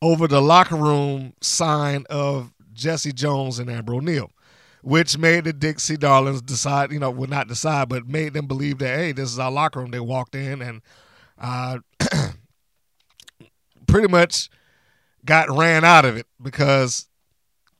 over 0.01 0.27
the 0.27 0.41
locker 0.41 0.75
room 0.75 1.33
sign 1.41 2.05
of 2.09 2.53
Jesse 2.73 3.11
Jones 3.13 3.57
and 3.57 3.69
Amber 3.71 3.95
O'Neill, 3.95 4.31
which 4.83 5.17
made 5.17 5.45
the 5.45 5.53
Dixie 5.53 5.97
Darlings 5.97 6.41
decide, 6.43 6.91
you 6.91 6.99
know, 6.99 7.09
would 7.09 7.29
not 7.29 7.47
decide, 7.47 7.89
but 7.89 8.07
made 8.07 8.33
them 8.33 8.45
believe 8.45 8.77
that, 8.79 8.97
hey, 8.97 9.11
this 9.13 9.31
is 9.31 9.39
our 9.39 9.51
locker 9.51 9.79
room. 9.79 9.91
They 9.91 9.99
walked 9.99 10.35
in 10.35 10.61
and 10.61 10.81
uh, 11.39 11.79
pretty 13.95 14.11
much 14.11 14.49
got 15.23 15.49
ran 15.49 15.85
out 15.85 16.03
of 16.03 16.17
it 16.17 16.27
because, 16.41 17.07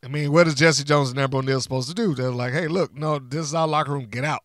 I 0.01 0.07
mean, 0.07 0.31
what 0.31 0.47
is 0.47 0.55
Jesse 0.55 0.85
Jones 0.85 1.09
and 1.09 1.19
Amber 1.19 1.39
O'Neill 1.39 1.59
supposed 1.59 1.89
to 1.89 1.93
do? 1.93 2.15
They're 2.15 2.31
like, 2.31 2.53
hey, 2.53 2.69
look, 2.69 2.95
no, 2.95 3.19
this 3.19 3.47
is 3.47 3.53
our 3.53 3.67
locker 3.67 3.91
room. 3.91 4.05
Get 4.05 4.23
out. 4.23 4.43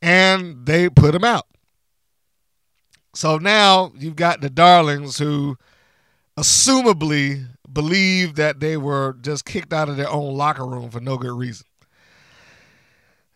And 0.00 0.64
they 0.64 0.88
put 0.88 1.14
him 1.14 1.24
out. 1.24 1.46
So 3.14 3.36
now 3.36 3.92
you've 3.98 4.16
got 4.16 4.40
the 4.40 4.48
Darlings 4.48 5.18
who 5.18 5.58
assumably 6.38 7.46
believe 7.70 8.36
that 8.36 8.60
they 8.60 8.78
were 8.78 9.18
just 9.20 9.44
kicked 9.44 9.74
out 9.74 9.90
of 9.90 9.98
their 9.98 10.08
own 10.08 10.34
locker 10.36 10.64
room 10.64 10.88
for 10.88 11.00
no 11.00 11.18
good 11.18 11.36
reason. 11.36 11.66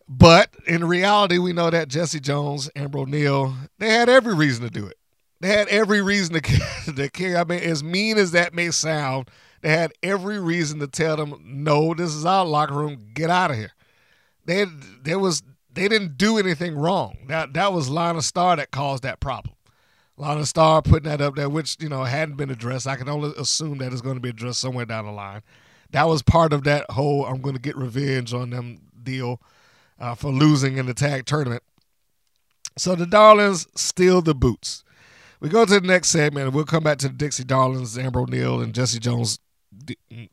But 0.09 0.49
in 0.65 0.83
reality, 0.83 1.37
we 1.37 1.53
know 1.53 1.69
that 1.69 1.87
Jesse 1.87 2.19
Jones, 2.19 2.67
Amber 2.75 2.97
O'Neill, 2.97 3.53
they 3.77 3.89
had 3.89 4.09
every 4.09 4.33
reason 4.33 4.63
to 4.63 4.71
do 4.71 4.87
it. 4.87 4.97
They 5.41 5.49
had 5.49 5.67
every 5.67 6.01
reason 6.01 6.33
to, 6.33 6.41
to 6.95 7.09
care. 7.09 7.37
I 7.37 7.43
mean, 7.43 7.59
as 7.59 7.83
mean 7.83 8.17
as 8.17 8.31
that 8.31 8.53
may 8.53 8.71
sound, 8.71 9.29
they 9.61 9.69
had 9.69 9.93
every 10.03 10.39
reason 10.39 10.79
to 10.79 10.87
tell 10.87 11.17
them, 11.17 11.41
"No, 11.43 11.93
this 11.93 12.13
is 12.13 12.25
our 12.25 12.45
locker 12.45 12.75
room. 12.75 13.07
Get 13.13 13.29
out 13.29 13.51
of 13.51 13.57
here." 13.57 13.71
They 14.45 14.65
there 15.01 15.19
was 15.19 15.43
they 15.73 15.87
didn't 15.87 16.17
do 16.17 16.37
anything 16.37 16.75
wrong. 16.77 17.17
That 17.27 17.53
that 17.53 17.73
was 17.73 17.89
Lana 17.89 18.21
Starr 18.21 18.55
that 18.57 18.71
caused 18.71 19.03
that 19.03 19.19
problem. 19.19 19.55
Lana 20.17 20.45
Starr 20.45 20.81
putting 20.81 21.09
that 21.09 21.19
up 21.19 21.35
there, 21.35 21.49
which 21.49 21.77
you 21.79 21.89
know 21.89 22.03
hadn't 22.03 22.37
been 22.37 22.49
addressed. 22.49 22.87
I 22.87 22.95
can 22.95 23.09
only 23.09 23.33
assume 23.37 23.79
that 23.79 23.91
it's 23.91 24.01
going 24.01 24.15
to 24.15 24.21
be 24.21 24.29
addressed 24.29 24.61
somewhere 24.61 24.85
down 24.85 25.05
the 25.05 25.11
line. 25.11 25.41
That 25.91 26.07
was 26.07 26.21
part 26.21 26.53
of 26.53 26.63
that 26.63 26.89
whole 26.91 27.25
"I'm 27.25 27.41
going 27.41 27.55
to 27.55 27.61
get 27.61 27.75
revenge 27.75 28.33
on 28.33 28.51
them" 28.51 28.79
deal 29.03 29.41
uh, 29.99 30.15
for 30.15 30.31
losing 30.31 30.77
in 30.77 30.85
the 30.85 30.93
tag 30.93 31.25
tournament. 31.25 31.63
So 32.77 32.95
the 32.95 33.05
Darlings 33.05 33.67
steal 33.75 34.21
the 34.21 34.35
boots. 34.35 34.83
We 35.45 35.51
go 35.51 35.63
to 35.63 35.79
the 35.79 35.85
next 35.85 36.09
segment, 36.09 36.47
and 36.47 36.55
we'll 36.55 36.65
come 36.65 36.81
back 36.81 36.97
to 36.97 37.07
the 37.07 37.13
Dixie 37.13 37.43
Darlings, 37.43 37.99
Amber 37.99 38.21
O'Neill, 38.21 38.61
and 38.61 38.73
Jesse 38.73 38.97
Jones 38.97 39.37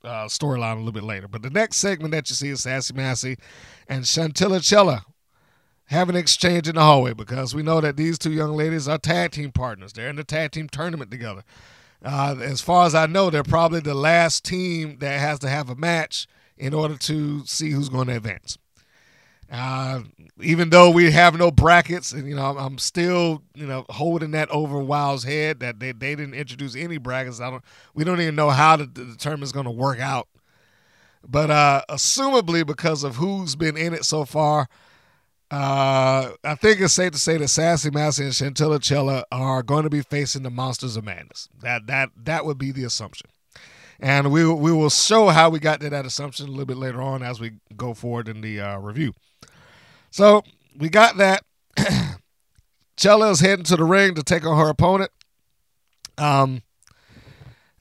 uh, 0.02 0.24
storyline 0.24 0.76
a 0.76 0.78
little 0.78 0.90
bit 0.90 1.02
later. 1.02 1.28
But 1.28 1.42
the 1.42 1.50
next 1.50 1.76
segment 1.76 2.12
that 2.12 2.30
you 2.30 2.34
see 2.34 2.48
is 2.48 2.62
Sassy 2.62 2.94
Massey 2.94 3.36
and 3.86 4.06
Chantilly 4.06 4.60
Chella 4.60 5.04
have 5.88 6.08
an 6.08 6.16
exchange 6.16 6.66
in 6.66 6.76
the 6.76 6.80
hallway 6.80 7.12
because 7.12 7.54
we 7.54 7.62
know 7.62 7.78
that 7.82 7.98
these 7.98 8.18
two 8.18 8.32
young 8.32 8.56
ladies 8.56 8.88
are 8.88 8.96
tag 8.96 9.32
team 9.32 9.52
partners. 9.52 9.92
They're 9.92 10.08
in 10.08 10.16
the 10.16 10.24
tag 10.24 10.52
team 10.52 10.70
tournament 10.70 11.10
together. 11.10 11.42
Uh, 12.02 12.36
as 12.40 12.62
far 12.62 12.86
as 12.86 12.94
I 12.94 13.04
know, 13.04 13.28
they're 13.28 13.42
probably 13.42 13.80
the 13.80 13.92
last 13.92 14.46
team 14.46 14.96
that 15.00 15.20
has 15.20 15.38
to 15.40 15.48
have 15.50 15.68
a 15.68 15.76
match 15.76 16.26
in 16.56 16.72
order 16.72 16.96
to 16.96 17.44
see 17.44 17.72
who's 17.72 17.90
going 17.90 18.06
to 18.06 18.16
advance. 18.16 18.56
Uh, 19.52 20.00
even 20.40 20.70
though 20.70 20.88
we 20.88 21.10
have 21.10 21.36
no 21.36 21.50
brackets, 21.50 22.12
and 22.12 22.26
you 22.26 22.34
know, 22.34 22.56
I'm 22.56 22.78
still 22.78 23.42
you 23.54 23.66
know 23.66 23.84
holding 23.90 24.30
that 24.30 24.48
over 24.48 24.78
Wild's 24.78 25.24
head 25.24 25.60
that 25.60 25.78
they, 25.78 25.92
they 25.92 26.14
didn't 26.14 26.32
introduce 26.34 26.74
any 26.74 26.96
brackets. 26.96 27.38
I 27.38 27.50
don't. 27.50 27.62
We 27.94 28.02
don't 28.02 28.20
even 28.20 28.34
know 28.34 28.48
how 28.48 28.76
the, 28.76 28.86
the 28.86 29.14
tournament 29.18 29.44
is 29.44 29.52
going 29.52 29.66
to 29.66 29.70
work 29.70 30.00
out. 30.00 30.28
But 31.28 31.50
uh, 31.50 31.82
assumably, 31.90 32.66
because 32.66 33.04
of 33.04 33.16
who's 33.16 33.54
been 33.54 33.76
in 33.76 33.92
it 33.92 34.04
so 34.06 34.24
far, 34.24 34.68
uh, 35.50 36.30
I 36.42 36.54
think 36.54 36.80
it's 36.80 36.94
safe 36.94 37.12
to 37.12 37.18
say 37.18 37.36
that 37.36 37.48
Sassy 37.48 37.90
Massey 37.90 38.24
and 38.24 38.34
Chantilly 38.34 38.78
Chella 38.78 39.24
are 39.30 39.62
going 39.62 39.84
to 39.84 39.90
be 39.90 40.00
facing 40.00 40.44
the 40.44 40.50
Monsters 40.50 40.96
of 40.96 41.04
Madness. 41.04 41.50
That 41.60 41.86
that 41.88 42.08
that 42.16 42.46
would 42.46 42.56
be 42.56 42.72
the 42.72 42.84
assumption, 42.84 43.28
and 44.00 44.32
we 44.32 44.50
we 44.50 44.72
will 44.72 44.88
show 44.88 45.28
how 45.28 45.50
we 45.50 45.58
got 45.58 45.80
to 45.82 45.90
that 45.90 46.06
assumption 46.06 46.46
a 46.46 46.50
little 46.50 46.64
bit 46.64 46.78
later 46.78 47.02
on 47.02 47.22
as 47.22 47.38
we 47.38 47.52
go 47.76 47.92
forward 47.92 48.28
in 48.28 48.40
the 48.40 48.58
uh, 48.58 48.78
review. 48.78 49.12
So 50.12 50.44
we 50.78 50.90
got 50.90 51.16
that. 51.16 51.42
Chella 52.96 53.30
is 53.30 53.40
heading 53.40 53.64
to 53.64 53.76
the 53.76 53.84
ring 53.84 54.14
to 54.14 54.22
take 54.22 54.46
on 54.46 54.58
her 54.58 54.68
opponent. 54.68 55.10
Um, 56.18 56.62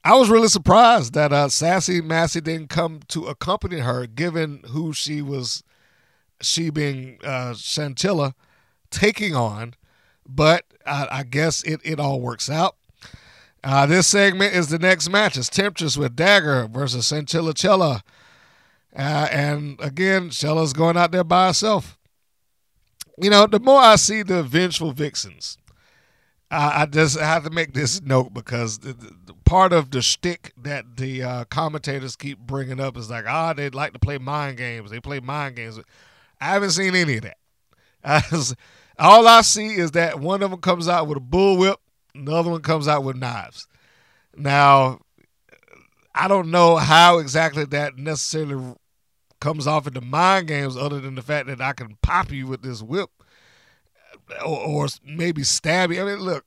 I 0.02 0.14
was 0.14 0.30
really 0.30 0.48
surprised 0.48 1.12
that 1.12 1.32
uh, 1.32 1.48
Sassy 1.50 2.00
Massey 2.00 2.40
didn't 2.40 2.70
come 2.70 3.00
to 3.08 3.26
accompany 3.26 3.80
her, 3.80 4.06
given 4.06 4.64
who 4.68 4.94
she 4.94 5.20
was 5.20 5.62
she 6.40 6.70
being 6.70 7.18
uh, 7.22 7.54
Chantilly 7.54 8.32
taking 8.90 9.36
on, 9.36 9.74
but 10.26 10.64
I, 10.86 11.08
I 11.10 11.22
guess 11.24 11.62
it, 11.62 11.80
it 11.84 12.00
all 12.00 12.20
works 12.20 12.50
out. 12.50 12.76
Uh, 13.62 13.84
this 13.86 14.08
segment 14.08 14.54
is 14.54 14.68
the 14.68 14.78
next 14.78 15.08
match. 15.08 15.36
It's 15.36 15.50
Temptress 15.50 15.98
with 15.98 16.16
Dagger 16.16 16.66
versus 16.66 17.06
Chantilly 17.06 17.52
Chella. 17.52 18.02
Uh, 18.96 19.28
and 19.30 19.78
again, 19.80 20.30
Chella's 20.30 20.72
going 20.72 20.96
out 20.96 21.12
there 21.12 21.22
by 21.22 21.48
herself. 21.48 21.96
You 23.18 23.30
know, 23.30 23.46
the 23.46 23.60
more 23.60 23.80
I 23.80 23.96
see 23.96 24.22
the 24.22 24.42
vengeful 24.42 24.92
vixens, 24.92 25.58
I 26.54 26.84
just 26.84 27.18
have 27.18 27.44
to 27.44 27.50
make 27.50 27.72
this 27.72 28.02
note 28.02 28.34
because 28.34 28.80
the, 28.80 28.92
the, 28.92 29.32
part 29.46 29.72
of 29.72 29.90
the 29.90 30.02
shtick 30.02 30.52
that 30.62 30.98
the 30.98 31.22
uh, 31.22 31.44
commentators 31.46 32.14
keep 32.14 32.38
bringing 32.38 32.78
up 32.78 32.98
is 32.98 33.08
like, 33.08 33.24
ah, 33.26 33.54
they 33.54 33.70
like 33.70 33.94
to 33.94 33.98
play 33.98 34.18
mind 34.18 34.58
games. 34.58 34.90
They 34.90 35.00
play 35.00 35.20
mind 35.20 35.56
games. 35.56 35.80
I 36.40 36.44
haven't 36.46 36.72
seen 36.72 36.94
any 36.94 37.16
of 37.16 37.22
that. 37.22 38.54
All 38.98 39.26
I 39.26 39.40
see 39.40 39.68
is 39.68 39.92
that 39.92 40.20
one 40.20 40.42
of 40.42 40.50
them 40.50 40.60
comes 40.60 40.88
out 40.88 41.06
with 41.06 41.16
a 41.16 41.22
bullwhip, 41.22 41.76
the 42.14 42.32
other 42.32 42.50
one 42.50 42.60
comes 42.60 42.86
out 42.86 43.02
with 43.02 43.16
knives. 43.16 43.66
Now, 44.36 45.00
I 46.14 46.28
don't 46.28 46.50
know 46.50 46.76
how 46.76 47.18
exactly 47.18 47.64
that 47.66 47.96
necessarily 47.96 48.74
comes 49.42 49.66
off 49.66 49.88
into 49.88 50.00
mind 50.00 50.46
games, 50.46 50.76
other 50.76 51.00
than 51.00 51.16
the 51.16 51.22
fact 51.22 51.48
that 51.48 51.60
I 51.60 51.72
can 51.72 51.96
pop 52.00 52.30
you 52.30 52.46
with 52.46 52.62
this 52.62 52.80
whip, 52.80 53.10
or, 54.46 54.60
or 54.60 54.86
maybe 55.04 55.42
stab 55.42 55.90
you. 55.90 56.00
I 56.00 56.04
mean, 56.04 56.20
look, 56.20 56.44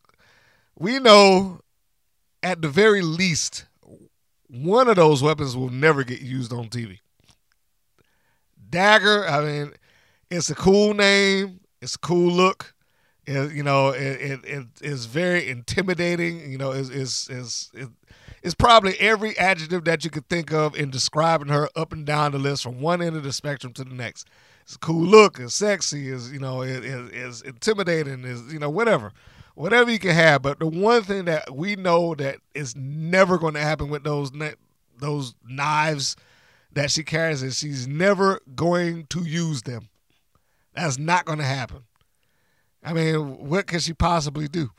we 0.79 0.99
know 0.99 1.59
at 2.41 2.61
the 2.61 2.69
very 2.69 3.01
least 3.01 3.65
one 4.47 4.87
of 4.87 4.95
those 4.95 5.21
weapons 5.21 5.57
will 5.57 5.69
never 5.69 6.05
get 6.05 6.21
used 6.21 6.53
on 6.53 6.69
TV. 6.69 6.99
Dagger, 8.69 9.27
I 9.27 9.41
mean, 9.43 9.73
it's 10.31 10.49
a 10.49 10.55
cool 10.55 10.93
name. 10.93 11.59
It's 11.81 11.95
a 11.95 11.99
cool 11.99 12.31
look. 12.31 12.75
It, 13.27 13.53
you 13.53 13.63
know, 13.63 13.89
it, 13.89 14.21
it, 14.21 14.45
it 14.45 14.67
is 14.81 15.05
very 15.05 15.49
intimidating. 15.49 16.49
You 16.49 16.57
know, 16.57 16.71
is 16.71 16.89
is 16.89 17.27
is 17.29 17.71
it, 17.73 17.89
it's 18.45 18.53
probably 18.53 18.93
every 18.99 19.35
adjective 19.39 19.85
that 19.85 20.03
you 20.03 20.11
could 20.11 20.29
think 20.29 20.53
of 20.53 20.75
in 20.75 20.91
describing 20.91 21.47
her 21.47 21.67
up 21.75 21.91
and 21.91 22.05
down 22.05 22.31
the 22.31 22.37
list 22.37 22.61
from 22.61 22.79
one 22.79 23.01
end 23.01 23.15
of 23.15 23.23
the 23.23 23.33
spectrum 23.33 23.73
to 23.73 23.83
the 23.83 23.95
next. 23.95 24.27
It's 24.61 24.77
cool 24.77 25.03
look, 25.03 25.39
it's 25.39 25.55
sexy, 25.55 26.09
is 26.09 26.31
you 26.31 26.37
know, 26.37 26.61
it 26.61 26.85
is 26.85 27.41
intimidating, 27.41 28.23
is 28.23 28.53
you 28.53 28.59
know, 28.59 28.69
whatever, 28.69 29.13
whatever 29.55 29.89
you 29.89 29.97
can 29.97 30.11
have. 30.11 30.43
But 30.43 30.59
the 30.59 30.67
one 30.67 31.01
thing 31.01 31.25
that 31.25 31.55
we 31.55 31.75
know 31.75 32.13
that 32.13 32.37
is 32.53 32.75
never 32.75 33.39
going 33.39 33.55
to 33.55 33.61
happen 33.61 33.89
with 33.89 34.03
those 34.03 34.31
those 34.99 35.33
knives 35.43 36.15
that 36.73 36.91
she 36.91 37.01
carries 37.01 37.41
is 37.41 37.57
she's 37.57 37.87
never 37.87 38.41
going 38.55 39.07
to 39.07 39.23
use 39.23 39.63
them. 39.63 39.89
That's 40.75 40.99
not 40.99 41.25
going 41.25 41.39
to 41.39 41.45
happen. 41.45 41.85
I 42.83 42.93
mean, 42.93 43.49
what 43.49 43.65
can 43.65 43.79
she 43.79 43.93
possibly 43.93 44.47
do? 44.47 44.69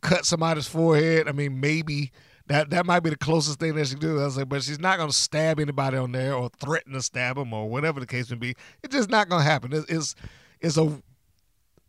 cut 0.00 0.24
somebody's 0.24 0.66
forehead. 0.66 1.28
I 1.28 1.32
mean, 1.32 1.60
maybe 1.60 2.10
that 2.46 2.70
that 2.70 2.86
might 2.86 3.00
be 3.00 3.10
the 3.10 3.16
closest 3.16 3.60
thing 3.60 3.74
that 3.74 3.86
she 3.88 3.94
do. 3.94 4.20
I 4.20 4.24
was 4.24 4.36
like, 4.36 4.48
but 4.48 4.62
she's 4.62 4.80
not 4.80 4.96
to 4.96 5.12
stab 5.12 5.60
anybody 5.60 5.96
on 5.96 6.12
there 6.12 6.34
or 6.34 6.48
threaten 6.48 6.92
to 6.94 7.02
stab 7.02 7.36
them 7.36 7.52
or 7.52 7.68
whatever 7.68 8.00
the 8.00 8.06
case 8.06 8.30
may 8.30 8.36
be. 8.36 8.54
It's 8.82 8.94
just 8.94 9.10
not 9.10 9.30
to 9.30 9.40
happen. 9.40 9.72
It's, 9.72 9.90
it's 9.90 10.14
it's 10.60 10.76
a 10.76 11.02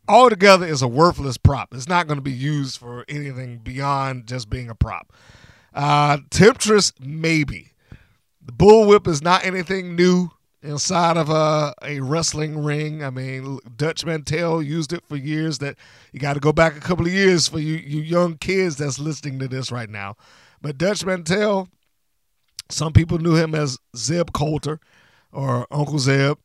altogether 0.07 0.65
is 0.65 0.81
a 0.81 0.87
worthless 0.87 1.37
prop. 1.37 1.73
It's 1.73 1.87
not 1.87 2.07
to 2.07 2.21
be 2.21 2.31
used 2.31 2.77
for 2.77 3.05
anything 3.07 3.59
beyond 3.59 4.27
just 4.27 4.49
being 4.49 4.69
a 4.69 4.75
prop. 4.75 5.11
Uh, 5.73 6.17
Temptress 6.29 6.93
maybe. 6.99 7.71
The 8.45 8.51
bullwhip 8.51 9.07
is 9.07 9.21
not 9.21 9.45
anything 9.45 9.95
new 9.95 10.31
inside 10.61 11.17
of 11.17 11.29
a, 11.29 11.73
a 11.81 11.99
wrestling 12.01 12.63
ring. 12.63 13.03
I 13.03 13.09
mean, 13.09 13.59
Dutch 13.75 14.05
Mantell 14.05 14.61
used 14.61 14.93
it 14.93 15.03
for 15.07 15.15
years. 15.15 15.59
That 15.59 15.77
you 16.11 16.19
got 16.19 16.33
to 16.33 16.39
go 16.39 16.51
back 16.51 16.75
a 16.75 16.81
couple 16.81 17.05
of 17.05 17.13
years 17.13 17.47
for 17.47 17.59
you, 17.59 17.75
you 17.75 18.01
young 18.01 18.37
kids 18.37 18.77
that's 18.77 18.99
listening 18.99 19.39
to 19.39 19.47
this 19.47 19.71
right 19.71 19.89
now. 19.89 20.15
But 20.63 20.77
Dutch 20.77 21.05
Mantell, 21.05 21.67
some 22.69 22.93
people 22.93 23.19
knew 23.19 23.35
him 23.35 23.53
as 23.53 23.77
Zeb 23.97 24.31
Colter 24.31 24.79
or 25.33 25.67
Uncle 25.69 25.99
Zeb 25.99 26.37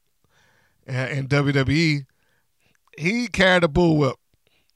in 0.89 1.29
WWE. 1.29 2.05
He 2.99 3.29
carried 3.29 3.63
a 3.63 3.69
bullwhip. 3.69 4.15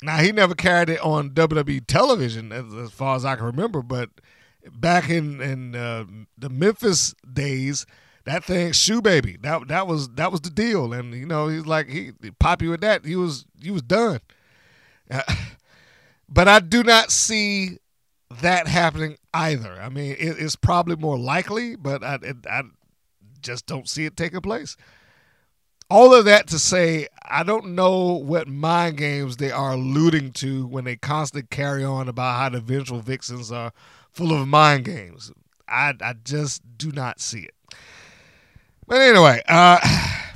Now 0.00 0.18
he 0.18 0.30
never 0.30 0.54
carried 0.54 0.88
it 0.88 1.00
on 1.00 1.30
WWE 1.30 1.84
television, 1.88 2.52
as, 2.52 2.72
as 2.72 2.92
far 2.92 3.16
as 3.16 3.24
I 3.24 3.34
can 3.34 3.46
remember. 3.46 3.82
But 3.82 4.10
back 4.72 5.10
in 5.10 5.40
in 5.40 5.74
uh, 5.74 6.04
the 6.38 6.48
Memphis 6.48 7.12
days, 7.30 7.84
that 8.24 8.44
thing 8.44 8.70
shoe 8.70 9.02
baby 9.02 9.36
that 9.42 9.66
that 9.66 9.88
was 9.88 10.08
that 10.10 10.30
was 10.30 10.40
the 10.42 10.50
deal 10.50 10.92
and 10.92 11.12
you 11.14 11.26
know 11.26 11.48
he's 11.48 11.66
like 11.66 11.88
he 11.88 12.12
pop 12.38 12.62
you 12.62 12.70
with 12.70 12.80
that 12.80 13.04
he 13.04 13.16
was 13.16 13.44
he 13.60 13.72
was 13.72 13.82
done 13.82 14.20
uh, 15.10 15.22
but 16.28 16.46
i 16.46 16.60
do 16.60 16.84
not 16.84 17.10
see 17.10 17.78
that 18.40 18.68
happening 18.68 19.16
either. 19.34 19.80
I 19.80 19.88
mean 19.88 20.12
it, 20.18 20.36
it's 20.38 20.56
probably 20.56 20.96
more 20.96 21.18
likely 21.18 21.76
but 21.76 22.02
I, 22.02 22.18
I 22.48 22.62
just 23.40 23.66
don't 23.66 23.88
see 23.88 24.04
it 24.04 24.16
taking 24.16 24.40
place. 24.40 24.76
All 25.90 26.14
of 26.14 26.24
that 26.24 26.46
to 26.48 26.58
say 26.58 27.08
i 27.22 27.42
don't 27.42 27.74
know 27.74 28.14
what 28.14 28.48
mind 28.48 28.96
games 28.96 29.36
they 29.36 29.50
are 29.50 29.72
alluding 29.72 30.32
to 30.32 30.66
when 30.66 30.84
they 30.84 30.96
constantly 30.96 31.46
carry 31.50 31.84
on 31.84 32.08
about 32.08 32.38
how 32.38 32.48
the 32.48 32.60
vengeful 32.60 33.00
vixens 33.00 33.52
are 33.52 33.72
full 34.12 34.32
of 34.32 34.46
mind 34.46 34.84
games. 34.84 35.32
I, 35.66 35.94
I 36.00 36.14
just 36.24 36.62
do 36.76 36.92
not 36.92 37.20
see 37.20 37.40
it. 37.40 37.54
But 38.86 39.00
anyway, 39.00 39.42
uh, 39.48 39.78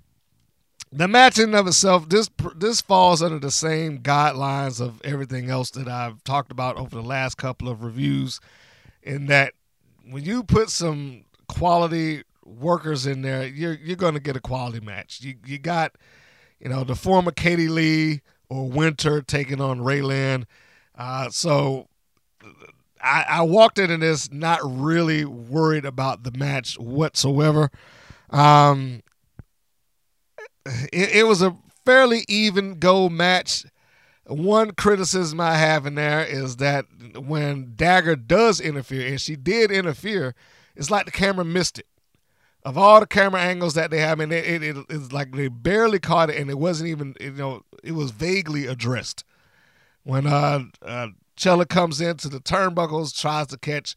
the 0.93 1.07
match 1.07 1.39
in 1.39 1.55
of 1.55 1.67
itself, 1.67 2.09
this 2.09 2.31
this 2.57 2.81
falls 2.81 3.23
under 3.23 3.39
the 3.39 3.51
same 3.51 3.99
guidelines 3.99 4.81
of 4.81 5.01
everything 5.05 5.51
else 5.51 5.71
that 5.73 5.89
I've 5.89 6.25
talked 6.25 6.51
about 6.51 6.77
over 6.77 6.97
the 6.97 7.03
last 7.03 7.37
couple 7.37 7.69
of 7.69 7.83
reviews. 7.83 8.41
In 9.07 9.27
that, 9.27 9.55
when 10.11 10.25
you 10.25 10.43
put 10.43 10.69
some 10.69 11.25
quality 11.49 12.25
workers 12.45 13.07
in 13.07 13.23
there, 13.23 13.47
you're 13.47 13.75
you're 13.75 13.97
going 13.97 14.15
to 14.15 14.21
get 14.21 14.37
a 14.37 14.41
quality 14.41 14.81
match. 14.81 15.21
You 15.23 15.37
you 15.47 15.59
got, 15.59 15.93
you 16.61 16.69
know, 16.69 16.85
the 16.85 16.97
former 16.97 17.31
Katie 17.31 17.69
Lee 17.69 18.21
or 18.49 18.69
Winter 18.69 19.23
taking 19.23 19.61
on 19.61 19.79
Raylan. 19.81 20.45
Uh, 20.97 21.31
so 21.31 21.89
I, 23.01 23.25
I 23.29 23.43
walked 23.43 23.79
into 23.79 23.97
this 23.99 24.33
not 24.33 24.61
really 24.63 25.25
worried 25.25 25.85
about 25.85 26.25
the 26.25 26.33
match 26.37 26.79
whatsoever. 26.79 27.71
Um, 28.31 29.03
it, 30.93 31.17
it 31.17 31.27
was 31.27 31.43
a 31.43 31.57
fairly 31.85 32.25
even 32.29 32.79
go 32.79 33.09
match. 33.09 33.65
One 34.27 34.73
criticism 34.73 35.41
I 35.41 35.55
have 35.55 35.87
in 35.87 35.95
there 35.95 36.25
is 36.25 36.57
that 36.57 36.87
when 37.17 37.75
Dagger 37.77 38.17
does 38.17 38.61
interfere, 38.61 39.07
and 39.07 39.21
she 39.21 39.37
did 39.37 39.71
interfere, 39.71 40.35
it's 40.75 40.91
like 40.91 41.07
the 41.07 41.13
camera 41.13 41.45
missed 41.45 41.79
it. 41.79 41.87
Of 42.65 42.77
all 42.77 42.99
the 42.99 43.07
camera 43.07 43.41
angles 43.41 43.75
that 43.75 43.93
they 43.93 44.01
have, 44.01 44.19
and 44.19 44.33
it, 44.33 44.45
it, 44.45 44.63
it, 44.65 44.87
it's 44.89 45.13
like 45.13 45.33
they 45.33 45.47
barely 45.47 46.01
caught 46.01 46.31
it, 46.31 46.37
and 46.37 46.51
it 46.51 46.59
wasn't 46.59 46.91
even, 46.91 47.15
you 47.21 47.31
know, 47.31 47.63
it 47.85 47.93
was 47.93 48.11
vaguely 48.11 48.67
addressed. 48.67 49.23
When 50.03 50.27
uh, 50.27 50.65
uh 50.83 51.09
Chella 51.37 51.67
comes 51.67 52.01
into 52.01 52.29
the 52.29 52.41
turnbuckles, 52.41 53.17
tries 53.17 53.47
to 53.49 53.59
catch 53.59 53.95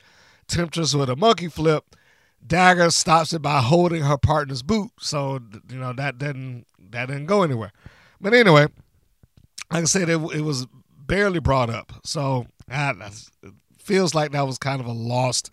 Temptress 0.47 0.93
with 0.93 1.09
a 1.09 1.15
monkey 1.15 1.47
flip, 1.47 1.95
Dagger 2.45 2.89
stops 2.91 3.33
it 3.33 3.41
by 3.41 3.61
holding 3.61 4.03
her 4.03 4.17
partner's 4.17 4.63
boot. 4.63 4.91
So 4.99 5.39
you 5.69 5.77
know 5.77 5.93
that 5.93 6.17
didn't 6.17 6.65
that 6.91 7.07
didn't 7.07 7.27
go 7.27 7.43
anywhere. 7.43 7.71
But 8.19 8.33
anyway, 8.33 8.67
like 9.71 9.83
I 9.83 9.85
said, 9.85 10.09
it, 10.09 10.19
it 10.33 10.41
was 10.41 10.67
barely 11.05 11.39
brought 11.39 11.69
up. 11.69 11.93
So 12.03 12.47
uh, 12.71 12.93
it 13.43 13.53
feels 13.77 14.13
like 14.15 14.31
that 14.31 14.45
was 14.45 14.57
kind 14.57 14.79
of 14.79 14.87
a 14.87 14.91
lost 14.91 15.49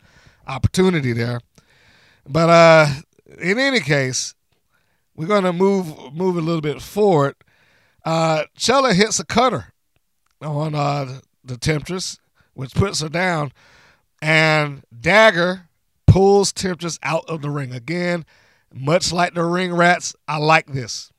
opportunity 0.47 1.13
there. 1.13 1.41
But 2.29 2.51
uh, 2.51 2.87
in 3.41 3.59
any 3.59 3.81
case, 3.81 4.35
we're 5.15 5.27
gonna 5.27 5.53
move 5.53 6.15
move 6.15 6.37
a 6.37 6.41
little 6.41 6.61
bit 6.61 6.83
forward. 6.83 7.37
Uh, 8.05 8.45
Chella 8.57 8.95
hits 8.95 9.19
a 9.19 9.25
cutter 9.25 9.73
on 10.41 10.75
uh, 10.75 11.21
the 11.43 11.57
Temptress, 11.57 12.19
which 12.55 12.75
puts 12.75 13.01
her 13.01 13.09
down, 13.09 13.53
and 14.21 14.83
Dagger 14.99 15.69
pulls 16.07 16.53
Temptress 16.53 16.99
out 17.03 17.25
of 17.29 17.43
the 17.43 17.51
ring. 17.51 17.73
Again, 17.73 18.25
much 18.73 19.13
like 19.13 19.35
the 19.35 19.45
ring 19.45 19.75
rats, 19.75 20.15
I 20.29 20.37
like 20.39 20.67
this. 20.67 21.11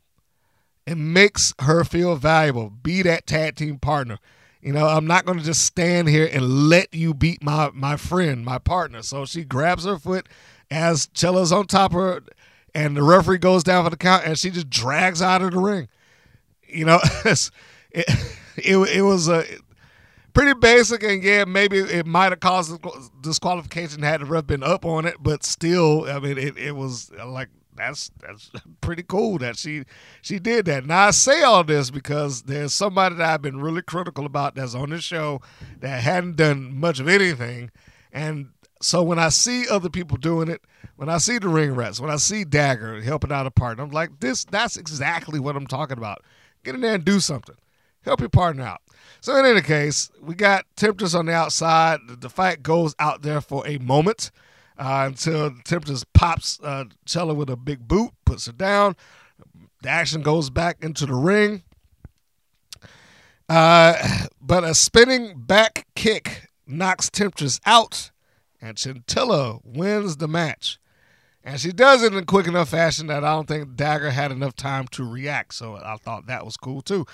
It 0.88 0.95
makes 0.95 1.54
her 1.60 1.84
feel 1.84 2.15
valuable. 2.15 2.69
Be 2.69 3.02
that 3.02 3.28
tag 3.28 3.58
team 3.58 3.78
partner. 3.78 4.19
You 4.62 4.71
know, 4.71 4.88
I'm 4.88 5.06
not 5.06 5.26
going 5.26 5.38
to 5.38 5.43
just 5.43 5.65
stand 5.65 6.08
here 6.08 6.30
and 6.32 6.69
let 6.69 6.93
you 6.93 7.13
beat 7.13 7.43
my 7.43 7.69
my 7.73 7.97
friend, 7.97 8.45
my 8.45 8.58
partner. 8.58 9.02
So 9.04 9.26
she 9.26 9.43
grabs 9.43 9.84
her 9.84 10.00
foot 10.00 10.28
as 10.71 11.08
Chella's 11.08 11.52
on 11.52 11.67
top 11.67 11.91
of 11.91 12.00
her, 12.00 12.23
and 12.73 12.95
the 12.95 13.04
referee 13.04 13.39
goes 13.39 13.63
down 13.63 13.84
for 13.84 13.89
the 13.89 13.97
count, 13.97 14.26
and 14.26 14.39
she 14.39 14.50
just 14.50 14.69
drags 14.69 15.21
out 15.21 15.41
of 15.41 15.52
the 15.52 15.60
ring. 15.60 15.89
You 16.65 16.86
know, 16.86 17.00
it, 17.26 17.50
it, 17.91 18.78
it 18.78 19.02
was 19.02 19.28
a 19.28 19.43
pretty 20.34 20.58
basic, 20.58 21.04
and 21.04 21.21
yeah, 21.21 21.43
maybe 21.43 21.80
it 21.80 22.06
might 22.06 22.32
have 22.32 22.39
caused 22.39 22.80
disqualification 23.21 24.04
had 24.04 24.21
the 24.21 24.26
ref 24.26 24.47
been 24.47 24.63
up 24.63 24.86
on 24.86 25.06
it, 25.06 25.15
but 25.19 25.43
still, 25.43 26.06
I 26.10 26.19
mean, 26.19 26.38
it, 26.38 26.58
it 26.58 26.76
was 26.76 27.12
like 27.12 27.50
that's 27.78 28.12
that's 28.20 28.52
pretty 28.82 29.04
cool 29.04 29.38
that 29.40 29.58
she 29.58 29.84
she 30.22 30.40
did 30.40 30.66
that. 30.66 30.86
Now 30.86 31.08
I 31.08 31.12
say 31.12 31.44
all 31.44 31.63
this 31.63 31.90
because 31.90 32.44
there's 32.44 32.74
somebody 32.74 33.16
that 33.16 33.30
I've 33.30 33.42
been 33.42 33.62
really 33.62 33.82
critical 33.82 34.26
about 34.26 34.56
that's 34.56 34.76
on 34.76 34.90
this 34.90 35.04
show 35.04 35.42
that 35.80 36.02
hadn't 36.04 36.36
done 36.36 36.78
much 36.78 37.00
of 37.00 37.08
anything, 37.08 37.72
and 38.12 38.50
so 38.82 39.02
when 39.02 39.20
I 39.20 39.30
see 39.30 39.68
other 39.68 39.90
people 39.90 40.18
doing 40.18 40.50
it, 40.50 40.62
when 40.98 41.10
I 41.10 41.18
see 41.18 41.40
the 41.40 41.50
ring 41.50 41.74
rats, 41.74 42.00
when 42.00 42.12
I 42.12 42.18
see 42.18 42.44
Dagger 42.44 43.02
helping 43.02 43.32
out 43.32 43.48
a 43.48 43.52
partner, 43.52 43.84
I'm 43.84 43.92
like, 43.92 44.20
this 44.20 44.46
that's 44.46 44.78
exactly 44.78 45.40
what 45.40 45.56
I'm 45.56 45.68
talking 45.68 45.98
about. 45.98 46.24
Get 46.63 46.76
in 46.76 46.82
there 46.82 46.96
and 46.96 47.06
do 47.06 47.20
something. 47.20 47.56
Help 48.02 48.20
your 48.20 48.30
partner 48.30 48.63
out. 48.63 48.82
So 49.22 49.36
in 49.38 49.46
any 49.46 49.62
case, 49.62 50.10
we 50.22 50.36
got 50.36 50.66
Temptress 50.76 51.16
on 51.16 51.26
the 51.26 51.34
outside. 51.34 52.00
The 52.08 52.30
fight 52.30 52.63
goes 52.63 52.96
out 53.00 53.22
there 53.22 53.42
for 53.42 53.68
a 53.68 53.78
moment 53.80 54.32
uh, 54.78 55.06
until 55.08 55.52
Temptress 55.63 56.04
pops 56.13 56.60
uh, 56.62 56.86
Chella 57.06 57.34
with 57.34 57.50
a 57.50 57.56
big 57.56 57.88
boot, 57.88 58.12
puts 58.26 58.46
her 58.46 58.52
down. 58.52 58.96
The 59.82 59.90
action 59.90 60.22
goes 60.22 60.50
back 60.50 60.84
into 60.84 61.06
the 61.06 61.13
ring. 61.13 61.63
Uh, 63.50 64.26
but 64.42 64.63
a 64.63 64.74
spinning 64.74 65.34
back 65.38 65.88
kick 65.96 66.50
knocks 66.66 67.10
Temptress 67.10 67.60
out, 67.66 68.12
and 68.62 68.78
Chantilly 68.78 69.60
wins 69.63 70.18
the 70.18 70.28
match. 70.28 70.80
And 71.44 71.60
she 71.62 71.72
does 71.72 72.04
it 72.04 72.13
in 72.13 72.26
quick 72.26 72.46
enough 72.46 72.70
fashion 72.70 73.08
that 73.08 73.24
I 73.24 73.32
don't 73.32 73.48
think 73.48 73.78
Dagger 73.78 74.12
had 74.12 74.34
enough 74.34 74.54
time 74.54 74.86
to 74.90 75.10
react. 75.10 75.54
So 75.54 75.76
I 75.76 75.96
thought 75.96 76.28
that 76.28 76.44
was 76.44 76.58
cool 76.58 76.82
too. 76.82 77.06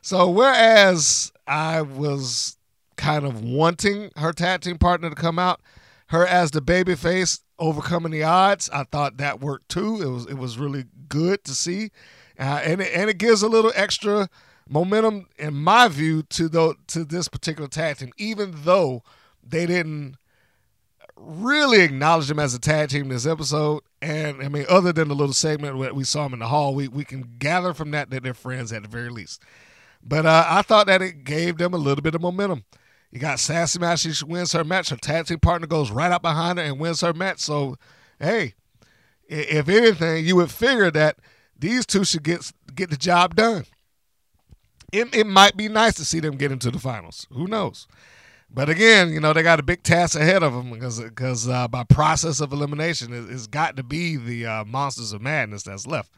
So 0.00 0.30
whereas 0.30 1.30
I 1.46 1.82
was 1.82 2.56
kind 2.96 3.26
of 3.26 3.44
wanting 3.44 4.10
her 4.16 4.32
tag 4.32 4.62
team 4.62 4.78
partner 4.78 5.10
to 5.10 5.14
come 5.14 5.38
out, 5.38 5.60
her 6.12 6.26
as 6.26 6.50
the 6.50 6.60
baby 6.60 6.94
face 6.94 7.40
overcoming 7.58 8.12
the 8.12 8.22
odds. 8.22 8.68
I 8.70 8.84
thought 8.84 9.16
that 9.16 9.40
worked 9.40 9.70
too. 9.70 10.00
It 10.02 10.08
was 10.08 10.26
it 10.26 10.34
was 10.34 10.58
really 10.58 10.84
good 11.08 11.42
to 11.44 11.54
see, 11.54 11.90
uh, 12.38 12.60
and 12.62 12.82
it, 12.82 12.92
and 12.94 13.08
it 13.08 13.16
gives 13.16 13.42
a 13.42 13.48
little 13.48 13.72
extra 13.74 14.28
momentum, 14.68 15.26
in 15.38 15.54
my 15.54 15.88
view, 15.88 16.22
to 16.24 16.50
the 16.50 16.74
to 16.88 17.04
this 17.04 17.28
particular 17.28 17.66
tag 17.66 17.96
team. 17.96 18.12
Even 18.18 18.54
though 18.58 19.02
they 19.42 19.64
didn't 19.64 20.16
really 21.16 21.80
acknowledge 21.80 22.28
them 22.28 22.38
as 22.38 22.54
a 22.54 22.58
tag 22.58 22.90
team 22.90 23.08
this 23.08 23.26
episode, 23.26 23.82
and 24.02 24.42
I 24.42 24.48
mean, 24.48 24.66
other 24.68 24.92
than 24.92 25.08
the 25.08 25.14
little 25.14 25.32
segment 25.32 25.78
where 25.78 25.94
we 25.94 26.04
saw 26.04 26.24
them 26.24 26.34
in 26.34 26.40
the 26.40 26.48
hall, 26.48 26.74
we 26.74 26.88
we 26.88 27.06
can 27.06 27.36
gather 27.38 27.72
from 27.72 27.90
that 27.92 28.10
that 28.10 28.22
they're 28.22 28.34
friends 28.34 28.70
at 28.70 28.82
the 28.82 28.88
very 28.88 29.08
least. 29.08 29.42
But 30.02 30.26
uh, 30.26 30.44
I 30.46 30.60
thought 30.60 30.88
that 30.88 31.00
it 31.00 31.24
gave 31.24 31.56
them 31.56 31.72
a 31.72 31.78
little 31.78 32.02
bit 32.02 32.14
of 32.14 32.20
momentum. 32.20 32.64
You 33.12 33.18
got 33.18 33.38
Sassy 33.38 33.78
Match. 33.78 34.00
She 34.00 34.24
wins 34.24 34.52
her 34.52 34.64
match. 34.64 34.88
Her 34.88 34.96
tag 34.96 35.26
team 35.26 35.38
partner 35.38 35.66
goes 35.66 35.90
right 35.90 36.10
up 36.10 36.22
behind 36.22 36.58
her 36.58 36.64
and 36.64 36.80
wins 36.80 37.02
her 37.02 37.12
match. 37.12 37.40
So, 37.40 37.76
hey, 38.18 38.54
if 39.28 39.68
anything, 39.68 40.24
you 40.24 40.36
would 40.36 40.50
figure 40.50 40.90
that 40.90 41.18
these 41.56 41.84
two 41.84 42.04
should 42.04 42.22
get 42.22 42.50
get 42.74 42.88
the 42.88 42.96
job 42.96 43.36
done. 43.36 43.66
It, 44.92 45.14
it 45.14 45.26
might 45.26 45.56
be 45.56 45.68
nice 45.68 45.94
to 45.94 46.04
see 46.04 46.20
them 46.20 46.36
get 46.36 46.52
into 46.52 46.70
the 46.70 46.78
finals. 46.78 47.26
Who 47.32 47.46
knows? 47.46 47.86
But 48.54 48.68
again, 48.68 49.10
you 49.10 49.20
know 49.20 49.32
they 49.32 49.42
got 49.42 49.60
a 49.60 49.62
big 49.62 49.82
task 49.82 50.18
ahead 50.18 50.42
of 50.42 50.52
them 50.54 50.70
because 50.70 51.00
because 51.00 51.48
uh, 51.48 51.68
by 51.68 51.84
process 51.84 52.40
of 52.40 52.52
elimination, 52.52 53.12
it, 53.12 53.30
has 53.30 53.46
got 53.46 53.76
to 53.76 53.82
be 53.82 54.16
the 54.16 54.46
uh, 54.46 54.64
monsters 54.64 55.12
of 55.12 55.22
madness 55.22 55.62
that's 55.62 55.86
left. 55.86 56.12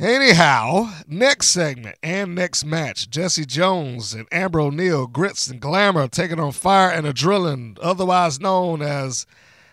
Anyhow, 0.00 0.90
next 1.06 1.48
segment 1.48 1.98
and 2.02 2.34
next 2.34 2.64
match 2.64 3.10
Jesse 3.10 3.44
Jones 3.44 4.14
and 4.14 4.26
Amber 4.32 4.58
O'Neill, 4.58 5.06
Grits 5.06 5.48
and 5.48 5.60
Glamour 5.60 6.08
taking 6.08 6.40
on 6.40 6.52
Fire 6.52 6.90
and 6.90 7.06
Adrenaline, 7.06 7.76
otherwise 7.82 8.40
known 8.40 8.80
as 8.80 9.26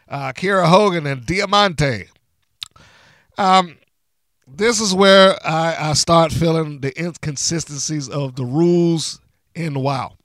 uh, 0.09 0.33
Kiera 0.33 0.67
Hogan 0.67 1.07
and 1.07 1.25
Diamante. 1.25 2.09
Um, 3.37 3.77
this 4.45 4.81
is 4.81 4.93
where 4.93 5.37
I, 5.47 5.91
I 5.91 5.93
start 5.93 6.33
feeling 6.33 6.81
the 6.81 6.91
inconsistencies 7.01 8.09
of 8.09 8.35
the 8.35 8.43
rules 8.43 9.21
in 9.55 9.75
WoW. 9.75 10.17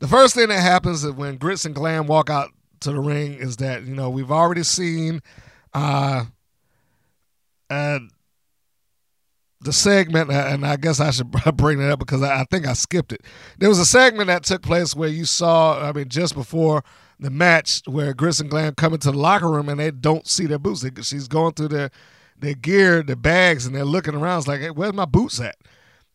The 0.00 0.08
first 0.08 0.34
thing 0.34 0.48
that 0.48 0.60
happens 0.60 1.04
is 1.04 1.12
when 1.12 1.36
Grits 1.36 1.64
and 1.64 1.76
Glam 1.76 2.08
walk 2.08 2.28
out 2.28 2.50
to 2.80 2.90
the 2.90 2.98
ring 2.98 3.34
is 3.34 3.58
that, 3.58 3.84
you 3.84 3.94
know, 3.94 4.10
we've 4.10 4.32
already 4.32 4.64
seen 4.64 5.22
uh, 5.74 6.24
uh, 7.70 8.00
the 9.62 9.72
segment, 9.72 10.30
uh, 10.30 10.46
and 10.48 10.66
I 10.66 10.76
guess 10.76 11.00
I 11.00 11.10
should 11.10 11.30
bring 11.56 11.80
it 11.80 11.90
up 11.90 11.98
because 11.98 12.22
I 12.22 12.44
think 12.50 12.66
I 12.66 12.72
skipped 12.72 13.12
it. 13.12 13.22
There 13.58 13.68
was 13.68 13.78
a 13.78 13.86
segment 13.86 14.28
that 14.28 14.44
took 14.44 14.62
place 14.62 14.94
where 14.94 15.08
you 15.08 15.24
saw, 15.24 15.80
I 15.80 15.92
mean, 15.92 16.08
just 16.08 16.34
before 16.34 16.82
the 17.18 17.30
match, 17.30 17.82
where 17.86 18.14
Grits 18.14 18.40
and 18.40 18.50
Glam 18.50 18.74
come 18.74 18.94
into 18.94 19.10
the 19.10 19.18
locker 19.18 19.50
room 19.50 19.68
and 19.68 19.78
they 19.78 19.90
don't 19.90 20.26
see 20.26 20.46
their 20.46 20.58
boots. 20.58 20.84
She's 21.02 21.28
going 21.28 21.54
through 21.54 21.68
their 21.68 21.90
their 22.38 22.54
gear, 22.54 23.02
their 23.04 23.14
bags, 23.14 23.66
and 23.66 23.74
they're 23.74 23.84
looking 23.84 24.14
around. 24.14 24.38
It's 24.38 24.48
like, 24.48 24.60
hey, 24.60 24.70
where's 24.70 24.92
my 24.92 25.04
boots 25.04 25.40
at? 25.40 25.56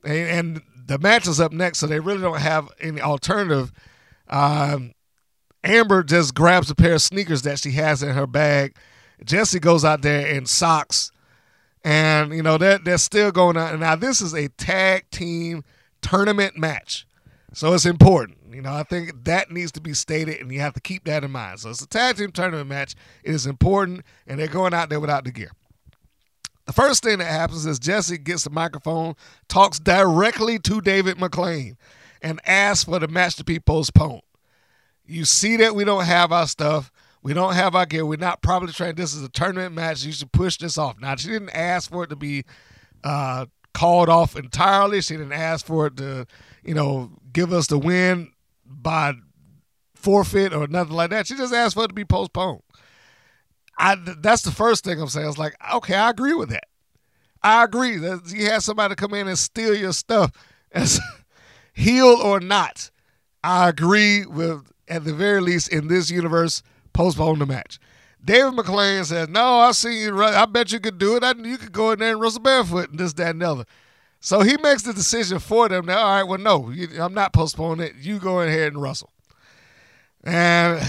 And, 0.03 0.29
and, 0.29 0.61
the 0.87 0.97
match 0.97 1.27
is 1.27 1.41
up 1.41 1.51
next, 1.51 1.79
so 1.79 1.87
they 1.87 1.99
really 1.99 2.21
don't 2.21 2.39
have 2.39 2.69
any 2.79 3.01
alternative. 3.01 3.73
Um, 4.29 4.93
Amber 5.61 6.01
just 6.01 6.33
grabs 6.33 6.71
a 6.71 6.75
pair 6.75 6.93
of 6.93 7.01
sneakers 7.01 7.41
that 7.41 7.59
she 7.59 7.71
has 7.71 8.01
in 8.01 8.15
her 8.15 8.25
bag. 8.25 8.77
Jesse 9.25 9.59
goes 9.59 9.83
out 9.83 10.01
there 10.03 10.25
in 10.25 10.45
socks 10.45 11.11
and, 11.87 12.33
you 12.33 12.43
know, 12.43 12.57
they're, 12.57 12.79
they're 12.79 12.97
still 12.97 13.31
going 13.31 13.55
on. 13.55 13.79
Now, 13.79 13.95
this 13.95 14.21
is 14.21 14.33
a 14.33 14.49
tag 14.49 15.09
team 15.09 15.63
tournament 16.01 16.57
match. 16.57 17.07
So 17.53 17.73
it's 17.73 17.85
important. 17.85 18.39
You 18.51 18.61
know, 18.61 18.73
I 18.73 18.83
think 18.83 19.23
that 19.23 19.51
needs 19.51 19.71
to 19.71 19.79
be 19.79 19.93
stated, 19.93 20.41
and 20.41 20.51
you 20.51 20.59
have 20.59 20.73
to 20.73 20.81
keep 20.81 21.05
that 21.05 21.23
in 21.23 21.31
mind. 21.31 21.61
So 21.61 21.69
it's 21.69 21.81
a 21.81 21.87
tag 21.87 22.17
team 22.17 22.33
tournament 22.33 22.67
match. 22.67 22.93
It 23.23 23.33
is 23.33 23.47
important, 23.47 24.01
and 24.27 24.37
they're 24.37 24.47
going 24.47 24.73
out 24.73 24.89
there 24.89 24.99
without 24.99 25.23
the 25.23 25.31
gear. 25.31 25.51
The 26.65 26.73
first 26.73 27.03
thing 27.03 27.19
that 27.19 27.31
happens 27.31 27.65
is 27.65 27.79
Jesse 27.79 28.17
gets 28.17 28.43
the 28.43 28.49
microphone, 28.49 29.15
talks 29.47 29.79
directly 29.79 30.59
to 30.59 30.81
David 30.81 31.15
McLane, 31.15 31.77
and 32.21 32.41
asks 32.45 32.83
for 32.83 32.99
the 32.99 33.07
match 33.07 33.37
to 33.37 33.45
be 33.45 33.61
postponed. 33.61 34.23
You 35.05 35.23
see 35.23 35.55
that 35.55 35.73
we 35.73 35.85
don't 35.85 36.03
have 36.03 36.33
our 36.33 36.47
stuff. 36.47 36.91
We 37.23 37.33
don't 37.33 37.53
have 37.53 37.75
our 37.75 37.85
gear. 37.85 38.05
We're 38.05 38.17
not 38.17 38.41
properly 38.41 38.71
trained. 38.71 38.97
This 38.97 39.13
is 39.13 39.23
a 39.23 39.29
tournament 39.29 39.75
match. 39.75 40.03
You 40.03 40.11
should 40.11 40.31
push 40.31 40.57
this 40.57 40.77
off. 40.77 40.99
Now, 40.99 41.15
she 41.15 41.29
didn't 41.29 41.49
ask 41.49 41.89
for 41.89 42.03
it 42.03 42.09
to 42.09 42.15
be 42.15 42.45
uh, 43.03 43.47
called 43.73 44.09
off 44.09 44.35
entirely. 44.35 45.01
She 45.01 45.15
didn't 45.17 45.33
ask 45.33 45.65
for 45.65 45.87
it 45.87 45.97
to, 45.97 46.25
you 46.63 46.73
know, 46.73 47.11
give 47.33 47.51
us 47.51 47.67
the 47.67 47.77
win 47.77 48.31
by 48.65 49.13
forfeit 49.95 50.53
or 50.53 50.67
nothing 50.67 50.93
like 50.93 51.09
that. 51.09 51.27
She 51.27 51.35
just 51.35 51.53
asked 51.53 51.75
for 51.75 51.83
it 51.85 51.89
to 51.89 51.93
be 51.93 52.05
postponed. 52.05 52.61
I 53.77 53.95
that's 53.95 54.41
the 54.41 54.51
first 54.51 54.83
thing 54.83 54.99
I'm 54.99 55.07
saying. 55.07 55.25
I 55.25 55.29
was 55.29 55.37
like, 55.37 55.55
okay, 55.75 55.95
I 55.95 56.09
agree 56.09 56.33
with 56.33 56.49
that. 56.49 56.65
I 57.43 57.63
agree 57.63 57.97
that 57.97 58.33
you 58.33 58.45
had 58.45 58.63
somebody 58.63 58.95
come 58.95 59.13
in 59.13 59.27
and 59.27 59.37
steal 59.37 59.75
your 59.75 59.93
stuff, 59.93 60.31
as 60.71 60.99
heel 61.73 62.07
or 62.07 62.39
not. 62.39 62.89
I 63.43 63.69
agree 63.69 64.25
with 64.25 64.71
at 64.87 65.03
the 65.03 65.13
very 65.13 65.41
least 65.41 65.69
in 65.69 65.87
this 65.87 66.09
universe 66.09 66.63
postpone 66.97 67.37
the 67.37 67.45
match. 67.45 67.79
David 68.25 68.53
McLane 68.53 69.05
says, 69.05 69.29
No, 69.29 69.59
I 69.59 69.71
see 69.71 70.01
you. 70.01 70.21
I 70.21 70.45
bet 70.45 70.71
you 70.71 70.79
could 70.79 70.97
do 70.97 71.15
it. 71.15 71.23
I, 71.23 71.33
you 71.33 71.57
could 71.57 71.71
go 71.71 71.91
in 71.91 71.99
there 71.99 72.11
and 72.11 72.19
wrestle 72.19 72.41
barefoot 72.41 72.89
and 72.89 72.99
this, 72.99 73.13
that, 73.13 73.29
and 73.29 73.41
the 73.41 73.49
other. 73.49 73.65
So 74.19 74.41
he 74.41 74.57
makes 74.57 74.81
the 74.81 74.93
decision 74.93 75.37
for 75.37 75.69
them. 75.69 75.85
Now, 75.85 75.99
all 75.99 76.15
right, 76.15 76.23
well, 76.23 76.39
no, 76.39 76.71
you, 76.71 76.87
I'm 76.99 77.13
not 77.13 77.33
postponing 77.33 77.85
it. 77.87 77.93
You 78.01 78.17
go 78.17 78.41
ahead 78.41 78.73
and 78.73 78.81
wrestle. 78.81 79.11
And 80.23 80.81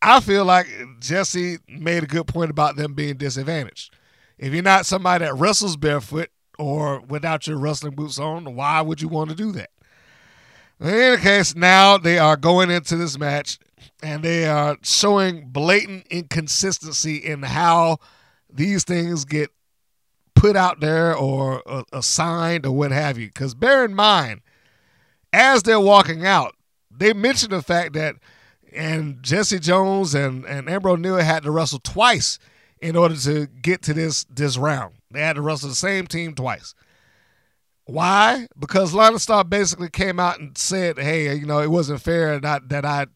I 0.00 0.20
feel 0.20 0.46
like 0.46 0.66
Jesse 0.98 1.58
made 1.68 2.02
a 2.02 2.06
good 2.06 2.26
point 2.26 2.50
about 2.50 2.76
them 2.76 2.94
being 2.94 3.18
disadvantaged. 3.18 3.94
If 4.38 4.54
you're 4.54 4.62
not 4.62 4.86
somebody 4.86 5.26
that 5.26 5.34
wrestles 5.34 5.76
barefoot 5.76 6.30
or 6.58 7.00
without 7.00 7.46
your 7.46 7.58
wrestling 7.58 7.94
boots 7.94 8.18
on, 8.18 8.54
why 8.54 8.80
would 8.80 9.02
you 9.02 9.08
want 9.08 9.28
to 9.28 9.36
do 9.36 9.52
that? 9.52 9.70
In 10.80 10.88
any 10.88 11.20
case, 11.20 11.54
now 11.54 11.98
they 11.98 12.18
are 12.18 12.36
going 12.36 12.70
into 12.70 12.96
this 12.96 13.18
match 13.18 13.58
and 14.02 14.22
they 14.22 14.46
are 14.46 14.76
showing 14.82 15.48
blatant 15.48 16.06
inconsistency 16.08 17.16
in 17.16 17.42
how 17.42 17.98
these 18.52 18.84
things 18.84 19.24
get 19.24 19.50
put 20.34 20.56
out 20.56 20.80
there 20.80 21.14
or 21.14 21.62
uh, 21.66 21.82
assigned 21.92 22.64
or 22.64 22.72
what 22.72 22.92
have 22.92 23.18
you. 23.18 23.26
Because 23.26 23.54
bear 23.54 23.84
in 23.84 23.94
mind, 23.94 24.40
as 25.32 25.62
they're 25.62 25.80
walking 25.80 26.24
out, 26.24 26.54
they 26.90 27.12
mentioned 27.12 27.52
the 27.52 27.62
fact 27.62 27.92
that 27.94 28.16
and 28.72 29.22
Jesse 29.22 29.58
Jones 29.58 30.14
and, 30.14 30.44
and 30.44 30.68
Amber 30.68 30.90
O'Neill 30.90 31.16
had 31.18 31.42
to 31.44 31.50
wrestle 31.50 31.80
twice 31.80 32.38
in 32.80 32.96
order 32.96 33.16
to 33.16 33.46
get 33.46 33.82
to 33.82 33.94
this 33.94 34.24
this 34.24 34.56
round. 34.56 34.94
They 35.10 35.20
had 35.20 35.36
to 35.36 35.42
wrestle 35.42 35.70
the 35.70 35.74
same 35.74 36.06
team 36.06 36.34
twice. 36.34 36.74
Why? 37.84 38.46
Because 38.58 38.92
Lana 38.92 39.18
Star 39.18 39.44
basically 39.44 39.88
came 39.88 40.20
out 40.20 40.38
and 40.38 40.56
said, 40.56 40.98
"Hey, 40.98 41.34
you 41.34 41.46
know, 41.46 41.60
it 41.60 41.70
wasn't 41.70 42.02
fair 42.02 42.38
that 42.38 42.68
that 42.68 42.84
I 42.84 43.06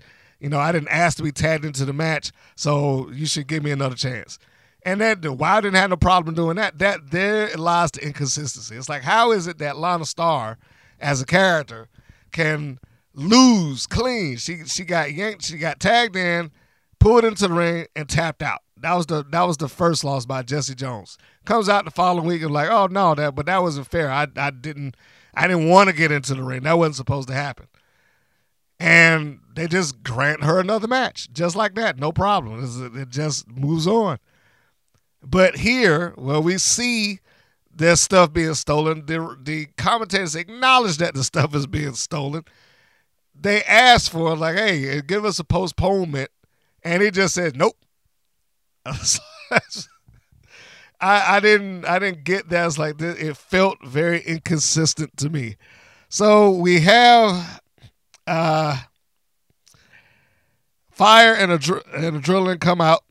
you 0.43 0.49
know, 0.49 0.59
I 0.59 0.73
didn't 0.73 0.89
ask 0.89 1.17
to 1.19 1.23
be 1.23 1.31
tagged 1.31 1.65
into 1.65 1.85
the 1.85 1.93
match, 1.93 2.33
so 2.57 3.09
you 3.13 3.27
should 3.27 3.47
give 3.47 3.63
me 3.63 3.71
another 3.71 3.95
chance. 3.95 4.41
And 4.85 5.01
that 5.01 5.25
why 5.25 5.59
I 5.59 5.61
didn't 5.61 5.77
have 5.77 5.91
no 5.91 5.97
problem 5.97 6.35
doing 6.35 6.57
that. 6.57 6.81
That 6.81 7.13
there 7.13 7.57
lies 7.57 7.93
the 7.93 8.05
inconsistency. 8.05 8.75
It's 8.75 8.89
like 8.89 9.03
how 9.03 9.31
is 9.31 9.47
it 9.47 9.59
that 9.59 9.79
Lana 9.79 10.05
Star, 10.05 10.59
as 10.99 11.23
a 11.23 11.27
character, 11.27 11.89
can 12.33 12.81
lose 13.15 13.87
clean? 13.87 14.37
She 14.37 14.65
she 14.65 14.85
got 14.85 15.13
yanked, 15.13 15.45
she 15.45 15.59
got 15.59 15.79
tagged 15.79 16.17
in, 16.17 16.51
pulled 16.99 17.25
into 17.25 17.47
the 17.47 17.55
ring, 17.55 17.87
and 17.95 18.09
tapped 18.09 18.43
out. 18.43 18.63
That 18.77 18.95
was 18.95 19.07
the 19.07 19.25
that 19.31 19.43
was 19.43 19.59
the 19.59 19.69
first 19.69 20.03
loss 20.03 20.27
by 20.27 20.43
Jesse 20.43 20.75
Jones. 20.75 21.19
Comes 21.45 21.69
out 21.69 21.85
the 21.85 21.93
following 21.93 22.27
week 22.27 22.43
and 22.43 22.51
like, 22.51 22.69
oh 22.69 22.89
no, 22.89 23.15
that 23.15 23.37
but 23.37 23.47
that 23.47 23.63
wasn't 23.63 23.87
fair. 23.87 24.11
I 24.11 24.27
I 24.37 24.51
didn't 24.51 24.97
I 25.35 25.47
didn't 25.47 25.69
want 25.69 25.89
to 25.89 25.95
get 25.95 26.11
into 26.11 26.35
the 26.35 26.43
ring. 26.43 26.65
That 26.65 26.79
wasn't 26.79 26.97
supposed 26.97 27.29
to 27.29 27.35
happen 27.35 27.69
and 28.83 29.39
they 29.55 29.67
just 29.67 30.03
grant 30.03 30.45
her 30.45 30.61
another 30.61 30.89
match 30.89 31.31
just 31.33 31.57
like 31.57 31.75
that 31.75 31.99
no 31.99 32.13
problem. 32.13 32.93
It 32.97 33.09
just 33.09 33.49
moves 33.49 33.87
on. 33.87 34.19
But 35.23 35.57
here 35.57 36.11
where 36.17 36.41
we 36.41 36.59
see 36.59 37.21
their 37.75 37.97
stuff 37.97 38.33
being 38.33 38.55
stolen. 38.55 39.07
The, 39.07 39.37
the 39.41 39.67
commentators 39.77 40.35
acknowledge 40.35 40.99
that 40.99 41.15
the 41.15 41.25
stuff 41.25 41.55
is 41.55 41.67
being 41.67 41.95
stolen. 41.95 42.45
They 43.35 43.63
ask 43.63 44.11
for 44.11 44.37
like 44.37 44.57
hey 44.57 45.01
give 45.03 45.25
us 45.25 45.39
a 45.39 45.45
postponement. 45.45 46.31
And 46.83 47.03
he 47.03 47.11
just 47.11 47.35
says 47.35 47.55
nope. 47.55 47.77
I, 51.03 51.37
I 51.37 51.41
didn't 51.41 51.85
I 51.85 51.99
didn't 51.99 52.25
get 52.25 52.49
that. 52.51 52.67
It's 52.67 52.79
like 52.79 53.01
it 53.01 53.37
felt 53.37 53.85
very 53.85 54.21
inconsistent 54.21 55.17
to 55.19 55.29
me. 55.29 55.57
So 56.09 56.51
we 56.51 56.81
have 56.81 57.63
uh, 58.27 58.79
Fire 61.03 61.35
and, 61.35 61.51
Adre- 61.51 61.83
and 61.95 62.23
Adrenaline 62.23 62.61
come 62.61 62.81
out. 62.81 63.03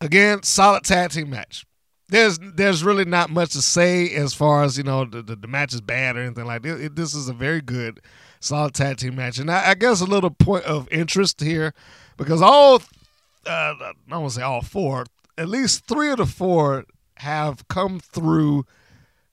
Again, 0.00 0.44
solid 0.44 0.84
tag 0.84 1.10
team 1.10 1.28
match. 1.28 1.66
There's 2.08 2.38
there's 2.38 2.84
really 2.84 3.04
not 3.04 3.30
much 3.30 3.50
to 3.54 3.62
say 3.62 4.14
as 4.14 4.32
far 4.32 4.62
as 4.62 4.78
you 4.78 4.84
know 4.84 5.04
the, 5.04 5.22
the, 5.22 5.34
the 5.34 5.48
match 5.48 5.74
is 5.74 5.80
bad 5.80 6.16
or 6.16 6.20
anything 6.20 6.44
like 6.44 6.62
that. 6.62 6.80
It, 6.80 6.94
this 6.94 7.16
is 7.16 7.28
a 7.28 7.32
very 7.32 7.60
good, 7.60 7.98
solid 8.38 8.74
tag 8.74 8.98
team 8.98 9.16
match. 9.16 9.40
And 9.40 9.50
I, 9.50 9.70
I 9.70 9.74
guess 9.74 10.00
a 10.00 10.04
little 10.04 10.30
point 10.30 10.62
of 10.66 10.88
interest 10.92 11.40
here 11.40 11.74
because 12.16 12.40
all, 12.40 12.76
uh, 12.76 13.50
I 13.50 13.92
don't 14.08 14.20
want 14.20 14.34
to 14.34 14.38
say 14.38 14.42
all 14.42 14.62
four, 14.62 15.04
at 15.36 15.48
least 15.48 15.86
three 15.86 16.12
of 16.12 16.18
the 16.18 16.26
four 16.26 16.84
have 17.16 17.66
come 17.66 17.98
through 17.98 18.66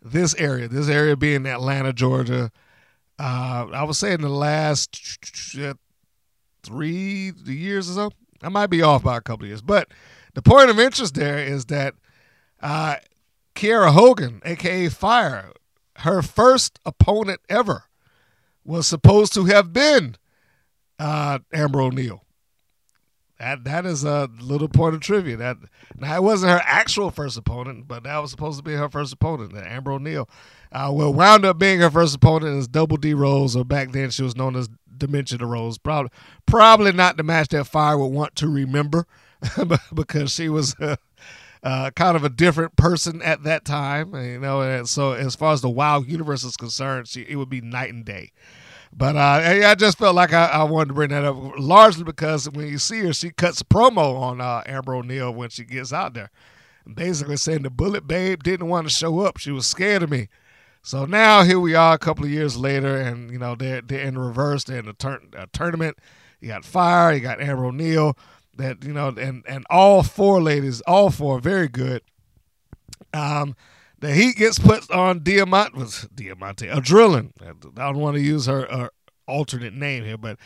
this 0.01 0.33
area. 0.39 0.67
This 0.67 0.89
area 0.89 1.15
being 1.15 1.45
Atlanta, 1.45 1.93
Georgia. 1.93 2.49
Uh, 3.19 3.67
I 3.71 3.83
would 3.83 3.97
say 3.97 4.13
in 4.13 4.21
the 4.21 4.29
last 4.29 4.95
three 6.63 7.33
years 7.45 7.89
or 7.89 7.93
so. 7.93 8.11
I 8.41 8.49
might 8.49 8.67
be 8.67 8.81
off 8.81 9.03
by 9.03 9.17
a 9.17 9.21
couple 9.21 9.45
of 9.45 9.49
years, 9.49 9.61
but 9.61 9.89
the 10.33 10.41
point 10.41 10.69
of 10.69 10.79
interest 10.79 11.15
there 11.15 11.37
is 11.39 11.65
that 11.65 11.93
uh, 12.61 12.95
Kiera 13.55 13.91
Hogan, 13.91 14.41
aka 14.43 14.89
Fire, 14.89 15.51
her 15.97 16.21
first 16.21 16.79
opponent 16.85 17.39
ever, 17.49 17.83
was 18.65 18.87
supposed 18.87 19.33
to 19.33 19.45
have 19.45 19.71
been 19.73 20.15
uh, 20.99 21.39
Amber 21.53 21.81
O'Neill. 21.81 22.23
That 23.39 23.63
that 23.65 23.85
is 23.85 24.03
a 24.05 24.29
little 24.39 24.69
point 24.69 24.95
of 24.95 25.01
trivia. 25.01 25.35
That 25.35 25.57
now 25.97 26.15
it 26.15 26.23
wasn't 26.23 26.51
her 26.53 26.61
actual 26.63 27.11
first 27.11 27.37
opponent, 27.37 27.87
but 27.87 28.03
that 28.03 28.17
was 28.19 28.31
supposed 28.31 28.57
to 28.57 28.63
be 28.63 28.73
her 28.73 28.89
first 28.89 29.13
opponent, 29.13 29.53
Amber 29.55 29.91
O'Neill, 29.91 30.29
Uh, 30.71 30.91
well, 30.93 31.13
wound 31.13 31.45
up 31.45 31.59
being 31.59 31.79
her 31.81 31.91
first 31.91 32.15
opponent 32.15 32.57
is 32.57 32.67
Double 32.67 32.97
D 32.97 33.13
Rose, 33.13 33.55
or 33.55 33.65
back 33.65 33.91
then 33.91 34.09
she 34.11 34.23
was 34.23 34.35
known 34.35 34.55
as 34.55 34.69
Dimension 34.97 35.43
Rose. 35.45 35.77
Probably, 35.77 36.11
probably 36.45 36.91
not 36.91 37.17
the 37.17 37.23
match 37.23 37.49
that 37.49 37.65
Fire 37.65 37.97
would 37.97 38.07
want 38.07 38.35
to 38.37 38.47
remember 38.47 39.05
because 39.93 40.31
she 40.31 40.49
was 40.49 40.75
uh, 40.79 40.95
uh, 41.63 41.91
kind 41.91 42.15
of 42.15 42.23
a 42.23 42.29
different 42.29 42.75
person 42.75 43.21
at 43.21 43.43
that 43.43 43.65
time. 43.65 44.13
You 44.15 44.39
know, 44.39 44.61
and 44.61 44.87
so 44.87 45.13
as 45.13 45.35
far 45.35 45.53
as 45.53 45.61
the 45.61 45.69
Wild 45.69 46.07
universe 46.07 46.43
is 46.43 46.57
concerned, 46.57 47.07
she, 47.07 47.21
it 47.21 47.35
would 47.35 47.49
be 47.49 47.61
night 47.61 47.93
and 47.93 48.05
day. 48.05 48.31
But 48.95 49.15
uh, 49.15 49.41
I 49.67 49.75
just 49.75 49.97
felt 49.97 50.15
like 50.15 50.33
I, 50.33 50.45
I, 50.45 50.63
wanted 50.63 50.89
to 50.89 50.93
bring 50.93 51.09
that 51.09 51.25
up, 51.25 51.35
largely 51.57 52.03
because 52.03 52.47
when 52.49 52.67
you 52.67 52.77
see 52.77 52.99
her, 52.99 53.13
she 53.13 53.31
cuts 53.31 53.61
a 53.61 53.65
promo 53.65 54.15
on 54.15 54.39
uh, 54.39 54.61
Amber 54.67 54.93
O'Neill 54.93 55.33
when 55.33 55.49
she 55.49 55.63
gets 55.63 55.91
out 55.91 56.13
there, 56.13 56.29
basically 56.93 57.37
saying 57.37 57.63
the 57.63 57.71
Bullet 57.71 58.07
Babe 58.07 58.43
didn't 58.43 58.67
want 58.67 58.87
to 58.87 58.93
show 58.93 59.21
up; 59.21 59.37
she 59.37 59.51
was 59.51 59.65
scared 59.65 60.03
of 60.03 60.11
me. 60.11 60.29
So 60.85 61.05
now 61.05 61.43
here 61.43 61.61
we 61.61 61.75
are, 61.75 61.93
a 61.93 61.97
couple 61.97 62.25
of 62.25 62.31
years 62.31 62.57
later, 62.57 62.97
and 62.97 63.31
you 63.31 63.39
know 63.39 63.55
they're 63.55 63.81
they're 63.81 64.05
in 64.05 64.17
reverse. 64.17 64.65
They're 64.65 64.79
in 64.79 64.89
a, 64.89 64.93
tur- 64.93 65.21
a 65.33 65.47
tournament. 65.47 65.97
You 66.41 66.49
got 66.49 66.65
Fire, 66.65 67.13
you 67.13 67.21
got 67.21 67.41
Amber 67.41 67.65
O'Neill, 67.65 68.17
that 68.57 68.83
you 68.83 68.91
know, 68.91 69.07
and 69.07 69.45
and 69.47 69.65
all 69.69 70.03
four 70.03 70.41
ladies, 70.41 70.81
all 70.81 71.09
four, 71.09 71.39
very 71.39 71.69
good. 71.69 72.01
Um, 73.13 73.55
the 73.99 74.13
heat 74.13 74.35
gets 74.35 74.59
put 74.59 74.91
on 74.91 75.23
Diamante 75.23 75.77
was 75.77 76.09
Diamante 76.13 76.67
Adrenaline. 76.67 77.31
I 77.41 77.53
don't 77.85 77.99
want 77.99 78.17
to 78.17 78.21
use 78.21 78.47
her, 78.47 78.65
her 78.65 78.89
alternate 79.25 79.73
name 79.73 80.03
here, 80.03 80.17
but 80.17 80.37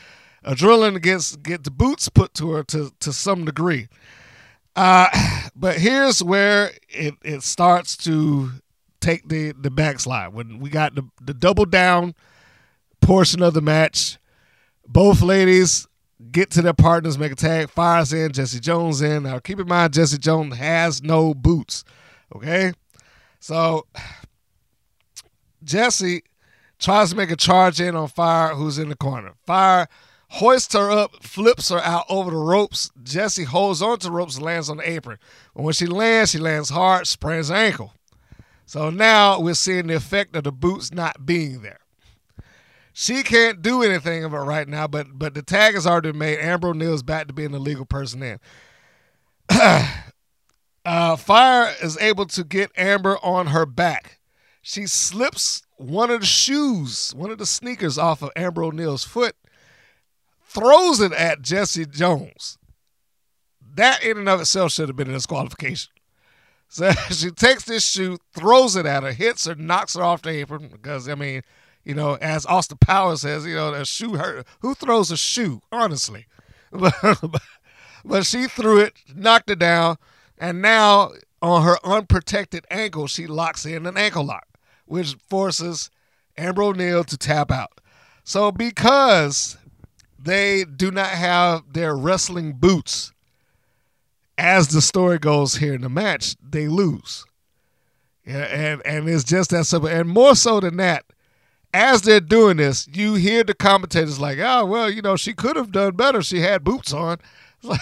Adrenaline 0.46 1.02
gets 1.02 1.36
get 1.36 1.64
the 1.64 1.72
boots 1.72 2.10
put 2.10 2.36
to 2.36 2.52
her 2.52 2.64
to 2.66 2.92
to 3.00 3.12
some 3.12 3.44
degree. 3.44 3.88
Uh, 4.76 5.08
but 5.56 5.78
here's 5.78 6.22
where 6.22 6.74
it, 6.90 7.16
it 7.24 7.42
starts 7.42 7.98
to 7.98 8.52
take 9.00 9.28
the 9.28 9.54
the 9.54 9.72
backslide 9.72 10.34
when 10.34 10.60
we 10.60 10.70
got 10.70 10.96
the 10.96 11.04
the 11.22 11.34
double 11.34 11.66
down 11.66 12.16
portion 13.02 13.42
of 13.42 13.54
the 13.54 13.62
match. 13.62 14.18
Both 14.88 15.22
ladies 15.22 15.88
get 16.32 16.50
to 16.52 16.62
their 16.62 16.74
partners, 16.74 17.18
make 17.18 17.32
a 17.32 17.36
tag, 17.36 17.70
fires 17.70 18.14
in, 18.14 18.32
Jesse 18.32 18.60
Jones 18.60 19.02
in. 19.02 19.24
Now 19.24 19.40
keep 19.40 19.60
in 19.60 19.68
mind 19.68 19.94
Jesse 19.94 20.18
Jones 20.18 20.56
has 20.56 21.04
no 21.04 21.34
boots. 21.34 21.84
Okay? 22.36 22.74
So 23.40 23.86
Jesse 25.64 26.24
tries 26.80 27.10
to 27.12 27.16
make 27.16 27.32
a 27.32 27.36
charge 27.36 27.80
in 27.82 27.96
on 27.96 28.08
Fire, 28.08 28.56
who's 28.56 28.78
in 28.78 28.90
the 28.90 28.96
corner. 28.96 29.34
Fire 29.46 29.88
hoists 30.30 30.74
her 30.74 30.92
up, 30.92 31.24
flips 31.24 31.70
her 31.70 31.80
out 31.80 32.06
over 32.10 32.32
the 32.32 32.38
ropes. 32.38 32.92
Jesse 33.04 33.44
holds 33.44 33.82
onto 33.82 34.10
ropes 34.10 34.36
and 34.36 34.46
lands 34.46 34.70
on 34.70 34.78
the 34.78 34.90
apron. 34.90 35.18
And 35.56 35.64
when 35.64 35.74
she 35.74 35.86
lands, 35.86 36.32
she 36.32 36.38
lands 36.38 36.70
hard, 36.70 37.08
sprains 37.08 37.50
her 37.50 37.56
ankle. 37.56 37.94
So 38.68 38.90
now 38.90 39.40
we're 39.40 39.54
seeing 39.54 39.88
the 39.88 39.96
effect 39.96 40.36
of 40.36 40.44
the 40.44 40.52
boots 40.52 40.92
not 40.92 41.26
being 41.26 41.62
there. 41.62 41.80
She 42.92 43.24
can't 43.24 43.62
do 43.62 43.82
anything 43.82 44.26
of 44.26 44.34
it 44.34 44.38
right 44.38 44.68
now, 44.68 44.88
but 44.88 45.18
but 45.18 45.34
the 45.34 45.42
tag 45.42 45.76
has 45.76 45.88
already 45.88 46.12
been 46.12 46.20
made. 46.20 46.40
Amber 46.40 46.70
O'Neill's 46.70 47.02
back 47.02 47.28
to 47.28 47.34
being 47.34 47.52
the 47.52 47.60
legal 47.60 47.86
person 47.86 48.22
in. 48.22 48.40
uh, 50.86 51.16
Fire 51.16 51.74
is 51.82 51.98
able 52.00 52.26
to 52.26 52.44
get 52.44 52.72
Amber 52.76 53.18
on 53.24 53.48
her 53.48 53.66
back. 53.66 54.20
She 54.62 54.86
slips 54.86 55.62
one 55.78 56.12
of 56.12 56.20
the 56.20 56.26
shoes, 56.26 57.14
one 57.16 57.32
of 57.32 57.38
the 57.38 57.46
sneakers 57.46 57.98
off 57.98 58.22
of 58.22 58.32
Amber 58.36 58.64
O'Neill's 58.64 59.06
foot, 59.06 59.38
throws 60.44 61.00
it 61.00 61.14
at 61.14 61.42
Jesse 61.42 61.86
Jones. 61.86 62.58
That 63.76 64.04
in 64.04 64.18
and 64.18 64.28
of 64.28 64.42
itself 64.42 64.74
should 64.74 64.90
have 64.90 64.98
been 64.98 65.10
a 65.10 65.14
disqualification. 65.14 65.94
So 66.68 66.92
she 67.12 67.32
takes 67.32 67.66
this 67.66 67.86
shoe, 67.86 68.18
throws 68.34 68.76
it 68.76 68.86
at 68.86 69.04
her, 69.04 69.12
hits 69.12 69.46
her, 69.46 69.56
knocks 69.56 69.96
her 69.96 70.04
off 70.04 70.22
the 70.22 70.30
apron. 70.30 70.70
Because 70.70 71.08
I 71.08 71.16
mean, 71.16 71.42
you 71.84 71.94
know, 71.94 72.16
as 72.16 72.46
Austin 72.46 72.78
Powers 72.80 73.22
says, 73.22 73.46
you 73.46 73.56
know, 73.56 73.74
a 73.74 73.86
shoe 73.86 74.16
hurt. 74.16 74.46
Who 74.60 74.74
throws 74.74 75.12
a 75.12 75.18
shoe? 75.18 75.62
Honestly, 75.72 76.26
but, 76.72 78.26
she 78.26 78.48
threw 78.48 78.80
it, 78.80 78.94
knocked 79.16 79.50
it 79.50 79.60
down, 79.60 79.98
and 80.38 80.62
now 80.62 81.12
on 81.42 81.64
her 81.64 81.78
unprotected 81.86 82.66
ankle, 82.70 83.08
she 83.08 83.28
locks 83.28 83.66
in 83.66 83.86
an 83.86 83.98
ankle 83.98 84.26
lock, 84.26 84.48
which 84.86 85.16
forces 85.30 85.90
Amber 86.38 86.64
O'Neill 86.64 87.04
to 87.06 87.18
tap 87.18 87.52
out. 87.52 87.80
So 88.24 88.52
because 88.52 89.58
they 90.20 90.66
do 90.66 90.92
not 90.92 91.12
have 91.12 91.72
their 91.72 91.96
wrestling 91.96 92.54
boots 92.54 93.14
as 94.38 94.70
the 94.70 94.82
story 94.82 95.20
goes 95.20 95.56
here 95.56 95.74
in 95.74 95.82
the 95.82 95.90
match, 95.90 96.36
they 96.42 96.68
lose. 96.68 97.26
Yeah, 98.26 98.44
and 98.44 98.86
and 98.86 99.08
it's 99.10 99.24
just 99.24 99.52
that 99.52 99.66
simple. 99.66 99.90
And 99.90 100.10
more 100.10 100.36
so 100.36 100.60
than 100.60 100.78
that, 100.78 101.06
as 101.74 102.02
they're 102.02 102.20
doing 102.20 102.58
this, 102.58 102.88
you 102.92 103.16
hear 103.16 103.44
the 103.44 103.54
commentators 103.54 104.20
like, 104.20 104.38
"Oh, 104.40 104.66
well, 104.66 104.90
you 104.90 105.02
know, 105.02 105.16
she 105.16 105.34
could 105.34 105.56
have 105.56 105.72
done 105.72 105.96
better. 105.96 106.22
She 106.22 106.42
had 106.42 106.64
boots 106.64 106.94
on." 106.94 107.18
It's 107.60 107.70
like, 107.70 107.80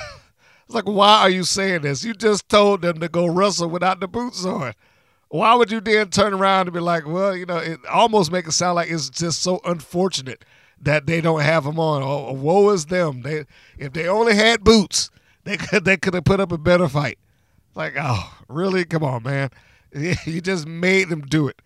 it's 0.65 0.73
like, 0.73 0.85
why 0.85 1.19
are 1.19 1.29
you 1.29 1.43
saying 1.43 1.81
this? 1.81 2.05
You 2.05 2.13
just 2.13 2.47
told 2.47 2.81
them 2.81 3.01
to 3.01 3.09
go 3.09 3.27
wrestle 3.27 3.69
without 3.69 3.99
the 3.99 4.07
boots 4.07 4.45
on. 4.45 4.73
Why 5.27 5.53
would 5.53 5.69
you 5.69 5.81
then 5.81 6.09
turn 6.09 6.33
around 6.33 6.67
and 6.67 6.73
be 6.73 6.79
like, 6.79 7.05
"Well, 7.05 7.35
you 7.35 7.45
know," 7.45 7.57
it 7.57 7.85
almost 7.87 8.31
make 8.31 8.47
it 8.47 8.53
sound 8.53 8.75
like 8.75 8.89
it's 8.89 9.09
just 9.09 9.43
so 9.43 9.59
unfortunate 9.65 10.45
that 10.81 11.07
they 11.07 11.19
don't 11.19 11.41
have 11.41 11.65
them 11.65 11.79
on. 11.79 12.01
Oh, 12.03 12.31
woe 12.31 12.69
is 12.69 12.85
them. 12.85 13.21
They 13.23 13.45
if 13.77 13.91
they 13.93 14.07
only 14.07 14.35
had 14.35 14.63
boots, 14.63 15.09
they 15.45 15.57
could 15.57 15.85
they 15.85 15.97
could 15.97 16.13
have 16.13 16.25
put 16.25 16.39
up 16.39 16.51
a 16.51 16.57
better 16.57 16.89
fight. 16.89 17.17
Like, 17.75 17.93
oh, 17.99 18.33
really? 18.47 18.83
Come 18.85 19.03
on, 19.03 19.23
man. 19.23 19.49
You 20.25 20.41
just 20.41 20.67
made 20.67 21.07
them 21.07 21.21
do 21.21 21.47
it. 21.47 21.61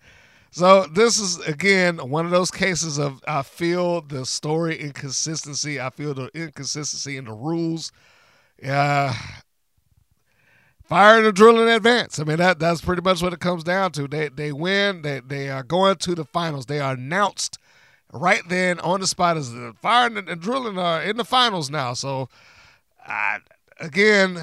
So 0.52 0.86
this 0.86 1.18
is 1.18 1.40
again 1.40 1.96
one 1.96 2.24
of 2.24 2.30
those 2.30 2.50
cases 2.50 2.96
of 2.98 3.22
I 3.26 3.42
feel 3.42 4.02
the 4.02 4.24
story 4.24 4.78
inconsistency. 4.78 5.80
I 5.80 5.90
feel 5.90 6.14
the 6.14 6.30
inconsistency 6.32 7.16
in 7.16 7.24
the 7.24 7.32
rules. 7.32 7.90
Yeah. 8.62 9.14
Uh, 9.16 9.40
fire 10.84 11.22
the 11.22 11.32
drill 11.32 11.60
in 11.60 11.68
advance. 11.68 12.20
I 12.20 12.24
mean 12.24 12.36
that 12.36 12.60
that's 12.60 12.80
pretty 12.80 13.02
much 13.02 13.22
what 13.22 13.32
it 13.32 13.40
comes 13.40 13.64
down 13.64 13.92
to. 13.92 14.06
They 14.06 14.28
they 14.28 14.52
win. 14.52 15.02
They 15.02 15.20
they 15.20 15.48
are 15.48 15.64
going 15.64 15.96
to 15.96 16.14
the 16.14 16.24
finals. 16.24 16.66
They 16.66 16.78
are 16.80 16.94
announced 16.94 17.58
right 18.12 18.42
then 18.48 18.80
on 18.80 19.00
the 19.00 19.06
spot 19.06 19.36
as 19.36 19.52
the 19.52 19.74
fire 19.80 20.06
and, 20.06 20.28
and 20.28 20.40
drilling 20.40 20.78
are 20.78 21.02
in 21.02 21.16
the 21.16 21.24
finals 21.24 21.70
now. 21.70 21.94
So 21.94 22.28
I 23.06 23.38
again, 23.80 24.40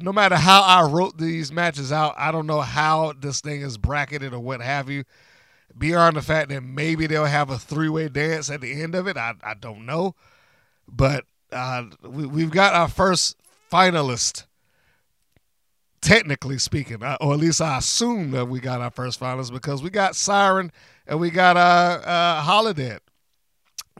no 0.00 0.12
matter 0.12 0.36
how 0.36 0.62
I 0.62 0.82
wrote 0.82 1.18
these 1.18 1.52
matches 1.52 1.92
out, 1.92 2.14
I 2.16 2.30
don't 2.30 2.46
know 2.46 2.60
how 2.60 3.12
this 3.18 3.40
thing 3.40 3.62
is 3.62 3.78
bracketed 3.78 4.32
or 4.32 4.40
what 4.40 4.60
have 4.60 4.88
you. 4.88 5.04
Beyond 5.76 6.16
the 6.16 6.22
fact 6.22 6.48
that 6.50 6.62
maybe 6.62 7.06
they'll 7.06 7.24
have 7.24 7.50
a 7.50 7.58
three 7.58 7.88
way 7.88 8.08
dance 8.08 8.50
at 8.50 8.60
the 8.60 8.82
end 8.82 8.94
of 8.94 9.06
it, 9.06 9.16
I, 9.16 9.34
I 9.42 9.54
don't 9.54 9.86
know. 9.86 10.14
But 10.88 11.24
uh, 11.52 11.84
we, 12.02 12.26
we've 12.26 12.50
got 12.50 12.74
our 12.74 12.88
first 12.88 13.36
finalist, 13.70 14.44
technically 16.00 16.58
speaking, 16.58 17.02
uh, 17.02 17.16
or 17.20 17.34
at 17.34 17.38
least 17.38 17.60
I 17.60 17.78
assume 17.78 18.32
that 18.32 18.46
we 18.46 18.58
got 18.58 18.80
our 18.80 18.90
first 18.90 19.20
finalist 19.20 19.52
because 19.52 19.82
we 19.82 19.90
got 19.90 20.16
Siren 20.16 20.72
and 21.06 21.20
we 21.20 21.30
got 21.30 21.56
uh, 21.56 22.00
uh, 22.04 22.42
Holidead. 22.42 23.00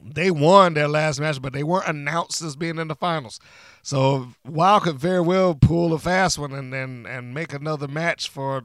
They 0.03 0.31
won 0.31 0.75
their 0.75 0.89
last 0.89 1.21
match, 1.21 1.41
but 1.41 1.53
they 1.53 1.63
weren't 1.63 1.89
announced 1.89 2.43
as 2.43 2.57
being 2.57 2.79
in 2.79 2.89
the 2.89 2.95
finals. 2.95 3.41
So 3.83 4.29
Wild 4.45 4.83
could 4.83 4.99
very 4.99 5.21
well 5.21 5.55
pull 5.55 5.93
a 5.93 5.99
fast 5.99 6.39
one 6.39 6.53
and 6.53 6.75
and, 6.75 7.07
and 7.07 7.35
make 7.35 7.53
another 7.53 7.89
match 7.89 8.29
for 8.29 8.65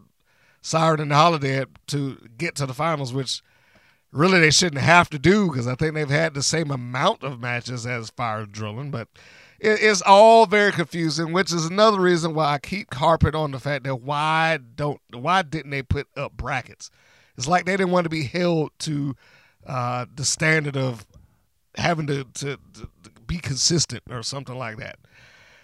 Siren 0.62 1.00
and 1.00 1.12
Holidead 1.12 1.68
to 1.88 2.18
get 2.38 2.56
to 2.56 2.66
the 2.66 2.74
finals, 2.74 3.14
which 3.14 3.42
really 4.12 4.40
they 4.40 4.52
shouldn't 4.52 4.82
have 4.82 5.10
to 5.10 5.20
do 5.20 5.48
because 5.48 5.68
I 5.68 5.76
think 5.76 5.94
they've 5.94 6.10
had 6.10 6.34
the 6.34 6.44
same 6.44 6.72
amount 6.72 7.24
of 7.24 7.40
matches 7.40 7.86
as 7.86 8.10
Fire 8.10 8.46
Drilling, 8.46 8.90
but 8.90 9.10
it, 9.60 9.80
it's 9.82 10.02
all 10.02 10.46
very 10.46 10.72
confusing, 10.72 11.34
which 11.34 11.52
is 11.52 11.66
another 11.66 12.00
reason 12.00 12.34
why 12.34 12.54
I 12.54 12.58
keep 12.60 12.94
harping 12.94 13.36
on 13.36 13.52
the 13.52 13.60
fact 13.60 13.84
that 13.84 13.98
why 13.98 14.58
don't 14.76 15.02
why 15.12 15.42
didn't 15.42 15.72
they 15.72 15.84
put 15.84 16.08
up 16.18 16.34
brackets? 16.38 16.90
It's 17.38 17.48
like 17.48 17.66
they 17.66 17.74
didn't 17.76 17.92
want 17.92 18.06
to 18.06 18.10
be 18.10 18.24
held 18.24 18.72
to 18.80 19.16
uh, 19.66 20.06
the 20.14 20.26
standard 20.26 20.78
of 20.78 21.06
having 21.78 22.08
to, 22.08 22.24
to, 22.36 22.58
to 22.74 22.90
be 23.28 23.38
consistent 23.38 24.04
or 24.10 24.24
something 24.24 24.58
like 24.58 24.78
that. 24.78 24.98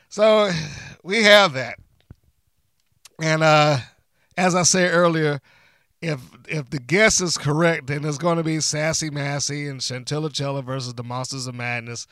So 0.10 0.52
we 1.04 1.24
have 1.24 1.54
that. 1.54 1.80
And 3.22 3.44
uh, 3.44 3.78
as 4.38 4.56
I 4.56 4.64
said 4.64 4.92
earlier, 4.94 5.40
if 6.02 6.20
if 6.48 6.70
the 6.70 6.80
guess 6.80 7.22
is 7.22 7.38
correct, 7.38 7.88
then 7.88 8.04
it's 8.04 8.18
going 8.18 8.38
to 8.38 8.44
be 8.44 8.60
Sassy 8.60 9.10
Massey 9.10 9.68
and 9.68 9.82
Chantilly 9.82 10.30
Chella 10.30 10.62
versus 10.64 10.96
the 10.96 11.04
Monsters 11.04 11.48
of 11.48 11.56
Madness. 11.56 12.08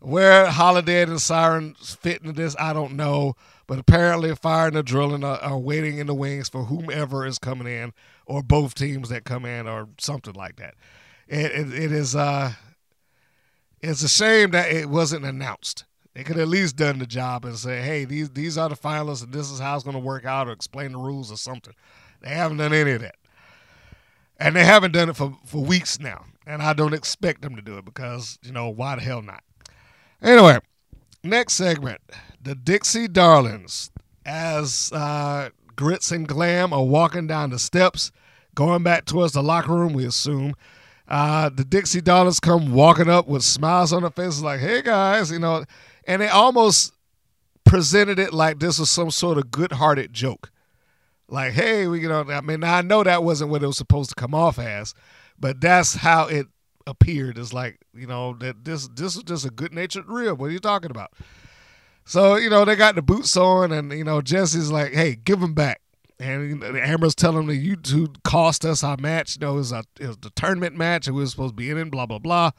Where 0.00 0.46
Holidead 0.46 1.08
and 1.08 1.20
Siren 1.20 1.74
fit 1.74 2.20
into 2.20 2.32
this, 2.32 2.54
I 2.58 2.72
don't 2.72 2.94
know. 2.94 3.34
But 3.66 3.78
apparently, 3.78 4.34
Fire 4.34 4.68
and 4.68 4.76
the 4.76 4.82
Drilling 4.82 5.24
are, 5.24 5.38
are 5.38 5.58
waiting 5.58 5.98
in 5.98 6.06
the 6.06 6.14
wings 6.14 6.48
for 6.48 6.64
whomever 6.64 7.26
is 7.26 7.38
coming 7.38 7.66
in, 7.66 7.92
or 8.24 8.42
both 8.42 8.74
teams 8.74 9.08
that 9.08 9.24
come 9.24 9.44
in, 9.44 9.66
or 9.66 9.88
something 9.98 10.34
like 10.34 10.56
that. 10.56 10.74
It, 11.26 11.52
it, 11.52 11.74
it 11.74 11.92
is 11.92 12.16
uh, 12.16 12.52
it's 13.80 14.02
a 14.02 14.08
shame 14.08 14.50
that 14.50 14.70
it 14.70 14.88
wasn't 14.88 15.24
announced. 15.24 15.84
They 16.14 16.24
could 16.24 16.38
at 16.38 16.48
least 16.48 16.76
done 16.76 16.98
the 16.98 17.06
job 17.06 17.44
and 17.44 17.56
say, 17.56 17.80
"Hey, 17.80 18.04
these 18.04 18.30
these 18.30 18.58
are 18.58 18.68
the 18.68 18.76
finalists, 18.76 19.22
and 19.22 19.32
this 19.32 19.50
is 19.50 19.60
how 19.60 19.76
it's 19.76 19.84
going 19.84 19.94
to 19.94 20.00
work 20.02 20.24
out," 20.24 20.48
or 20.48 20.52
explain 20.52 20.92
the 20.92 20.98
rules 20.98 21.30
or 21.30 21.36
something. 21.36 21.74
They 22.20 22.30
haven't 22.30 22.56
done 22.56 22.72
any 22.72 22.92
of 22.92 23.02
that, 23.02 23.14
and 24.36 24.56
they 24.56 24.64
haven't 24.64 24.92
done 24.92 25.10
it 25.10 25.16
for 25.16 25.36
for 25.46 25.62
weeks 25.62 26.00
now. 26.00 26.24
And 26.44 26.60
I 26.62 26.72
don't 26.72 26.94
expect 26.94 27.42
them 27.42 27.54
to 27.56 27.62
do 27.62 27.78
it 27.78 27.84
because 27.84 28.38
you 28.42 28.52
know 28.52 28.68
why 28.68 28.96
the 28.96 29.02
hell 29.02 29.22
not? 29.22 29.44
Anyway, 30.20 30.58
next 31.22 31.52
segment, 31.54 32.00
the 32.42 32.56
Dixie 32.56 33.06
Darlings, 33.06 33.92
as 34.26 34.90
uh, 34.92 35.50
Grits 35.76 36.10
and 36.10 36.26
Glam 36.26 36.72
are 36.72 36.84
walking 36.84 37.28
down 37.28 37.50
the 37.50 37.58
steps, 37.60 38.10
going 38.56 38.82
back 38.82 39.04
towards 39.04 39.34
the 39.34 39.42
locker 39.42 39.74
room. 39.74 39.92
We 39.92 40.04
assume. 40.04 40.54
Uh, 41.08 41.48
the 41.48 41.64
Dixie 41.64 42.02
Darlings 42.02 42.38
come 42.38 42.72
walking 42.72 43.08
up 43.08 43.26
with 43.26 43.42
smiles 43.42 43.92
on 43.92 44.02
their 44.02 44.10
faces, 44.10 44.42
like, 44.42 44.60
"Hey 44.60 44.82
guys," 44.82 45.30
you 45.30 45.38
know, 45.38 45.64
and 46.06 46.20
they 46.20 46.28
almost 46.28 46.92
presented 47.64 48.18
it 48.18 48.34
like 48.34 48.58
this 48.58 48.78
was 48.78 48.90
some 48.90 49.10
sort 49.10 49.38
of 49.38 49.50
good-hearted 49.50 50.12
joke, 50.12 50.50
like, 51.28 51.54
"Hey, 51.54 51.86
we," 51.86 52.00
you 52.02 52.08
know, 52.08 52.24
I 52.28 52.42
mean, 52.42 52.62
I 52.62 52.82
know 52.82 53.02
that 53.02 53.24
wasn't 53.24 53.50
what 53.50 53.62
it 53.62 53.66
was 53.66 53.78
supposed 53.78 54.10
to 54.10 54.16
come 54.16 54.34
off 54.34 54.58
as, 54.58 54.94
but 55.40 55.62
that's 55.62 55.94
how 55.94 56.26
it 56.26 56.46
appeared. 56.86 57.38
It's 57.38 57.54
like, 57.54 57.78
you 57.94 58.06
know, 58.06 58.34
that 58.40 58.64
this 58.66 58.88
this 58.88 59.16
is 59.16 59.22
just 59.22 59.46
a 59.46 59.50
good-natured 59.50 60.08
rib. 60.08 60.38
What 60.38 60.50
are 60.50 60.52
you 60.52 60.58
talking 60.58 60.90
about? 60.90 61.12
So 62.04 62.36
you 62.36 62.50
know, 62.50 62.66
they 62.66 62.76
got 62.76 62.96
the 62.96 63.02
boots 63.02 63.34
on, 63.34 63.72
and 63.72 63.92
you 63.92 64.04
know, 64.04 64.20
Jesse's 64.20 64.70
like, 64.70 64.92
"Hey, 64.92 65.14
give 65.14 65.40
them 65.40 65.54
back." 65.54 65.80
And 66.20 66.64
Amber's 66.64 67.14
telling 67.14 67.42
him 67.42 67.46
that 67.46 67.56
you 67.56 67.76
two 67.76 68.08
cost 68.24 68.64
us 68.64 68.82
our 68.82 68.96
match. 68.96 69.36
You 69.36 69.46
know, 69.46 69.52
it 69.54 69.58
was, 69.58 69.72
a, 69.72 69.84
it 70.00 70.08
was 70.08 70.16
the 70.16 70.30
tournament 70.30 70.76
match 70.76 71.06
and 71.06 71.14
we 71.14 71.22
were 71.22 71.28
supposed 71.28 71.52
to 71.52 71.56
be 71.56 71.70
in 71.70 71.78
it, 71.78 71.90
blah, 71.90 72.06
blah, 72.06 72.18
blah. 72.18 72.50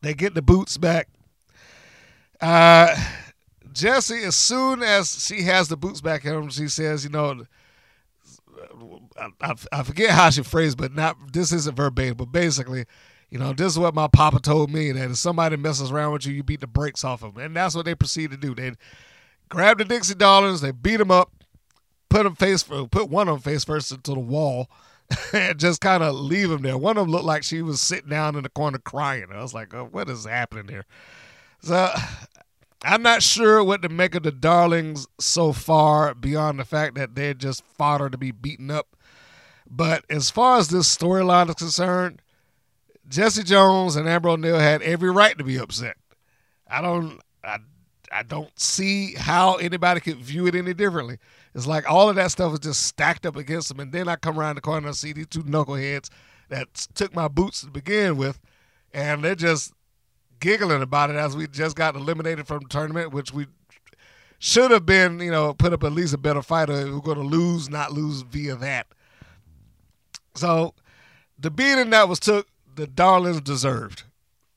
They 0.00 0.14
get 0.14 0.34
the 0.34 0.42
boots 0.42 0.78
back. 0.78 1.08
Uh, 2.40 2.96
Jesse, 3.72 4.22
as 4.22 4.36
soon 4.36 4.82
as 4.82 5.26
she 5.26 5.42
has 5.42 5.68
the 5.68 5.76
boots 5.76 6.00
back 6.00 6.24
in 6.24 6.34
him, 6.34 6.48
she 6.50 6.68
says, 6.68 7.04
you 7.04 7.10
know, 7.10 7.44
I, 9.40 9.54
I, 9.72 9.82
forget 9.82 10.10
how 10.10 10.30
she 10.30 10.42
phrased, 10.42 10.78
but 10.78 10.94
not 10.94 11.16
this 11.32 11.52
isn't 11.52 11.76
verbatim, 11.76 12.16
but 12.16 12.32
basically, 12.32 12.84
you 13.30 13.38
know, 13.38 13.52
this 13.52 13.72
is 13.72 13.78
what 13.78 13.94
my 13.94 14.08
papa 14.08 14.40
told 14.40 14.70
me 14.70 14.92
that 14.92 15.10
if 15.10 15.16
somebody 15.16 15.56
messes 15.56 15.90
around 15.90 16.12
with 16.12 16.26
you, 16.26 16.32
you 16.32 16.42
beat 16.42 16.60
the 16.60 16.66
brakes 16.66 17.04
off 17.04 17.22
of 17.22 17.34
them. 17.34 17.44
And 17.44 17.56
that's 17.56 17.74
what 17.74 17.84
they 17.84 17.94
proceed 17.94 18.30
to 18.30 18.36
do. 18.36 18.54
They 18.54 18.72
grab 19.48 19.78
the 19.78 19.84
Dixie 19.84 20.14
Darlings, 20.14 20.60
they 20.60 20.72
beat 20.72 20.96
them 20.96 21.10
up, 21.10 21.30
put 22.10 22.24
them 22.24 22.36
face 22.36 22.70
uh, 22.70 22.86
put 22.90 23.08
one 23.08 23.28
of 23.28 23.42
them 23.42 23.52
face 23.52 23.64
first 23.64 23.90
into 23.90 24.12
the 24.12 24.20
wall 24.20 24.68
and 25.32 25.58
just 25.58 25.80
kind 25.80 26.02
of 26.02 26.14
leave 26.14 26.50
them 26.50 26.62
there. 26.62 26.76
One 26.76 26.98
of 26.98 27.04
them 27.04 27.10
looked 27.10 27.24
like 27.24 27.42
she 27.42 27.62
was 27.62 27.80
sitting 27.80 28.10
down 28.10 28.36
in 28.36 28.42
the 28.42 28.50
corner 28.50 28.78
crying. 28.78 29.26
I 29.32 29.40
was 29.40 29.54
like, 29.54 29.72
oh, 29.72 29.88
what 29.90 30.10
is 30.10 30.26
happening 30.26 30.68
here? 30.68 30.84
So 31.62 31.90
I'm 32.82 33.02
not 33.02 33.22
sure 33.22 33.62
what 33.62 33.82
to 33.82 33.88
make 33.88 34.14
of 34.14 34.22
the 34.22 34.32
darlings 34.32 35.06
so 35.18 35.52
far 35.52 36.14
beyond 36.14 36.58
the 36.58 36.64
fact 36.64 36.94
that 36.94 37.14
they're 37.14 37.34
just 37.34 37.62
fodder 37.62 38.08
to 38.08 38.16
be 38.18 38.30
beaten 38.30 38.70
up. 38.70 38.96
But 39.70 40.04
as 40.08 40.30
far 40.30 40.58
as 40.58 40.68
this 40.68 40.94
storyline 40.94 41.48
is 41.50 41.56
concerned, 41.56 42.22
Jesse 43.06 43.42
Jones 43.42 43.96
and 43.96 44.08
Amber 44.08 44.30
O'Neill 44.30 44.58
had 44.58 44.82
every 44.82 45.10
right 45.10 45.36
to 45.36 45.44
be 45.44 45.58
upset. 45.58 45.96
I 46.68 46.80
don't 46.80 47.20
I, 47.44 47.58
I 48.10 48.22
don't 48.22 48.58
see 48.58 49.14
how 49.14 49.56
anybody 49.56 50.00
could 50.00 50.16
view 50.16 50.46
it 50.46 50.54
any 50.54 50.72
differently. 50.74 51.18
It's 51.54 51.66
like 51.66 51.90
all 51.90 52.08
of 52.08 52.16
that 52.16 52.30
stuff 52.30 52.52
is 52.52 52.60
just 52.60 52.86
stacked 52.86 53.26
up 53.26 53.36
against 53.36 53.68
them. 53.68 53.80
And 53.80 53.92
then 53.92 54.08
I 54.08 54.16
come 54.16 54.38
around 54.38 54.56
the 54.56 54.60
corner 54.60 54.86
and 54.86 54.96
see 54.96 55.12
these 55.12 55.26
two 55.26 55.42
knuckleheads 55.42 56.08
that 56.48 56.74
took 56.94 57.14
my 57.14 57.28
boots 57.28 57.62
to 57.62 57.70
begin 57.70 58.16
with, 58.16 58.40
and 58.92 59.22
they're 59.24 59.34
just 59.34 59.72
giggling 60.40 60.82
about 60.82 61.10
it 61.10 61.16
as 61.16 61.36
we 61.36 61.46
just 61.46 61.76
got 61.76 61.94
eliminated 61.94 62.46
from 62.46 62.60
the 62.60 62.68
tournament, 62.68 63.12
which 63.12 63.32
we 63.32 63.46
should 64.38 64.70
have 64.70 64.86
been, 64.86 65.20
you 65.20 65.30
know, 65.30 65.52
put 65.54 65.72
up 65.72 65.84
at 65.84 65.92
least 65.92 66.14
a 66.14 66.18
better 66.18 66.42
fighter. 66.42 66.72
We're 66.72 67.00
going 67.00 67.18
to 67.18 67.22
lose, 67.22 67.68
not 67.68 67.92
lose 67.92 68.22
via 68.22 68.56
that. 68.56 68.86
So 70.34 70.74
the 71.38 71.50
beating 71.50 71.90
that 71.90 72.08
was 72.08 72.18
took, 72.18 72.48
the 72.74 72.86
darlings 72.86 73.40
deserved. 73.42 74.04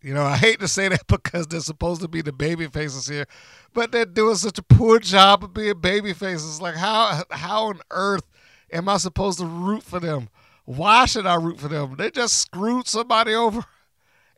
You 0.03 0.13
know, 0.13 0.23
I 0.23 0.35
hate 0.35 0.59
to 0.59 0.67
say 0.67 0.89
that 0.89 1.07
because 1.07 1.47
they're 1.47 1.61
supposed 1.61 2.01
to 2.01 2.07
be 2.07 2.21
the 2.21 2.33
baby 2.33 2.67
faces 2.67 3.07
here, 3.07 3.25
but 3.73 3.91
they're 3.91 4.05
doing 4.05 4.35
such 4.35 4.59
a 4.59 4.63
poor 4.63 4.99
job 4.99 5.43
of 5.43 5.53
being 5.53 5.79
baby 5.79 6.13
faces. 6.13 6.61
Like 6.61 6.75
how 6.75 7.23
how 7.31 7.67
on 7.67 7.79
earth 7.89 8.25
am 8.71 8.89
I 8.89 8.97
supposed 8.97 9.39
to 9.39 9.45
root 9.45 9.83
for 9.83 9.99
them? 9.99 10.29
Why 10.65 11.05
should 11.05 11.25
I 11.25 11.35
root 11.35 11.59
for 11.59 11.69
them? 11.69 11.95
They 11.97 12.11
just 12.11 12.35
screwed 12.35 12.87
somebody 12.87 13.33
over. 13.33 13.65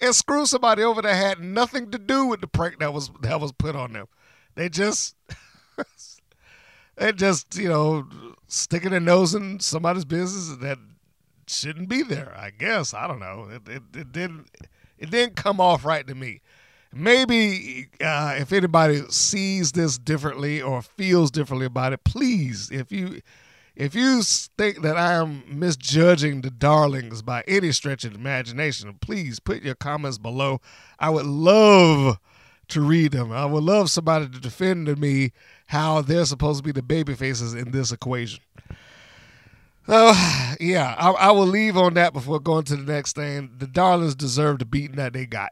And 0.02 0.14
screwed 0.14 0.50
somebody 0.50 0.84
over 0.84 1.02
that 1.02 1.16
had 1.16 1.40
nothing 1.40 1.90
to 1.92 1.98
do 1.98 2.26
with 2.26 2.42
the 2.42 2.48
prank 2.48 2.80
that 2.80 2.94
was 2.94 3.10
that 3.22 3.40
was 3.40 3.54
put 3.54 3.78
on 3.78 3.94
them. 3.94 4.08
They 4.56 4.68
just 4.68 5.16
they 6.98 7.14
just, 7.14 7.56
you 7.56 7.70
know, 7.70 8.06
sticking 8.50 8.92
their 8.92 9.00
nose 9.00 9.34
in 9.34 9.62
somebody's 9.62 10.04
business 10.04 10.58
that 10.58 10.80
shouldn't 11.48 11.88
be 11.88 12.04
there, 12.04 12.34
I 12.38 12.50
guess. 12.50 12.94
I 12.94 13.08
don't 13.08 13.20
know. 13.20 13.48
It, 13.50 13.70
it, 13.70 13.84
it 13.96 14.12
didn't 14.12 14.50
it 14.98 15.12
didn't 15.12 15.36
come 15.36 15.60
off 15.60 15.86
right 15.86 16.06
to 16.08 16.16
me. 16.16 16.42
Maybe 16.94 17.88
uh, 18.00 18.36
if 18.38 18.54
anybody 18.54 19.02
sees 19.10 19.74
this 19.74 19.98
differently 19.98 20.62
or 20.62 20.82
feels 20.82 21.30
differently 21.30 21.66
about 21.66 21.92
it, 21.92 22.04
please, 22.06 22.70
if 22.72 22.92
you 22.92 23.22
if 23.76 23.94
you 23.94 24.22
think 24.24 24.82
that 24.84 24.96
I 24.96 25.14
am 25.14 25.44
misjudging 25.48 26.42
the 26.42 26.50
darlings 26.50 27.22
by 27.22 27.44
any 27.46 27.74
stretch 27.74 28.06
of 28.06 28.14
the 28.14 28.20
imagination, 28.20 28.98
please 29.02 29.42
put 29.42 29.64
your 29.64 29.76
comments 29.76 30.18
below. 30.18 30.62
I 30.98 31.10
would 31.10 31.26
love 31.26 32.20
to 32.70 32.82
read 32.82 33.12
them. 33.12 33.34
I 33.34 33.46
would 33.46 33.64
love 33.64 33.92
somebody 33.92 34.30
to 34.30 34.40
defend 34.40 34.86
to 34.86 34.96
me 34.96 35.34
how 35.68 36.02
they're 36.02 36.26
supposed 36.26 36.60
to 36.60 36.64
be 36.64 36.72
the 36.72 36.82
baby 36.82 37.16
faces 37.16 37.54
in 37.54 37.72
this 37.72 37.92
equation. 37.92 38.42
So, 39.88 40.14
yeah, 40.60 40.96
I, 40.98 41.12
I, 41.12 41.32
will 41.32 41.46
leave 41.46 41.78
on 41.78 41.94
that 41.94 42.12
before 42.12 42.40
going 42.40 42.64
to 42.66 42.76
the 42.76 42.92
next 42.92 43.14
thing. 43.16 43.52
The 43.60 43.68
Darlings 43.68 44.16
deserve 44.16 44.58
the 44.58 44.66
beating 44.66 44.96
that 44.96 45.14
they 45.14 45.28
got. 45.28 45.52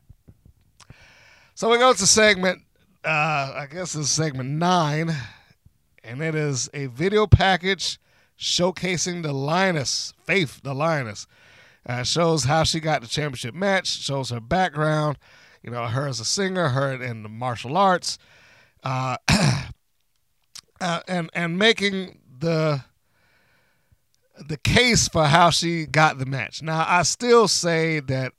So 1.53 1.69
we 1.69 1.77
go 1.77 1.93
to 1.93 2.07
segment, 2.07 2.63
uh, 3.05 3.53
I 3.55 3.67
guess 3.69 3.93
it's 3.93 4.09
segment 4.09 4.49
nine, 4.49 5.15
and 6.03 6.19
it 6.23 6.33
is 6.33 6.67
a 6.73 6.87
video 6.87 7.27
package 7.27 7.99
showcasing 8.39 9.21
the 9.21 9.33
lioness, 9.33 10.13
Faith, 10.23 10.61
the 10.63 10.73
lioness. 10.73 11.27
Uh, 11.85 12.01
shows 12.01 12.45
how 12.45 12.63
she 12.63 12.79
got 12.79 13.01
the 13.01 13.07
championship 13.07 13.53
match, 13.53 13.87
shows 13.87 14.31
her 14.31 14.39
background, 14.39 15.19
you 15.61 15.69
know, 15.69 15.85
her 15.85 16.07
as 16.07 16.19
a 16.19 16.25
singer, 16.25 16.69
her 16.69 16.93
in 16.93 17.21
the 17.21 17.29
martial 17.29 17.77
arts, 17.77 18.17
uh, 18.83 19.17
uh, 20.81 21.01
and 21.07 21.29
and 21.33 21.59
making 21.59 22.19
the 22.39 22.83
the 24.47 24.57
case 24.57 25.07
for 25.07 25.25
how 25.25 25.49
she 25.49 25.85
got 25.85 26.17
the 26.17 26.25
match. 26.25 26.61
Now, 26.61 26.85
I 26.87 27.03
still 27.03 27.47
say 27.47 27.99
that 28.01 28.33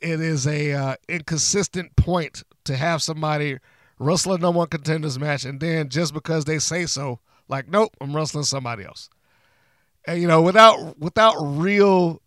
it 0.00 0.20
is 0.20 0.46
a 0.46 0.72
uh, 0.72 0.96
inconsistent 1.08 1.96
point 1.96 2.42
to 2.64 2.76
have 2.76 3.02
somebody 3.02 3.58
wrestle 3.98 4.32
a 4.32 4.38
number 4.38 4.58
one 4.58 4.68
contenders 4.68 5.18
match 5.18 5.44
and 5.44 5.60
then 5.60 5.88
just 5.88 6.14
because 6.14 6.44
they 6.44 6.58
say 6.58 6.86
so, 6.86 7.20
like, 7.48 7.68
nope, 7.68 7.94
I'm 8.00 8.14
wrestling 8.16 8.44
somebody 8.44 8.84
else. 8.84 9.10
And 10.06 10.20
you 10.20 10.26
know, 10.26 10.40
without 10.40 10.98
without 10.98 11.34
real 11.38 12.22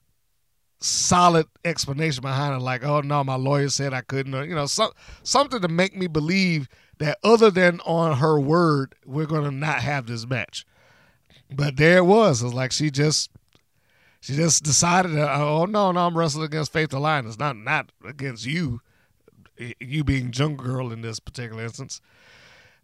solid 0.80 1.48
explanation 1.66 2.22
behind 2.22 2.56
it, 2.56 2.64
like, 2.64 2.84
oh 2.84 3.02
no, 3.02 3.24
my 3.24 3.36
lawyer 3.36 3.70
said 3.70 3.94
I 3.94 4.02
couldn't, 4.02 4.36
or 4.36 4.46
you 4.46 4.54
know, 4.54 4.68
some 4.68 4.92
something 5.24 5.62
to 5.62 5.68
make 5.68 5.96
me 5.96 6.06
believe 6.08 6.70
that 7.00 7.18
other 7.24 7.50
than 7.50 7.80
on 7.82 8.18
her 8.18 8.40
word, 8.40 8.94
we're 9.06 9.26
gonna 9.26 9.50
not 9.50 9.82
have 9.82 10.06
this 10.06 10.28
match. 10.28 10.66
But 11.50 11.78
there 11.78 11.98
it 11.98 12.06
was. 12.06 12.42
It 12.42 12.46
was 12.46 12.54
like 12.54 12.72
she 12.72 12.90
just 12.90 13.30
she 14.22 14.36
just 14.36 14.64
decided 14.64 15.18
oh 15.18 15.66
no, 15.66 15.92
no, 15.92 16.08
I'm 16.08 16.18
wrestling 16.18 16.46
against 16.46 16.74
Faith 16.74 16.90
the 16.90 17.00
Lioness, 17.00 17.38
not 17.38 17.56
not 17.58 17.92
against 18.06 18.46
you, 18.46 18.82
you 19.80 20.04
being 20.04 20.32
Jungle 20.32 20.66
Girl 20.66 20.92
in 20.92 21.02
this 21.02 21.20
particular 21.20 21.64
instance. 21.64 22.02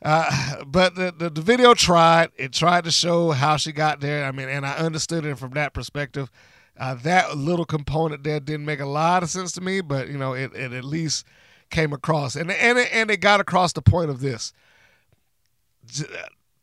Uh, 0.02 0.64
but 0.66 0.96
the, 0.96 1.14
the, 1.18 1.30
the 1.30 1.42
video 1.42 1.74
tried 1.74 2.30
it 2.38 2.54
tried 2.54 2.86
to 2.86 2.92
show 2.92 3.32
how 3.32 3.58
she 3.58 3.72
got 3.72 4.00
there. 4.00 4.26
I 4.26 4.32
mean, 4.32 4.50
and 4.50 4.66
I 4.66 4.74
understood 4.74 5.26
it 5.26 5.38
from 5.38 5.52
that 5.52 5.74
perspective. 5.74 6.32
Uh, 6.78 6.96
that 6.96 7.38
little 7.38 7.66
component 7.66 8.24
there 8.24 8.40
didn't 8.40 8.66
make 8.66 8.80
a 8.80 8.86
lot 8.86 9.22
of 9.22 9.30
sense 9.30 9.52
to 9.52 9.62
me, 9.62 9.82
but 9.82 10.08
you 10.08 10.18
know, 10.18 10.34
it, 10.34 10.54
it 10.56 10.72
at 10.72 10.86
least 10.86 11.26
came 11.70 11.92
across, 11.92 12.36
and 12.36 12.50
and 12.52 12.78
it, 12.78 12.90
and 12.94 13.12
it 13.12 13.18
got 13.18 13.40
across 13.40 13.74
the 13.74 13.82
point 13.82 14.10
of 14.10 14.22
this. 14.22 14.54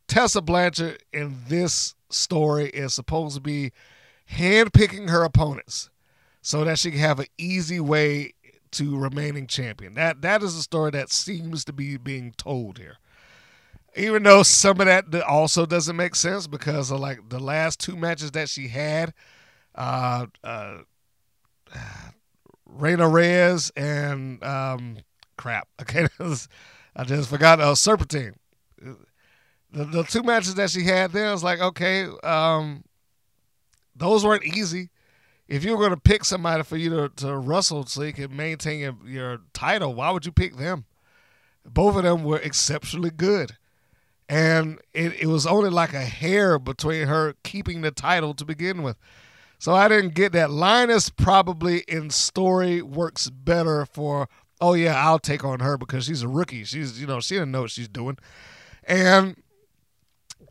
Tessa 0.08 0.40
Blanchard 0.40 1.02
in 1.12 1.36
this 1.48 1.94
story 2.10 2.68
is 2.70 2.94
supposed 2.94 3.34
to 3.36 3.40
be 3.40 3.72
handpicking 4.30 5.10
her 5.10 5.24
opponents 5.24 5.90
so 6.42 6.64
that 6.64 6.78
she 6.78 6.90
can 6.90 7.00
have 7.00 7.18
an 7.18 7.26
easy 7.38 7.80
way 7.80 8.32
to 8.72 8.96
remaining 8.96 9.46
champion. 9.46 9.94
That 9.94 10.22
that 10.22 10.42
is 10.42 10.56
a 10.56 10.62
story 10.62 10.90
that 10.92 11.10
seems 11.10 11.64
to 11.64 11.72
be 11.72 11.96
being 11.96 12.32
told 12.36 12.78
here. 12.78 12.98
Even 13.96 14.22
though 14.24 14.42
some 14.42 14.80
of 14.80 14.86
that 14.86 15.22
also 15.22 15.64
doesn't 15.64 15.96
make 15.96 16.14
sense 16.14 16.46
because 16.46 16.90
of 16.90 17.00
like 17.00 17.30
the 17.30 17.40
last 17.40 17.80
two 17.80 17.96
matches 17.96 18.32
that 18.32 18.48
she 18.50 18.68
had, 18.68 19.14
uh, 19.74 20.26
uh, 20.44 20.78
Reina 22.66 23.08
Reyes 23.08 23.70
and 23.76 24.42
um, 24.44 24.98
crap. 25.36 25.68
Okay, 25.80 26.06
I 26.94 27.04
just 27.04 27.30
forgot. 27.30 27.60
Uh, 27.60 27.74
Serpentine. 27.74 28.36
The, 29.72 29.84
the 29.84 30.02
two 30.04 30.22
matches 30.22 30.54
that 30.54 30.70
she 30.70 30.84
had 30.84 31.12
there 31.12 31.32
was 31.32 31.42
like 31.44 31.60
okay, 31.60 32.06
um, 32.22 32.84
those 33.94 34.24
weren't 34.24 34.44
easy. 34.44 34.90
If 35.48 35.64
you 35.64 35.72
were 35.72 35.78
going 35.78 35.90
to 35.90 36.00
pick 36.00 36.24
somebody 36.24 36.64
for 36.64 36.76
you 36.76 36.90
to, 36.90 37.08
to 37.16 37.36
wrestle 37.36 37.86
so 37.86 38.02
you 38.02 38.12
can 38.12 38.34
maintain 38.34 38.80
your, 38.80 38.96
your 39.06 39.38
title, 39.52 39.94
why 39.94 40.10
would 40.10 40.26
you 40.26 40.32
pick 40.32 40.56
them? 40.56 40.86
Both 41.64 41.96
of 41.96 42.02
them 42.02 42.24
were 42.24 42.38
exceptionally 42.38 43.10
good. 43.10 43.56
And 44.28 44.80
it, 44.92 45.22
it 45.22 45.26
was 45.26 45.46
only 45.46 45.70
like 45.70 45.94
a 45.94 46.04
hair 46.04 46.58
between 46.58 47.06
her 47.06 47.34
keeping 47.44 47.82
the 47.82 47.92
title 47.92 48.34
to 48.34 48.44
begin 48.44 48.82
with. 48.82 48.96
So 49.58 49.72
I 49.72 49.88
didn't 49.88 50.14
get 50.14 50.32
that. 50.32 50.50
Lioness 50.50 51.10
probably 51.10 51.84
in 51.86 52.10
story 52.10 52.82
works 52.82 53.30
better 53.30 53.86
for, 53.86 54.28
oh 54.60 54.74
yeah, 54.74 54.94
I'll 54.94 55.20
take 55.20 55.44
on 55.44 55.60
her 55.60 55.78
because 55.78 56.06
she's 56.06 56.22
a 56.22 56.28
rookie. 56.28 56.64
She's, 56.64 57.00
you 57.00 57.06
know, 57.06 57.20
she 57.20 57.36
doesn't 57.36 57.52
know 57.52 57.62
what 57.62 57.70
she's 57.70 57.88
doing. 57.88 58.18
And 58.82 59.36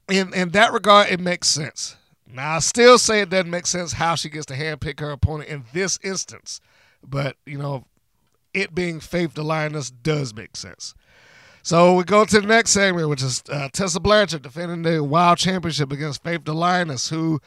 in 0.09 0.33
in 0.33 0.49
that 0.49 0.73
regard, 0.73 1.09
it 1.09 1.19
makes 1.19 1.47
sense. 1.47 1.95
Now 2.27 2.55
I 2.55 2.59
still 2.59 2.97
say 2.97 3.21
it 3.21 3.29
doesn't 3.29 3.49
make 3.49 3.67
sense 3.67 3.93
how 3.93 4.15
she 4.15 4.29
gets 4.29 4.45
to 4.47 4.55
handpick 4.55 4.99
her 4.99 5.11
opponent 5.11 5.49
in 5.49 5.65
this 5.73 5.99
instance. 6.03 6.59
But, 7.07 7.37
you 7.45 7.57
know, 7.57 7.85
it 8.53 8.73
being 8.73 8.99
Faith 8.99 9.37
Lioness 9.37 9.91
does 9.91 10.33
make 10.33 10.55
sense. 10.57 10.95
So 11.61 11.95
we 11.95 12.03
go 12.03 12.25
to 12.25 12.41
the 12.41 12.47
next 12.47 12.71
segment, 12.71 13.09
which 13.09 13.23
is 13.23 13.43
uh, 13.49 13.69
Tessa 13.73 13.99
Blanchard 13.99 14.43
defending 14.43 14.83
the 14.83 15.03
Wild 15.03 15.37
Championship 15.37 15.91
against 15.91 16.23
Faith 16.23 16.47
Lioness, 16.47 17.09
who 17.09 17.41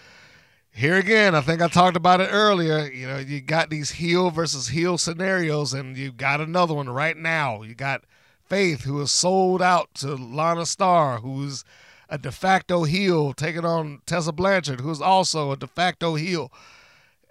here 0.70 0.96
again, 0.96 1.34
I 1.34 1.40
think 1.40 1.60
I 1.60 1.68
talked 1.68 1.96
about 1.96 2.20
it 2.20 2.28
earlier. 2.30 2.86
You 2.90 3.08
know, 3.08 3.18
you 3.18 3.40
got 3.40 3.70
these 3.70 3.90
heel 3.90 4.30
versus 4.30 4.68
heel 4.68 4.98
scenarios, 4.98 5.72
and 5.72 5.96
you 5.96 6.12
got 6.12 6.40
another 6.40 6.74
one 6.74 6.88
right 6.88 7.16
now. 7.16 7.62
You 7.62 7.74
got 7.74 8.04
Faith, 8.44 8.82
who 8.84 9.00
is 9.00 9.12
sold 9.12 9.60
out 9.60 9.92
to 9.94 10.14
Lana 10.14 10.66
Starr, 10.66 11.18
who's 11.18 11.64
a 12.08 12.18
de 12.18 12.32
facto 12.32 12.84
heel, 12.84 13.32
taking 13.32 13.64
on 13.64 14.00
Tessa 14.06 14.32
Blanchard, 14.32 14.80
who's 14.80 15.00
also 15.00 15.52
a 15.52 15.56
de 15.56 15.66
facto 15.66 16.14
heel. 16.14 16.52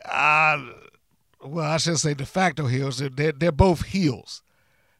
Uh, 0.05 0.63
well, 1.43 1.71
I 1.71 1.77
should 1.77 1.97
say 1.97 2.13
de 2.13 2.25
facto 2.25 2.67
heels. 2.67 2.99
They're, 2.99 3.31
they're 3.31 3.51
both 3.51 3.85
heels. 3.85 4.43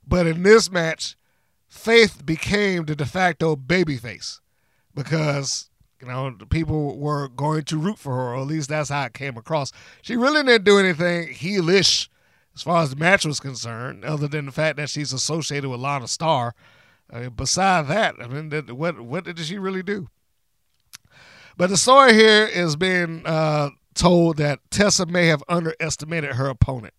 But 0.08 0.26
in 0.26 0.44
this 0.44 0.72
match, 0.72 1.16
Faith 1.68 2.26
became 2.26 2.86
the 2.86 2.96
de 2.96 3.06
facto 3.06 3.56
babyface 3.56 4.40
because 4.96 5.70
you 6.02 6.08
know, 6.08 6.32
the 6.32 6.46
people 6.46 6.98
were 6.98 7.28
going 7.28 7.64
to 7.64 7.78
root 7.78 7.98
for 7.98 8.16
her, 8.16 8.34
or 8.34 8.38
at 8.38 8.48
least 8.48 8.70
that's 8.70 8.90
how 8.90 9.06
it 9.06 9.14
came 9.14 9.36
across. 9.36 9.72
She 10.02 10.16
really 10.16 10.44
didn't 10.44 10.64
do 10.64 10.78
anything 10.78 11.30
heelish 11.30 12.08
as 12.56 12.62
far 12.64 12.84
as 12.84 12.92
the 12.92 12.96
match 12.96 13.26
was 13.26 13.40
concerned, 13.40 14.06
other 14.06 14.28
than 14.28 14.46
the 14.46 14.52
fact 14.52 14.78
that 14.78 14.90
she's 14.90 15.12
associated 15.12 15.70
with 15.70 15.80
Lana 15.80 16.08
Starr. 16.08 16.54
I 17.10 17.22
mean, 17.22 17.30
beside 17.30 17.88
that, 17.88 18.16
I 18.20 18.28
mean, 18.28 18.52
what 18.76 19.00
what 19.00 19.24
did 19.24 19.40
she 19.40 19.58
really 19.58 19.84
do? 19.84 20.10
But 21.56 21.70
the 21.70 21.78
story 21.78 22.14
here 22.14 22.46
is 22.46 22.76
being 22.76 23.24
uh, 23.26 23.70
told 23.96 24.38
that 24.38 24.60
Tessa 24.70 25.06
may 25.06 25.28
have 25.28 25.44
underestimated 25.50 26.36
her 26.36 26.48
opponent 26.48 26.94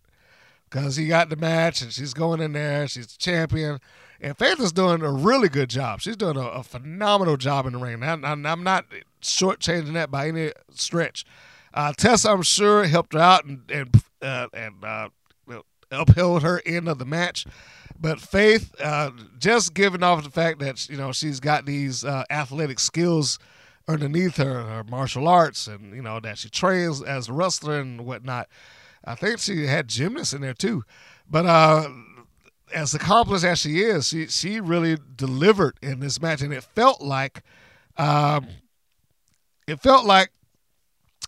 because 0.69 0.97
he 0.97 1.07
got 1.07 1.31
the 1.31 1.37
match 1.37 1.81
and 1.81 1.93
she's 1.93 2.13
going 2.15 2.41
in 2.41 2.53
there, 2.53 2.89
she's 2.89 3.07
the 3.07 3.19
champion. 3.19 3.79
And 4.21 4.37
Faith 4.37 4.59
is 4.59 4.73
doing 4.73 5.03
a 5.03 5.13
really 5.13 5.49
good 5.49 5.71
job. 5.71 6.01
She's 6.01 6.17
doing 6.17 6.37
a, 6.37 6.41
a 6.41 6.63
phenomenal 6.65 7.37
job 7.37 7.67
in 7.67 7.75
the 7.75 7.79
ring. 7.79 8.03
I'm, 8.03 8.25
I'm 8.25 8.65
not 8.65 8.87
shortchanging 9.23 9.93
that 9.93 10.11
by 10.11 10.27
any 10.29 10.53
stretch. 10.73 11.25
Uh, 11.73 11.93
Tessa, 11.97 12.31
I'm 12.31 12.43
sure, 12.43 12.85
helped 12.85 13.13
her 13.13 13.21
out 13.21 13.45
and 13.45 13.71
and 13.71 14.03
uh, 14.21 14.49
and 14.53 14.85
uh, 14.85 15.09
upheld 15.91 16.43
her 16.43 16.61
end 16.67 16.89
of 16.89 16.99
the 16.99 17.05
match. 17.05 17.47
But 18.01 18.21
Faith, 18.21 18.75
uh, 18.81 19.11
just 19.39 19.75
giving 19.75 20.03
off 20.03 20.23
the 20.23 20.31
fact 20.31 20.61
that 20.61 20.89
you 20.89 20.97
know 20.97 21.13
she's 21.13 21.41
got 21.41 21.67
these 21.67 22.05
uh, 22.05 22.25
athletic 22.31 22.79
skills 22.79 23.39
underneath 23.89 24.37
her, 24.37 24.63
her 24.63 24.85
martial 24.85 25.27
arts, 25.27 25.67
and 25.67 25.95
you 25.95 26.03
know 26.03 26.21
that 26.21 26.39
she 26.39 26.49
trains 26.49 27.03
as 27.03 27.29
a 27.29 27.33
wrestler 27.33 27.81
and 27.81 28.05
whatnot. 28.05 28.49
I 29.05 29.15
think 29.15 29.41
she 29.41 29.67
had 29.67 29.89
gymnasts 29.89 30.33
in 30.33 30.43
there 30.43 30.55
too. 30.55 30.85
But 31.29 31.47
uh, 31.47 31.89
as 32.73 32.95
accomplished 32.95 33.45
as 33.45 33.59
she 33.59 33.81
is, 33.81 34.09
she 34.09 34.29
she 34.29 34.61
really 34.61 34.99
delivered 35.17 35.77
in 35.83 36.01
this 36.01 36.21
match, 36.21 36.43
and 36.43 36.53
it 36.53 36.63
felt 36.63 37.01
like, 37.01 37.43
um, 37.97 38.47
it 39.67 39.81
felt 39.81 40.05
like 40.05 40.31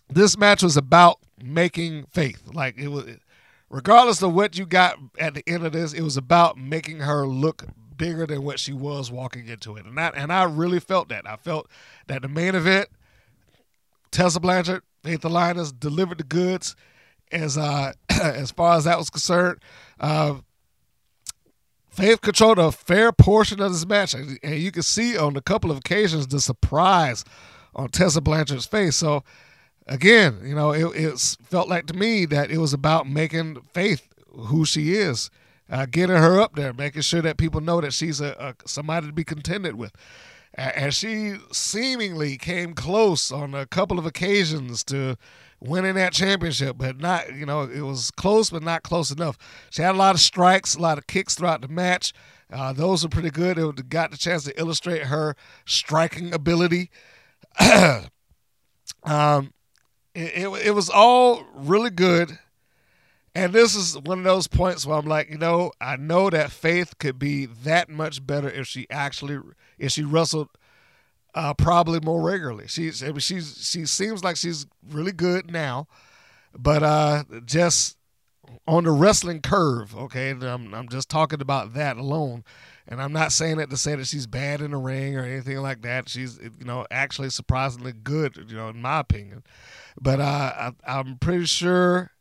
this 0.09 0.37
match 0.37 0.63
was 0.63 0.77
about 0.77 1.19
making 1.43 2.05
faith. 2.05 2.43
Like 2.53 2.77
it 2.77 2.87
was, 2.87 3.05
regardless 3.71 4.21
of 4.21 4.33
what 4.33 4.57
you 4.57 4.65
got 4.65 4.97
at 5.17 5.33
the 5.33 5.43
end 5.47 5.65
of 5.65 5.71
this, 5.71 5.93
it 5.93 6.01
was 6.01 6.17
about 6.17 6.57
making 6.57 6.99
her 6.99 7.25
look 7.25 7.65
bigger 7.97 8.27
than 8.27 8.43
what 8.43 8.59
she 8.59 8.73
was 8.73 9.11
walking 9.11 9.47
into 9.47 9.77
it, 9.77 9.85
and 9.85 9.97
that 9.97 10.13
and 10.15 10.31
I 10.31 10.43
really 10.43 10.79
felt 10.79 11.09
that. 11.09 11.27
I 11.27 11.37
felt 11.37 11.67
that 12.07 12.21
the 12.21 12.27
main 12.27 12.53
event, 12.53 12.89
Tessa 14.11 14.39
Blanchard, 14.39 14.83
Faith 15.03 15.23
Lioness 15.23 15.71
delivered 15.71 16.19
the 16.19 16.23
goods. 16.23 16.75
As 17.31 17.57
uh, 17.57 17.93
as 18.09 18.51
far 18.51 18.75
as 18.75 18.83
that 18.83 18.97
was 18.97 19.09
concerned, 19.09 19.59
uh, 19.99 20.35
Faith 21.91 22.21
controlled 22.21 22.57
a 22.57 22.71
fair 22.71 23.11
portion 23.11 23.61
of 23.61 23.71
this 23.71 23.85
match, 23.85 24.13
and 24.13 24.39
you 24.43 24.71
can 24.71 24.81
see 24.81 25.17
on 25.17 25.35
a 25.35 25.41
couple 25.41 25.71
of 25.71 25.77
occasions 25.77 26.27
the 26.27 26.39
surprise 26.39 27.25
on 27.75 27.89
Tessa 27.89 28.21
Blanchard's 28.21 28.65
face. 28.65 28.95
So, 28.95 29.23
again, 29.87 30.39
you 30.43 30.55
know, 30.55 30.71
it, 30.71 31.19
felt 31.43 31.67
like 31.67 31.87
to 31.87 31.93
me 31.93 32.25
that 32.25 32.51
it 32.51 32.57
was 32.57 32.73
about 32.73 33.07
making 33.07 33.61
Faith 33.73 34.07
who 34.33 34.65
she 34.65 34.93
is, 34.93 35.29
uh, 35.69 35.85
getting 35.85 36.15
her 36.15 36.39
up 36.39 36.55
there, 36.55 36.73
making 36.73 37.01
sure 37.01 37.21
that 37.21 37.37
people 37.37 37.61
know 37.61 37.81
that 37.81 37.93
she's 37.93 38.21
a, 38.21 38.35
a 38.39 38.67
somebody 38.67 39.07
to 39.07 39.13
be 39.13 39.23
contended 39.23 39.75
with. 39.75 39.93
And 40.53 40.93
she 40.93 41.35
seemingly 41.53 42.37
came 42.37 42.73
close 42.73 43.31
on 43.31 43.55
a 43.55 43.65
couple 43.65 43.97
of 43.97 44.05
occasions 44.05 44.83
to 44.85 45.17
winning 45.61 45.95
that 45.95 46.11
championship, 46.11 46.77
but 46.77 46.99
not, 46.99 47.33
you 47.33 47.45
know, 47.45 47.61
it 47.61 47.81
was 47.81 48.11
close, 48.11 48.49
but 48.49 48.61
not 48.61 48.83
close 48.83 49.11
enough. 49.11 49.37
She 49.69 49.81
had 49.81 49.95
a 49.95 49.97
lot 49.97 50.15
of 50.15 50.21
strikes, 50.21 50.75
a 50.75 50.81
lot 50.81 50.97
of 50.97 51.07
kicks 51.07 51.35
throughout 51.35 51.61
the 51.61 51.69
match. 51.69 52.13
Uh, 52.51 52.73
those 52.73 53.03
were 53.03 53.09
pretty 53.09 53.29
good. 53.29 53.57
It 53.57 53.89
got 53.89 54.11
the 54.11 54.17
chance 54.17 54.43
to 54.43 54.59
illustrate 54.59 55.03
her 55.03 55.35
striking 55.65 56.33
ability. 56.33 56.89
um, 59.03 59.53
it, 60.13 60.45
it, 60.45 60.67
it 60.67 60.71
was 60.71 60.89
all 60.89 61.45
really 61.53 61.89
good. 61.89 62.37
And 63.33 63.53
this 63.53 63.75
is 63.75 63.97
one 63.97 64.17
of 64.17 64.23
those 64.25 64.47
points 64.47 64.85
where 64.85 64.97
I'm 64.97 65.05
like, 65.05 65.29
you 65.29 65.37
know, 65.37 65.71
I 65.79 65.95
know 65.95 66.29
that 66.29 66.51
Faith 66.51 66.97
could 66.97 67.17
be 67.17 67.45
that 67.45 67.89
much 67.89 68.25
better 68.25 68.49
if 68.49 68.67
she 68.67 68.87
actually, 68.89 69.39
if 69.77 69.93
she 69.93 70.03
wrestled 70.03 70.49
uh, 71.33 71.53
probably 71.53 71.99
more 71.99 72.21
regularly. 72.21 72.67
She's 72.67 73.03
I 73.03 73.07
mean, 73.07 73.19
she's 73.19 73.69
she 73.69 73.85
seems 73.85 74.23
like 74.23 74.35
she's 74.35 74.65
really 74.89 75.11
good 75.11 75.51
now, 75.51 75.87
but 76.57 76.83
uh, 76.83 77.23
just 77.45 77.97
on 78.67 78.83
the 78.83 78.91
wrestling 78.91 79.41
curve. 79.41 79.95
Okay, 79.95 80.31
I'm 80.31 80.73
I'm 80.73 80.89
just 80.89 81.09
talking 81.09 81.41
about 81.41 81.73
that 81.73 81.97
alone, 81.97 82.43
and 82.87 83.01
I'm 83.01 83.13
not 83.13 83.31
saying 83.31 83.59
it 83.59 83.69
to 83.69 83.77
say 83.77 83.95
that 83.95 84.07
she's 84.07 84.27
bad 84.27 84.61
in 84.61 84.71
the 84.71 84.77
ring 84.77 85.15
or 85.15 85.23
anything 85.23 85.57
like 85.57 85.81
that. 85.83 86.09
She's 86.09 86.39
you 86.39 86.65
know 86.65 86.85
actually 86.91 87.29
surprisingly 87.29 87.93
good, 87.93 88.37
you 88.49 88.55
know, 88.55 88.69
in 88.69 88.81
my 88.81 88.99
opinion. 88.99 89.43
But 89.99 90.19
uh, 90.19 90.71
I, 90.85 90.99
I'm 90.99 91.17
pretty 91.17 91.45
sure. 91.45 92.11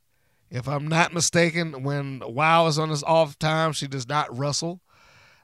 If 0.51 0.67
I'm 0.67 0.89
not 0.89 1.15
mistaken, 1.15 1.85
when 1.85 2.21
Wow 2.27 2.67
is 2.67 2.77
on 2.77 2.91
his 2.91 3.05
off 3.05 3.39
time, 3.39 3.73
she 3.73 3.87
does 3.87 4.09
not 4.09 4.37
wrestle. 4.37 4.81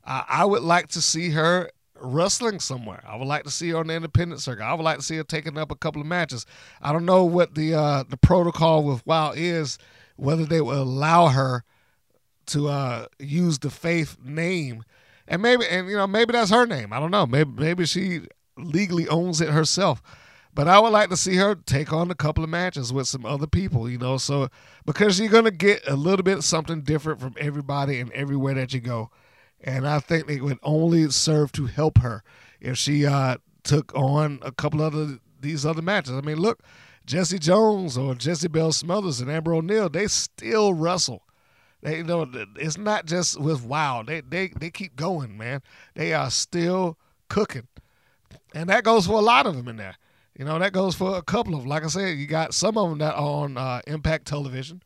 Uh, 0.03 0.23
I 0.29 0.45
would 0.45 0.62
like 0.62 0.89
to 0.89 1.01
see 1.01 1.31
her 1.31 1.71
wrestling 2.01 2.61
somewhere. 2.61 3.03
I 3.07 3.17
would 3.17 3.29
like 3.29 3.45
to 3.45 3.51
see 3.51 3.71
her 3.71 3.79
on 3.79 3.87
the 3.87 3.95
independent 3.95 4.41
circuit. 4.41 4.64
I 4.64 4.75
would 4.75 4.83
like 4.83 4.99
to 4.99 5.05
see 5.05 5.17
her 5.17 5.25
taking 5.25 5.59
up 5.59 5.71
a 5.71 5.77
couple 5.77 6.01
of 6.01 6.07
matches. 6.07 6.47
I 6.83 6.93
don't 6.93 7.05
know 7.05 7.25
what 7.25 7.55
the 7.55 7.75
uh, 7.75 8.05
the 8.09 8.17
protocol 8.17 8.83
with 8.85 9.07
WoW 9.07 9.33
is, 9.35 9.79
whether 10.17 10.45
they 10.45 10.61
will 10.61 10.83
allow 10.83 11.29
her 11.29 11.64
to 12.47 12.69
uh, 12.69 13.07
use 13.19 13.59
the 13.59 13.71
Faith 13.71 14.17
name, 14.23 14.85
and 15.29 15.43
maybe 15.43 15.66
and 15.66 15.89
you 15.89 15.97
know 15.97 16.07
maybe 16.07 16.33
that's 16.33 16.51
her 16.51 16.66
name. 16.66 16.93
I 16.93 17.01
don't 17.01 17.11
know. 17.11 17.27
Maybe 17.27 17.51
maybe 17.51 17.87
she 17.87 18.22
legally 18.57 19.09
owns 19.09 19.41
it 19.41 19.51
herself. 19.51 20.03
But 20.55 20.68
I 20.68 20.79
would 20.79 20.93
like 20.93 21.11
to 21.11 21.18
see 21.18 21.37
her 21.37 21.55
take 21.55 21.93
on 21.93 22.11
a 22.11 22.14
couple 22.14 22.43
of 22.43 22.49
matches 22.49 22.91
with 22.91 23.07
some 23.07 23.27
other 23.27 23.47
people, 23.47 23.91
you 23.91 23.99
know. 23.99 24.16
So 24.16 24.49
because 24.87 25.20
you're 25.20 25.29
gonna 25.29 25.51
get 25.51 25.87
a 25.87 25.97
little 25.97 26.22
bit 26.22 26.43
something 26.43 26.81
different 26.81 27.20
from 27.20 27.35
everybody 27.39 28.01
and 28.01 28.11
everywhere 28.12 28.55
that 28.55 28.72
you 28.72 28.81
go, 28.81 29.11
and 29.61 29.87
I 29.87 29.99
think 30.01 30.31
it 30.31 30.43
would 30.43 30.59
only 30.62 31.11
serve 31.11 31.53
to 31.53 31.66
help 31.66 31.99
her 31.99 32.22
if 32.61 32.79
she 32.79 33.05
uh, 33.05 33.37
took 33.64 33.95
on 33.95 34.39
a 34.43 34.51
couple 34.53 34.81
of 34.83 35.20
these 35.41 35.66
other 35.66 35.83
matches. 35.83 36.12
I 36.12 36.22
mean, 36.22 36.39
look, 36.39 36.62
Jesse 37.05 37.39
Jones 37.39 37.99
or 37.99 38.14
Jessie 38.14 38.49
Belle 38.49 38.72
Smothers 38.72 39.20
and 39.20 39.31
Amber 39.31 39.55
O'Neill, 39.55 39.89
they 39.89 40.07
still 40.07 40.72
wrestle. 40.72 41.22
They 41.83 41.99
you 41.99 42.05
know 42.05 42.29
it's 42.57 42.79
not 42.79 43.07
just 43.07 43.41
with 43.41 43.64
Wow. 43.64 44.03
They 44.03 44.20
they 44.20 44.49
they 44.49 44.70
keep 44.70 44.97
going, 44.97 45.37
man. 45.37 45.62
They 45.95 46.12
are 46.12 46.31
still 46.31 46.99
cooking, 47.29 47.68
and 48.55 48.68
that 48.68 48.85
goes 48.85 49.07
for 49.07 49.14
a 49.14 49.22
lot 49.22 49.47
of 49.47 49.57
them 49.57 49.68
in 49.68 49.77
there. 49.77 49.97
You 50.39 50.45
know, 50.45 50.59
that 50.59 50.72
goes 50.72 50.95
for 50.95 51.16
a 51.16 51.22
couple 51.22 51.55
of 51.55 51.61
them. 51.61 51.68
Like 51.68 51.85
I 51.85 51.89
said, 51.89 52.18
you 52.18 52.27
got 52.27 52.53
some 52.53 52.77
of 52.77 52.91
them 52.91 52.99
that 52.99 53.14
are 53.14 53.43
on 53.45 53.57
uh, 53.57 53.81
Impact 53.87 54.27
Television, 54.27 54.83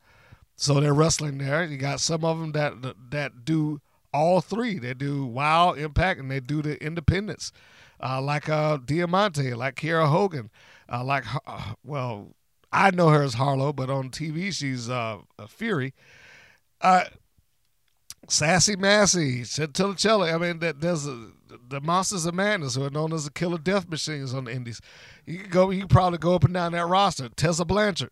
so 0.55 0.79
they're 0.81 0.95
wrestling 0.95 1.39
there. 1.39 1.65
You 1.65 1.77
got 1.77 2.01
some 2.01 2.25
of 2.25 2.39
them 2.39 2.53
that 2.53 2.95
that 3.11 3.45
do 3.45 3.81
all 4.13 4.41
three. 4.41 4.79
They 4.79 4.95
do 4.95 5.25
Wow, 5.25 5.73
Impact, 5.73 6.21
and 6.21 6.31
they 6.31 6.41
do 6.41 6.63
the 6.63 6.83
Independents, 6.85 7.53
uh, 8.01 8.21
like 8.21 8.49
uh, 8.49 8.77
Diamante, 8.77 9.55
like 9.55 9.75
Kiera 9.77 10.09
Hogan, 10.09 10.51
uh, 10.91 11.03
like 11.03 11.25
uh, 11.47 11.75
well, 11.85 12.37
I 12.73 12.91
know 12.91 13.09
her 13.09 13.23
as 13.23 13.35
Harlow, 13.35 13.73
but 13.73 13.91
on 13.91 14.11
TV 14.11 14.53
she's 14.53 14.89
uh, 14.89 15.19
a 15.39 15.49
Fury. 15.49 15.95
Uh, 16.81 17.05
Sassy 18.29 18.77
Massey, 18.77 19.45
Chantilly. 19.45 20.31
I 20.31 20.39
mean, 20.39 20.61
that 20.61 20.81
there's 20.81 21.07
a, 21.07 21.29
the 21.69 21.81
Monsters 21.81 22.27
of 22.27 22.35
Madness, 22.35 22.77
who 22.77 22.85
are 22.85 22.91
known 22.91 23.13
as 23.13 23.25
the 23.25 23.31
Killer 23.31 23.59
Death 23.59 23.89
Machines 23.89 24.33
on 24.33 24.45
the 24.45 24.53
Indies. 24.53 24.81
You 25.27 25.39
can 25.39 25.51
go. 25.51 25.71
You 25.71 25.81
can 25.81 25.89
probably 25.89 26.19
go 26.19 26.35
up 26.35 26.45
and 26.45 26.55
down 26.55 26.73
that 26.73 26.87
roster. 26.87 27.29
Tessa 27.29 27.65
Blanchard. 27.65 28.11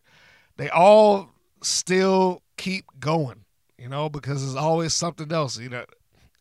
They 0.57 0.69
all 0.69 1.31
still 1.63 2.43
keep 2.57 2.85
going, 2.99 3.45
you 3.79 3.89
know, 3.89 4.09
because 4.09 4.43
there's 4.43 4.57
always 4.57 4.93
something 4.93 5.31
else, 5.33 5.59
you 5.59 5.69
know, 5.69 5.85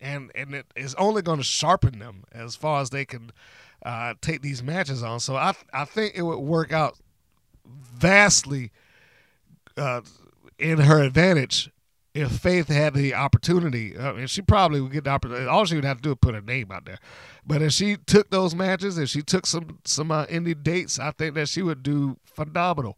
and 0.02 0.32
and 0.34 0.56
it 0.56 0.66
is 0.76 0.96
only 0.96 1.22
going 1.22 1.38
to 1.38 1.44
sharpen 1.44 2.00
them 2.00 2.24
as 2.32 2.56
far 2.56 2.82
as 2.82 2.90
they 2.90 3.06
can 3.06 3.32
uh, 3.86 4.16
take 4.22 4.42
these 4.42 4.64
matches 4.64 5.04
on. 5.04 5.20
So 5.20 5.36
I 5.36 5.54
I 5.72 5.86
think 5.86 6.14
it 6.16 6.24
would 6.24 6.40
work 6.40 6.74
out 6.74 6.98
vastly 7.66 8.72
uh, 9.78 10.02
in 10.58 10.80
her 10.80 11.02
advantage 11.02 11.70
if 12.18 12.32
Faith 12.32 12.68
had 12.68 12.96
the 12.96 13.14
opportunity, 13.14 13.96
I 13.96 14.12
mean, 14.12 14.26
she 14.26 14.42
probably 14.42 14.82
would 14.82 14.92
get 14.92 15.04
the 15.04 15.12
opportunity. 15.12 15.46
All 15.46 15.66
she 15.66 15.76
would 15.76 15.86
have 15.86 15.98
to 15.98 16.02
do 16.02 16.12
is 16.12 16.18
put 16.20 16.34
her 16.34 16.42
name 16.42 16.72
out 16.72 16.86
there. 16.86 16.98
But 17.46 17.62
if 17.62 17.74
she 17.74 17.96
took 17.96 18.32
those 18.32 18.56
matches, 18.56 18.98
if 18.98 19.10
she 19.10 19.22
took 19.22 19.46
some 19.46 19.78
some 19.86 20.12
uh, 20.12 20.26
indie 20.26 20.62
dates, 20.62 20.98
I 20.98 21.12
think 21.12 21.36
that 21.36 21.48
she 21.48 21.62
would 21.62 21.84
do 21.84 22.18
phenomenal, 22.26 22.98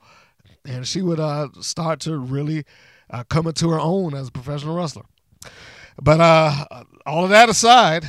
and 0.65 0.87
she 0.87 1.01
would 1.01 1.19
uh, 1.19 1.49
start 1.59 1.99
to 2.01 2.17
really 2.17 2.63
uh, 3.09 3.25
come 3.25 3.45
into 3.47 3.69
her 3.71 3.79
own 3.79 4.13
as 4.13 4.29
a 4.29 4.31
professional 4.31 4.77
wrestler. 4.77 5.03
But 6.01 6.21
uh, 6.21 6.65
all 7.05 7.25
of 7.25 7.29
that 7.31 7.49
aside, 7.49 8.05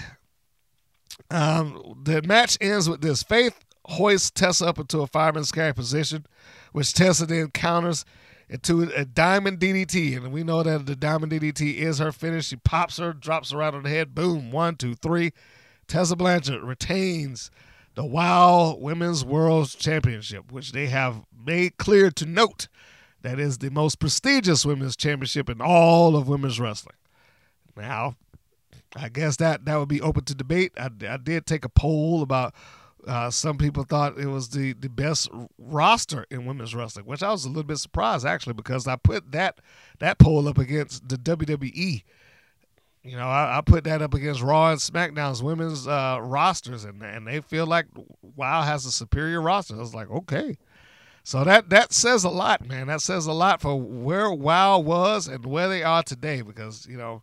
um, 1.29 1.99
the 2.05 2.23
match 2.23 2.57
ends 2.61 2.89
with 2.89 3.01
this: 3.01 3.25
Faith 3.25 3.59
hoists 3.85 4.31
Tessa 4.31 4.69
up 4.69 4.79
into 4.79 5.01
a 5.01 5.09
fireman's 5.09 5.51
carry 5.51 5.75
position, 5.75 6.25
which 6.71 6.93
Tessa 6.95 7.27
then 7.27 7.51
counters 7.51 8.05
into 8.51 8.83
a 8.83 9.03
uh, 9.03 9.05
diamond 9.15 9.61
DDT. 9.61 10.17
And 10.17 10.33
we 10.33 10.43
know 10.43 10.63
that 10.63 10.85
the 10.85 10.97
diamond 10.97 11.33
DDT 11.33 11.77
is 11.77 11.99
her 11.99 12.13
finish. 12.13 12.49
She 12.49 12.57
pops 12.57 12.99
her, 12.99 13.13
drops 13.13 13.53
her 13.53 13.59
right 13.59 13.73
on 13.73 13.85
the 13.85 13.89
head. 13.89 14.15
Boom. 14.15 14.51
One, 14.51 14.75
two, 14.75 14.95
three. 14.97 15.33
Tessa 15.87 16.17
Blanchard 16.17 16.63
retains 16.63 17.51
the 17.95 18.05
WOW 18.05 18.77
Women's 18.79 19.25
World 19.25 19.75
Championship, 19.79 20.53
which 20.53 20.73
they 20.73 20.87
have 20.87 21.23
made 21.45 21.79
clear 21.79 22.11
to 22.11 22.27
note 22.27 22.69
that 23.23 23.39
is 23.39 23.59
the 23.59 23.71
most 23.71 23.99
prestigious 24.01 24.67
women's 24.67 24.97
championship 24.97 25.49
in 25.49 25.61
all 25.61 26.17
of 26.17 26.29
women's 26.29 26.61
wrestling. 26.61 26.97
Now, 27.77 28.17
I 28.97 29.09
guess 29.09 29.37
that 29.37 29.65
that 29.65 29.77
would 29.77 29.89
be 29.89 30.01
open 30.01 30.25
to 30.25 30.35
debate. 30.35 30.73
I, 30.77 30.91
I 31.09 31.17
did 31.17 31.47
take 31.47 31.65
a 31.65 31.69
poll 31.69 32.23
about 32.23 32.55
uh, 33.07 33.31
some 33.31 33.57
people 33.59 33.85
thought 33.85 34.19
it 34.19 34.27
was 34.27 34.51
the, 34.51 34.73
the 34.75 34.89
best 34.89 35.29
roster 35.59 36.27
in 36.31 36.47
women's 36.47 36.75
wrestling, 36.75 37.07
which 37.07 37.23
I 37.23 37.31
was 37.31 37.45
a 37.45 37.49
little 37.49 37.63
bit 37.63 37.79
surprised 37.79 38.27
actually 38.27 38.55
because 38.55 38.87
I 38.87 38.97
put 38.97 39.33
that 39.33 39.61
that 39.99 40.19
poll 40.19 40.49
up 40.49 40.59
against 40.59 41.09
the 41.09 41.17
WWE. 41.17 42.03
You 43.03 43.17
know, 43.17 43.29
I, 43.29 43.59
I 43.59 43.61
put 43.63 43.85
that 43.85 44.03
up 44.03 44.13
against 44.13 44.43
Raw 44.43 44.71
and 44.71 44.81
SmackDown's 44.81 45.43
women's 45.43 45.89
uh, 45.89 46.19
rosters, 46.21 46.85
and 46.85 47.03
and 47.03 47.27
they 47.27 47.41
feel 47.41 47.67
like 47.67 47.87
WoW 48.37 48.63
has 48.63 48.85
a 48.85 48.93
superior 48.93 49.41
roster. 49.41 49.75
I 49.75 49.79
was 49.79 49.95
like, 49.95 50.11
okay, 50.11 50.59
so 51.23 51.45
that 51.45 51.71
that 51.71 51.93
says 51.93 52.25
a 52.25 52.29
lot, 52.29 52.67
man. 52.67 52.89
That 52.89 53.01
says 53.01 53.27
a 53.27 53.33
lot 53.33 53.63
for 53.63 53.81
where 53.81 54.31
WoW 54.31 54.79
was 54.79 55.29
and 55.29 55.47
where 55.47 55.69
they 55.69 55.83
are 55.83 56.03
today, 56.03 56.43
because 56.43 56.87
you 56.87 56.99
know 56.99 57.23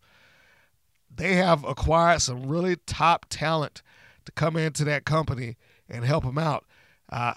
they 1.15 1.35
have 1.35 1.63
acquired 1.63 2.21
some 2.21 2.47
really 2.47 2.75
top 2.87 3.27
talent 3.29 3.83
to 4.25 4.31
come 4.31 4.55
into 4.57 4.83
that 4.83 5.05
company 5.05 5.57
and 5.89 6.05
help 6.05 6.23
him 6.23 6.37
out. 6.37 6.65
Uh, 7.09 7.33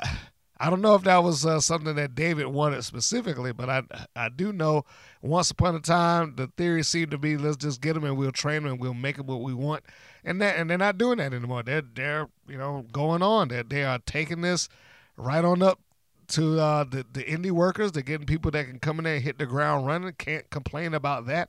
I 0.62 0.68
don't 0.68 0.82
know 0.82 0.94
if 0.94 1.05
that 1.05 1.24
was 1.24 1.46
uh, 1.46 1.59
something 1.59 1.94
that 1.94 2.14
David 2.14 2.48
wanted 2.48 2.84
specifically, 2.84 3.51
but 3.51 3.70
I 3.70 3.82
I 4.14 4.28
do 4.28 4.53
know 4.53 4.84
once 5.22 5.51
upon 5.51 5.74
a 5.74 5.80
time 5.80 6.34
the 6.36 6.48
theory 6.48 6.82
seemed 6.82 7.12
to 7.12 7.18
be 7.18 7.38
let's 7.38 7.57
just 7.57 7.80
get 7.80 7.96
him 7.96 8.05
and 8.05 8.18
we'll 8.18 8.30
train 8.30 8.59
him 8.59 8.66
and 8.66 8.80
we'll 8.80 8.92
make 8.92 9.16
him 9.16 9.26
what 9.26 9.40
we 9.40 9.55
want, 9.55 9.84
and 10.22 10.40
that 10.42 10.57
and 10.57 10.68
they're 10.68 10.76
not 10.76 10.98
doing 10.98 11.16
that 11.16 11.32
anymore. 11.32 11.62
They're 11.62 11.82
they're 11.94 12.28
you 12.46 12.59
know 12.59 12.84
going 12.92 13.22
on. 13.22 13.48
They 13.48 13.62
they 13.62 13.84
are 13.84 14.01
taking 14.01 14.42
this 14.42 14.68
right 15.16 15.42
on 15.44 15.62
up 15.62 15.80
to 16.28 16.61
uh, 16.61 16.84
the 16.84 17.07
the 17.11 17.24
indie 17.24 17.53
workers. 17.53 17.92
They're 17.92 18.03
getting 18.03 18.26
people 18.26 18.51
that 18.51 18.66
can 18.66 18.80
come 18.80 18.98
in 18.98 19.05
there 19.05 19.14
and 19.14 19.24
hit 19.24 19.38
the 19.38 19.46
ground 19.46 19.86
running. 19.86 20.12
Can't 20.12 20.51
complain 20.51 20.92
about 20.92 21.26
that. 21.26 21.48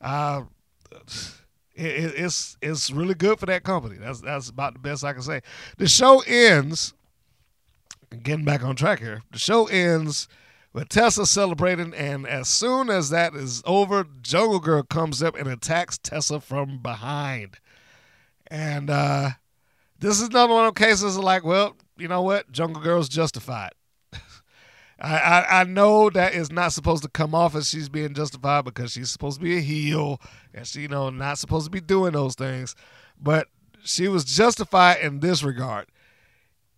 Uh, 0.00 0.42
it, 1.74 2.14
it's 2.16 2.56
it's 2.60 2.90
really 2.90 3.14
good 3.14 3.38
for 3.38 3.46
that 3.46 3.62
company. 3.62 3.96
That's 3.98 4.20
that's 4.20 4.48
about 4.48 4.74
the 4.74 4.80
best 4.80 5.04
I 5.04 5.12
can 5.12 5.22
say. 5.22 5.40
The 5.78 5.88
show 5.88 6.22
ends. 6.26 6.94
Getting 8.22 8.44
back 8.44 8.64
on 8.64 8.74
track 8.74 8.98
here. 8.98 9.22
The 9.30 9.38
show 9.38 9.66
ends 9.66 10.26
with 10.72 10.88
Tessa 10.88 11.26
celebrating, 11.26 11.94
and 11.94 12.26
as 12.26 12.48
soon 12.48 12.90
as 12.90 13.10
that 13.10 13.34
is 13.34 13.62
over, 13.64 14.04
Jungle 14.20 14.58
Girl 14.58 14.82
comes 14.82 15.22
up 15.22 15.36
and 15.36 15.48
attacks 15.48 15.96
Tessa 15.96 16.40
from 16.40 16.78
behind. 16.78 17.58
And 18.48 18.90
uh, 18.90 19.30
this 19.98 20.20
is 20.20 20.28
another 20.28 20.54
one 20.54 20.66
of 20.66 20.74
cases 20.74 21.16
like, 21.18 21.44
well, 21.44 21.76
you 21.96 22.08
know 22.08 22.22
what? 22.22 22.50
Jungle 22.50 22.82
Girl's 22.82 23.08
justified. 23.08 23.70
I, 25.00 25.16
I, 25.16 25.60
I 25.60 25.64
know 25.64 26.10
that 26.10 26.34
is 26.34 26.52
not 26.52 26.72
supposed 26.72 27.02
to 27.04 27.08
come 27.08 27.34
off 27.34 27.54
as 27.54 27.68
she's 27.68 27.88
being 27.88 28.12
justified 28.12 28.64
because 28.64 28.92
she's 28.92 29.10
supposed 29.10 29.38
to 29.38 29.44
be 29.44 29.56
a 29.56 29.60
heel 29.60 30.20
and 30.52 30.66
she 30.66 30.82
you 30.82 30.88
know 30.88 31.10
not 31.10 31.38
supposed 31.38 31.64
to 31.64 31.70
be 31.70 31.80
doing 31.80 32.12
those 32.12 32.34
things, 32.34 32.74
but 33.20 33.48
she 33.82 34.08
was 34.08 34.24
justified 34.24 35.00
in 35.00 35.20
this 35.20 35.42
regard. 35.42 35.86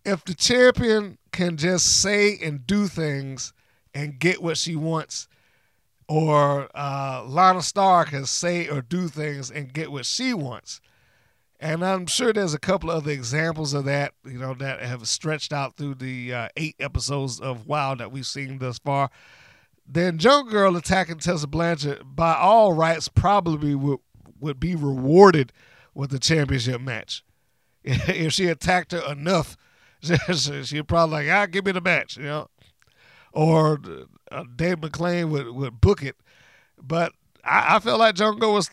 If 0.05 0.23
the 0.25 0.33
champion 0.33 1.17
can 1.31 1.57
just 1.57 2.01
say 2.01 2.37
and 2.41 2.65
do 2.65 2.87
things 2.87 3.53
and 3.93 4.19
get 4.19 4.41
what 4.41 4.57
she 4.57 4.75
wants, 4.75 5.27
or 6.07 6.69
uh, 6.75 7.23
Lana 7.25 7.61
Starr 7.61 8.05
can 8.05 8.25
say 8.25 8.67
or 8.67 8.81
do 8.81 9.07
things 9.07 9.49
and 9.49 9.73
get 9.73 9.91
what 9.91 10.05
she 10.05 10.33
wants, 10.33 10.81
and 11.63 11.85
I'm 11.85 12.07
sure 12.07 12.33
there's 12.33 12.53
a 12.53 12.59
couple 12.59 12.91
of 12.91 12.97
other 12.97 13.11
examples 13.11 13.73
of 13.73 13.85
that, 13.85 14.13
you 14.25 14.37
know, 14.37 14.53
that 14.55 14.81
have 14.81 15.07
stretched 15.07 15.53
out 15.53 15.77
through 15.77 15.95
the 15.95 16.33
uh, 16.33 16.49
eight 16.57 16.75
episodes 16.77 17.39
of 17.39 17.67
WoW 17.67 17.95
that 17.95 18.11
we've 18.11 18.27
seen 18.27 18.57
thus 18.57 18.79
far. 18.79 19.09
Then 19.87 20.17
Jungle 20.17 20.51
Girl 20.51 20.75
attacking 20.75 21.19
Tessa 21.19 21.47
Blanchard, 21.47 22.17
by 22.17 22.35
all 22.35 22.73
rights, 22.73 23.07
probably 23.07 23.75
would, 23.75 23.99
would 24.41 24.59
be 24.59 24.75
rewarded 24.75 25.53
with 25.93 26.09
the 26.09 26.19
championship 26.19 26.81
match. 26.81 27.23
if 27.85 28.33
she 28.33 28.47
attacked 28.47 28.91
her 28.91 29.09
enough, 29.09 29.55
she'd 30.01 30.87
probably 30.89 31.27
like, 31.27 31.29
ah, 31.29 31.45
give 31.45 31.65
me 31.65 31.71
the 31.71 31.79
match, 31.79 32.17
you 32.17 32.23
know. 32.23 32.49
Or 33.31 33.79
uh, 34.29 34.43
Dave 34.53 34.81
McLane 34.81 35.29
would, 35.29 35.47
would 35.47 35.79
book 35.79 36.03
it. 36.03 36.17
But 36.77 37.13
I, 37.41 37.77
I 37.77 37.79
felt 37.79 37.99
like 37.99 38.15
Jungle 38.15 38.53
was 38.53 38.69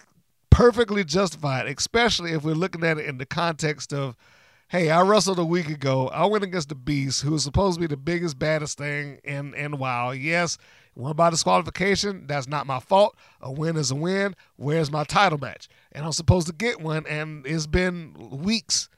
perfectly 0.61 1.03
justified, 1.03 1.67
especially 1.67 2.33
if 2.33 2.45
we're 2.45 2.53
looking 2.55 2.85
at 2.85 2.99
it 2.99 3.07
in 3.07 3.17
the 3.17 3.25
context 3.25 3.95
of, 3.95 4.15
hey, 4.69 4.91
I 4.91 5.01
wrestled 5.01 5.39
a 5.39 5.45
week 5.45 5.71
ago. 5.71 6.09
I 6.09 6.27
went 6.27 6.45
against 6.45 6.69
the 6.69 6.75
Beast, 6.75 7.23
who 7.23 7.31
was 7.31 7.45
supposed 7.45 7.77
to 7.77 7.81
be 7.81 7.87
the 7.87 7.97
biggest, 7.97 8.39
baddest 8.39 8.77
thing 8.77 9.21
in, 9.25 9.55
in 9.55 9.79
WoW. 9.79 10.11
Yes, 10.11 10.59
won 10.95 11.17
by 11.17 11.31
disqualification. 11.31 12.27
That's 12.27 12.47
not 12.47 12.67
my 12.67 12.79
fault. 12.79 13.17
A 13.41 13.51
win 13.51 13.79
is 13.79 13.91
a 13.91 13.95
win. 13.95 14.37
Where's 14.57 14.93
my 14.93 15.05
title 15.05 15.39
match? 15.39 15.67
And 15.93 16.05
I'm 16.05 16.13
supposed 16.13 16.47
to 16.49 16.53
get 16.53 16.79
one, 16.79 17.07
and 17.07 17.47
it's 17.47 17.67
been 17.67 18.15
weeks, 18.31 18.91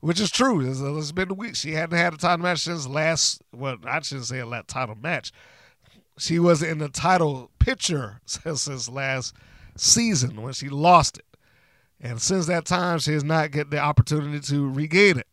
which 0.00 0.18
is 0.18 0.30
true. 0.30 0.62
It's, 0.62 1.12
been 1.12 1.36
weeks. 1.36 1.60
She 1.60 1.72
hadn't 1.72 1.98
had 1.98 2.14
a 2.14 2.16
title 2.16 2.42
match 2.42 2.60
since 2.60 2.88
last, 2.88 3.42
well, 3.54 3.76
I 3.84 4.00
shouldn't 4.00 4.28
say 4.28 4.38
a 4.38 4.62
title 4.66 4.96
match. 4.96 5.30
She 6.16 6.38
was 6.38 6.62
in 6.62 6.78
the 6.78 6.88
title 6.88 7.50
picture 7.58 8.22
since, 8.24 8.62
since 8.62 8.88
last 8.88 9.34
season 9.76 10.42
when 10.42 10.52
she 10.52 10.68
lost 10.68 11.18
it. 11.18 11.26
And 12.00 12.20
since 12.20 12.46
that 12.46 12.64
time, 12.64 12.98
she 12.98 13.12
has 13.12 13.22
not 13.22 13.52
get 13.52 13.70
the 13.70 13.78
opportunity 13.78 14.40
to 14.40 14.68
regain 14.68 15.18
it. 15.18 15.26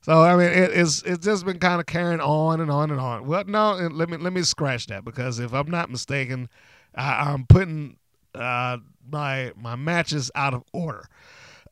So 0.00 0.20
I 0.20 0.36
mean, 0.36 0.48
it, 0.48 0.70
it's 0.72 1.02
it's 1.02 1.24
just 1.24 1.46
been 1.46 1.58
kind 1.58 1.80
of 1.80 1.86
carrying 1.86 2.20
on 2.20 2.60
and 2.60 2.70
on 2.70 2.90
and 2.90 3.00
on. 3.00 3.26
Well, 3.26 3.44
no, 3.46 3.72
let 3.90 4.10
me 4.10 4.18
let 4.18 4.32
me 4.32 4.42
scratch 4.42 4.86
that 4.88 5.04
because 5.04 5.38
if 5.38 5.54
I'm 5.54 5.70
not 5.70 5.90
mistaken, 5.90 6.50
I, 6.94 7.30
I'm 7.32 7.46
putting 7.46 7.96
uh, 8.34 8.78
my 9.10 9.52
my 9.56 9.76
matches 9.76 10.30
out 10.34 10.54
of 10.54 10.64
order. 10.72 11.08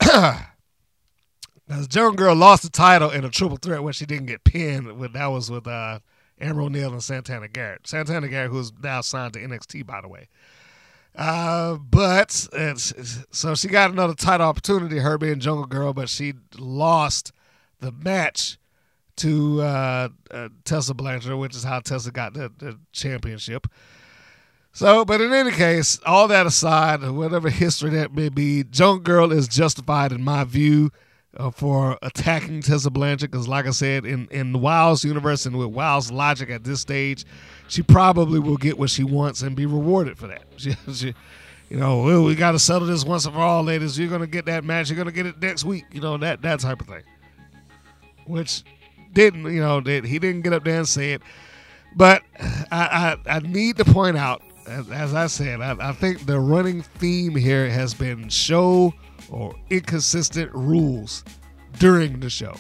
Because 1.65 1.87
Jungle 1.87 2.17
Girl 2.17 2.35
lost 2.35 2.65
the 2.65 2.71
title 2.71 3.09
in 3.09 3.25
a 3.25 3.31
triple 3.31 3.57
threat 3.57 3.83
when 3.83 3.93
she 3.93 4.05
didn't 4.05 4.27
get 4.27 4.45
pinned. 4.45 4.99
With 4.99 5.15
that 5.15 5.27
was 5.27 5.51
with 5.51 5.67
uh, 5.67 6.01
Amber 6.39 6.63
O'Neill 6.63 6.93
and 6.93 7.03
Santana 7.03 7.49
Garrett. 7.49 7.87
Santana 7.87 8.29
Garrett, 8.29 8.51
who's 8.51 8.73
now 8.83 9.01
signed 9.01 9.33
to 9.35 9.41
NXT, 9.41 9.87
by 9.87 10.01
the 10.01 10.09
way. 10.09 10.29
Uh, 11.15 11.77
but 11.77 12.49
it's, 12.53 13.25
so 13.31 13.55
she 13.55 13.69
got 13.69 13.91
another 13.91 14.15
title 14.15 14.47
opportunity, 14.47 14.99
her 14.99 15.19
being 15.19 15.41
Jungle 15.41 15.67
Girl, 15.67 15.93
but 15.93 16.09
she 16.09 16.35
lost 16.59 17.33
the 17.81 17.93
match 17.93 18.59
to 19.17 19.61
uh, 19.61 20.09
uh, 20.31 20.49
Tessa 20.65 20.95
Blanchard, 20.95 21.37
which 21.37 21.55
is 21.55 21.65
how 21.65 21.81
Tessa 21.81 22.11
got 22.11 22.33
the, 22.33 22.51
the 22.59 22.79
championship. 22.93 23.67
So, 24.73 25.05
but 25.05 25.21
in 25.21 25.35
any 25.35 25.51
case, 25.51 26.01
all 26.07 26.29
that 26.29 26.47
aside, 26.47 27.03
whatever 27.11 27.51
history 27.51 27.91
that 27.91 28.15
may 28.15 28.31
be, 28.31 28.65
Jungle 28.65 29.01
Girl 29.01 29.33
is 29.33 29.47
justified 29.47 30.13
in 30.13 30.23
my 30.23 30.45
view 30.45 30.91
uh, 31.37 31.51
for 31.51 31.99
attacking 32.01 32.63
Tessa 32.63 32.91
Blanchard 32.91 33.31
because, 33.31 33.47
like 33.47 33.67
I 33.67 33.71
said, 33.71 34.07
in 34.07 34.29
in 34.31 34.55
WoW's 34.55 35.05
universe 35.05 35.45
and 35.45 35.59
with 35.59 35.69
WoW's 35.69 36.11
logic 36.11 36.49
at 36.49 36.65
this 36.65 36.81
stage, 36.81 37.27
she 37.73 37.83
probably 37.83 38.39
will 38.39 38.59
get 38.59 38.79
what 38.79 38.91
she 38.91 39.03
wants 39.03 39.41
and 39.41 39.57
be 39.57 39.65
rewarded 39.65 40.19
for 40.19 40.27
that. 40.27 40.43
She, 40.59 40.75
she 40.93 41.15
you 41.71 41.79
know, 41.79 42.23
we 42.23 42.35
got 42.35 42.53
to 42.53 42.59
settle 42.59 42.87
this 42.87 43.03
once 43.03 43.25
and 43.25 43.35
for 43.35 43.41
all, 43.41 43.63
ladies. 43.63 43.99
You're 43.99 44.11
gonna 44.11 44.27
get 44.27 44.45
that 44.45 44.63
match. 44.63 44.91
You're 44.91 44.99
gonna 44.99 45.11
get 45.11 45.25
it 45.25 45.41
next 45.41 45.65
week. 45.65 45.87
You 45.91 46.03
know 46.03 46.19
that 46.19 46.43
that 46.43 46.61
type 46.61 46.83
of 46.83 46.87
thing. 46.87 47.03
Which 48.27 48.63
didn't, 49.15 49.51
you 49.51 49.61
know, 49.61 49.81
that 49.81 50.05
he 50.05 50.19
didn't 50.19 50.43
get 50.43 50.53
up 50.53 50.65
there 50.65 50.77
and 50.77 50.87
say 50.87 51.15
it. 51.15 51.23
But 51.97 52.23
I, 52.71 53.17
I, 53.27 53.37
I 53.37 53.39
need 53.39 53.79
to 53.79 53.87
point 53.87 54.19
out, 54.19 54.43
as, 54.67 54.91
as 54.91 55.15
I 55.15 55.27
said, 55.29 55.63
I, 55.63 55.89
I 55.89 55.93
think 55.93 56.27
the 56.27 56.39
running 56.39 56.83
theme 56.83 57.35
here 57.35 57.71
has 57.71 57.95
been 57.95 58.29
show 58.29 58.93
or 59.31 59.55
inconsistent 59.71 60.53
rules 60.53 61.25
during 61.79 62.21
the 62.21 62.29
show. 62.29 62.55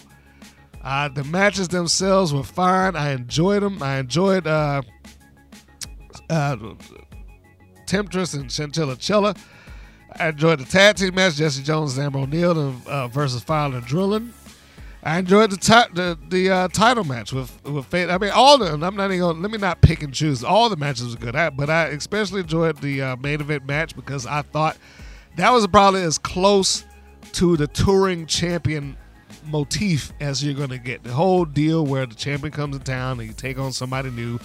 Uh, 0.83 1.09
the 1.09 1.25
matches 1.25 1.69
themselves 1.69 2.33
were 2.35 2.43
fine. 2.43 2.97
I 2.97 3.13
enjoyed 3.13 3.63
them. 3.63 3.83
I 3.83 3.99
enjoyed 3.99 4.47
uh, 4.47 4.83
uh, 6.33 6.57
Temptress 7.87 8.35
and 8.35 8.51
Chantilly 8.51 8.97
Chella. 8.97 9.35
I 10.19 10.29
enjoyed 10.29 10.61
the 10.61 10.65
tag 10.65 10.97
team 10.97 11.15
match, 11.15 11.37
Jesse 11.37 11.63
Jones 11.63 11.97
and 11.97 12.07
Amber 12.07 12.21
O'Neill 12.21 12.59
and, 12.59 12.87
uh, 12.87 13.09
versus 13.09 13.43
Fowler 13.43 13.79
and 13.79 13.87
Drilling. 13.87 14.33
I 15.05 15.19
enjoyed 15.19 15.51
the 15.51 15.57
ti- 15.57 15.93
the, 15.95 16.17
the 16.29 16.51
uh, 16.51 16.69
title 16.69 17.03
match 17.05 17.33
with 17.33 17.51
with 17.65 17.87
Faith. 17.87 18.09
I 18.09 18.19
mean, 18.19 18.31
all 18.31 18.57
the 18.57 18.73
I'm 18.73 18.95
not 18.95 19.07
even 19.07 19.19
gonna 19.19 19.41
let 19.41 19.51
me 19.51 19.59
not 19.59 19.81
pick 19.81 20.03
and 20.03 20.15
choose. 20.15 20.45
All 20.45 20.69
the 20.69 20.77
matches 20.77 21.15
were 21.15 21.21
good, 21.21 21.35
I, 21.35 21.51
but 21.51 21.69
I 21.69 21.87
especially 21.87 22.41
enjoyed 22.41 22.77
the 22.79 23.03
uh, 23.03 23.17
main 23.17 23.41
event 23.41 23.67
match 23.67 23.97
because 23.97 24.27
I 24.27 24.43
thought 24.43 24.77
that 25.37 25.51
was 25.51 25.67
probably 25.67 26.03
as 26.03 26.19
close 26.19 26.85
to 27.33 27.57
the 27.57 27.67
touring 27.67 28.27
champion 28.27 28.97
motif 29.47 30.13
as 30.21 30.45
you're 30.45 30.55
gonna 30.55 30.79
get. 30.79 31.03
The 31.03 31.13
whole 31.13 31.47
deal 31.47 31.85
where 31.85 32.07
the 32.07 32.15
champion 32.15 32.53
comes 32.53 32.77
in 32.77 32.83
town 32.83 33.19
and 33.19 33.29
you 33.29 33.35
take 33.35 33.59
on 33.59 33.73
somebody 33.73 34.11
new, 34.11 34.39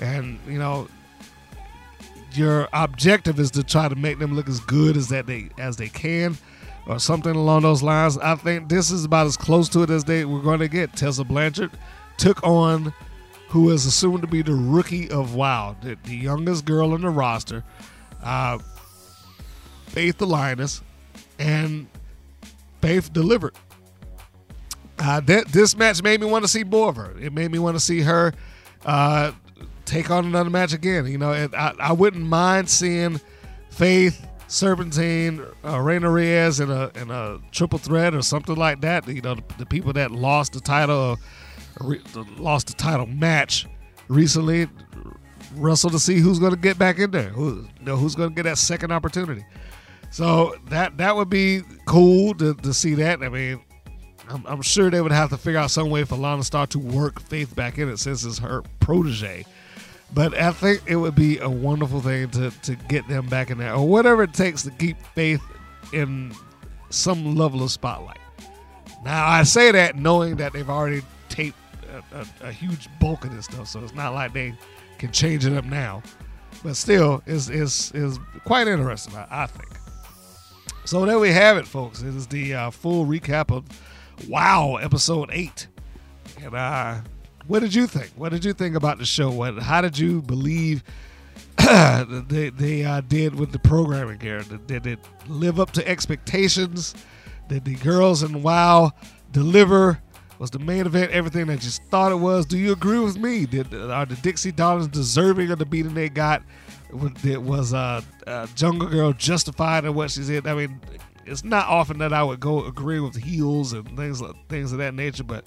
and 0.00 0.38
you 0.46 0.58
know 0.58 0.86
your 2.36 2.68
objective 2.72 3.38
is 3.38 3.50
to 3.52 3.62
try 3.62 3.88
to 3.88 3.96
make 3.96 4.18
them 4.18 4.34
look 4.34 4.48
as 4.48 4.60
good 4.60 4.96
as 4.96 5.08
that 5.08 5.26
they 5.26 5.50
as 5.58 5.76
they 5.76 5.88
can 5.88 6.36
or 6.86 6.98
something 6.98 7.34
along 7.34 7.62
those 7.62 7.82
lines. 7.82 8.16
I 8.18 8.34
think 8.36 8.68
this 8.68 8.90
is 8.90 9.04
about 9.04 9.26
as 9.26 9.36
close 9.36 9.68
to 9.70 9.82
it 9.82 9.90
as 9.90 10.04
they 10.04 10.24
were 10.24 10.40
going 10.40 10.60
to 10.60 10.68
get. 10.68 10.94
Tessa 10.94 11.24
Blanchard 11.24 11.70
took 12.16 12.42
on 12.42 12.92
who 13.48 13.70
is 13.70 13.86
assumed 13.86 14.22
to 14.22 14.28
be 14.28 14.42
the 14.42 14.54
rookie 14.54 15.10
of 15.10 15.34
WoW, 15.34 15.76
the, 15.82 15.96
the 16.04 16.16
youngest 16.16 16.64
girl 16.64 16.94
in 16.94 17.02
the 17.02 17.10
roster, 17.10 17.64
uh, 18.22 18.58
Faith 19.86 20.20
Lioness, 20.20 20.82
and 21.38 21.86
Faith 22.80 23.12
delivered. 23.12 23.54
Uh, 24.98 25.20
that, 25.20 25.48
this 25.48 25.76
match 25.76 26.02
made 26.02 26.20
me 26.20 26.26
want 26.26 26.44
to 26.44 26.48
see 26.48 26.64
more 26.64 26.88
of 26.88 26.96
her. 26.96 27.16
It 27.20 27.32
made 27.32 27.50
me 27.50 27.58
want 27.58 27.76
to 27.76 27.80
see 27.80 28.00
her 28.00 28.32
uh, 28.84 29.32
take 29.86 30.10
on 30.10 30.26
another 30.26 30.50
match 30.50 30.72
again. 30.72 31.06
You 31.06 31.18
know, 31.18 31.32
I, 31.32 31.72
I 31.78 31.92
wouldn't 31.92 32.24
mind 32.24 32.68
seeing 32.68 33.20
Faith, 33.70 34.26
Serpentine, 34.48 35.44
uh, 35.64 35.80
Reina 35.80 36.10
Reyes 36.10 36.60
in 36.60 36.70
a 36.70 36.90
in 36.94 37.10
a 37.10 37.38
triple 37.52 37.78
threat 37.78 38.14
or 38.14 38.22
something 38.22 38.56
like 38.56 38.80
that. 38.82 39.08
You 39.08 39.22
know, 39.22 39.36
the, 39.36 39.44
the 39.58 39.66
people 39.66 39.92
that 39.94 40.10
lost 40.10 40.52
the 40.52 40.60
title, 40.60 41.18
re, 41.80 42.00
lost 42.36 42.66
the 42.66 42.74
title 42.74 43.06
match 43.06 43.66
recently, 44.08 44.68
wrestle 45.54 45.90
to 45.90 45.98
see 45.98 46.18
who's 46.18 46.38
going 46.38 46.52
to 46.52 46.58
get 46.58 46.78
back 46.78 46.98
in 46.98 47.10
there. 47.10 47.30
Who, 47.30 47.66
you 47.78 47.86
know, 47.86 47.96
who's 47.96 48.14
going 48.14 48.30
to 48.30 48.34
get 48.34 48.42
that 48.42 48.58
second 48.58 48.92
opportunity. 48.92 49.44
So 50.10 50.54
that 50.66 50.98
that 50.98 51.16
would 51.16 51.30
be 51.30 51.62
cool 51.86 52.34
to, 52.34 52.54
to 52.54 52.72
see 52.72 52.94
that. 52.94 53.22
I 53.22 53.28
mean, 53.28 53.60
I'm, 54.28 54.44
I'm 54.46 54.62
sure 54.62 54.90
they 54.90 55.00
would 55.00 55.12
have 55.12 55.30
to 55.30 55.36
figure 55.36 55.58
out 55.58 55.70
some 55.70 55.90
way 55.90 56.04
for 56.04 56.16
Lana 56.16 56.44
Starr 56.44 56.66
to 56.68 56.78
work 56.78 57.20
Faith 57.20 57.54
back 57.54 57.78
in 57.78 57.88
it 57.88 57.98
since 57.98 58.24
it's 58.24 58.38
her 58.38 58.62
protege. 58.80 59.44
But 60.14 60.34
I 60.34 60.52
think 60.52 60.82
it 60.86 60.96
would 60.96 61.14
be 61.14 61.38
a 61.38 61.48
wonderful 61.48 62.00
thing 62.00 62.30
to, 62.30 62.50
to 62.50 62.74
get 62.74 63.06
them 63.08 63.26
back 63.26 63.50
in 63.50 63.58
there, 63.58 63.74
or 63.74 63.86
whatever 63.86 64.22
it 64.22 64.32
takes 64.32 64.62
to 64.62 64.70
keep 64.70 64.96
Faith 65.14 65.42
in 65.92 66.32
some 66.90 67.36
level 67.36 67.62
of 67.62 67.70
spotlight. 67.70 68.18
Now, 69.04 69.26
I 69.26 69.42
say 69.42 69.72
that 69.72 69.96
knowing 69.96 70.36
that 70.36 70.52
they've 70.52 70.70
already 70.70 71.02
taped 71.28 71.58
a, 72.12 72.20
a, 72.20 72.48
a 72.48 72.52
huge 72.52 72.88
bulk 73.00 73.24
of 73.24 73.34
this 73.34 73.46
stuff, 73.46 73.68
so 73.68 73.82
it's 73.82 73.94
not 73.94 74.14
like 74.14 74.32
they 74.32 74.54
can 74.98 75.12
change 75.12 75.44
it 75.44 75.52
up 75.52 75.64
now. 75.64 76.02
But 76.62 76.76
still, 76.76 77.22
is 77.26 77.50
is 77.50 77.92
is 77.94 78.18
quite 78.44 78.66
interesting, 78.68 79.14
I, 79.16 79.26
I 79.30 79.46
think. 79.46 79.68
So 80.84 81.04
there 81.04 81.18
we 81.18 81.30
have 81.30 81.56
it, 81.56 81.66
folks. 81.66 82.02
It 82.02 82.14
is 82.14 82.26
the 82.26 82.54
uh, 82.54 82.70
full 82.70 83.04
recap 83.06 83.54
of 83.54 83.64
Wow, 84.28 84.76
episode 84.76 85.30
eight. 85.32 85.68
And 86.42 86.54
uh, 86.54 87.00
what 87.46 87.60
did 87.60 87.74
you 87.74 87.86
think? 87.86 88.10
What 88.16 88.32
did 88.32 88.44
you 88.44 88.52
think 88.52 88.76
about 88.76 88.98
the 88.98 89.04
show? 89.04 89.30
What? 89.30 89.58
How 89.58 89.80
did 89.80 89.98
you 89.98 90.22
believe 90.22 90.82
they 91.56 92.50
they 92.50 92.84
uh, 92.84 93.00
did 93.02 93.34
with 93.34 93.52
the 93.52 93.58
programming 93.58 94.20
here? 94.20 94.42
Did, 94.66 94.86
it 94.86 94.98
live 95.28 95.60
up 95.60 95.70
to 95.72 95.88
expectations? 95.88 96.94
Did 97.48 97.64
the 97.64 97.76
girls 97.76 98.22
in 98.22 98.42
Wow 98.42 98.92
deliver? 99.32 100.00
Was 100.38 100.50
the 100.50 100.58
main 100.58 100.84
event 100.84 101.12
everything 101.12 101.46
that 101.46 101.64
you 101.64 101.70
thought 101.70 102.12
it 102.12 102.16
was? 102.16 102.44
Do 102.44 102.58
you 102.58 102.72
agree 102.72 102.98
with 102.98 103.16
me? 103.16 103.46
Did 103.46 103.72
are 103.74 104.04
the 104.04 104.16
Dixie 104.16 104.52
Darlings 104.52 104.88
deserving 104.88 105.50
of 105.50 105.58
the 105.58 105.64
beating 105.64 105.94
they 105.94 106.08
got? 106.08 106.42
Was 106.92 107.74
uh, 107.74 108.02
uh, 108.26 108.46
Jungle 108.54 108.88
Girl 108.88 109.12
justified 109.12 109.84
in 109.84 109.94
what 109.94 110.10
she 110.10 110.22
said. 110.22 110.46
I 110.46 110.54
mean, 110.54 110.80
it's 111.24 111.42
not 111.42 111.66
often 111.66 111.98
that 111.98 112.12
I 112.12 112.22
would 112.22 112.38
go 112.40 112.64
agree 112.66 113.00
with 113.00 113.16
heels 113.16 113.72
and 113.72 113.96
things 113.96 114.22
things 114.48 114.72
of 114.72 114.78
that 114.78 114.94
nature, 114.94 115.24
but 115.24 115.46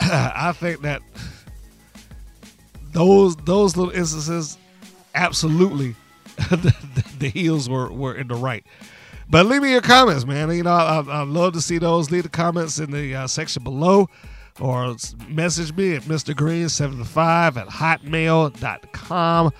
I 0.00 0.52
think 0.52 0.82
that 0.82 1.02
those 2.92 3.36
those 3.36 3.76
little 3.76 3.92
instances, 3.92 4.58
absolutely, 5.14 5.94
the, 6.50 7.04
the 7.18 7.28
heels 7.28 7.68
were 7.68 7.92
were 7.92 8.14
in 8.14 8.28
the 8.28 8.34
right. 8.34 8.64
But 9.30 9.46
leave 9.46 9.62
me 9.62 9.72
your 9.72 9.80
comments, 9.80 10.26
man. 10.26 10.50
You 10.54 10.64
know, 10.64 10.70
I, 10.70 11.02
I 11.06 11.22
love 11.22 11.54
to 11.54 11.60
see 11.60 11.78
those. 11.78 12.10
Leave 12.10 12.24
the 12.24 12.28
comments 12.28 12.78
in 12.78 12.90
the 12.90 13.14
uh, 13.14 13.26
section 13.26 13.64
below 13.64 14.08
or 14.60 14.94
message 15.28 15.74
me 15.74 15.94
at 15.94 16.02
Mr. 16.02 16.34
Green75 16.34 17.56
at 17.56 17.68
hotmail.com. 17.68 19.52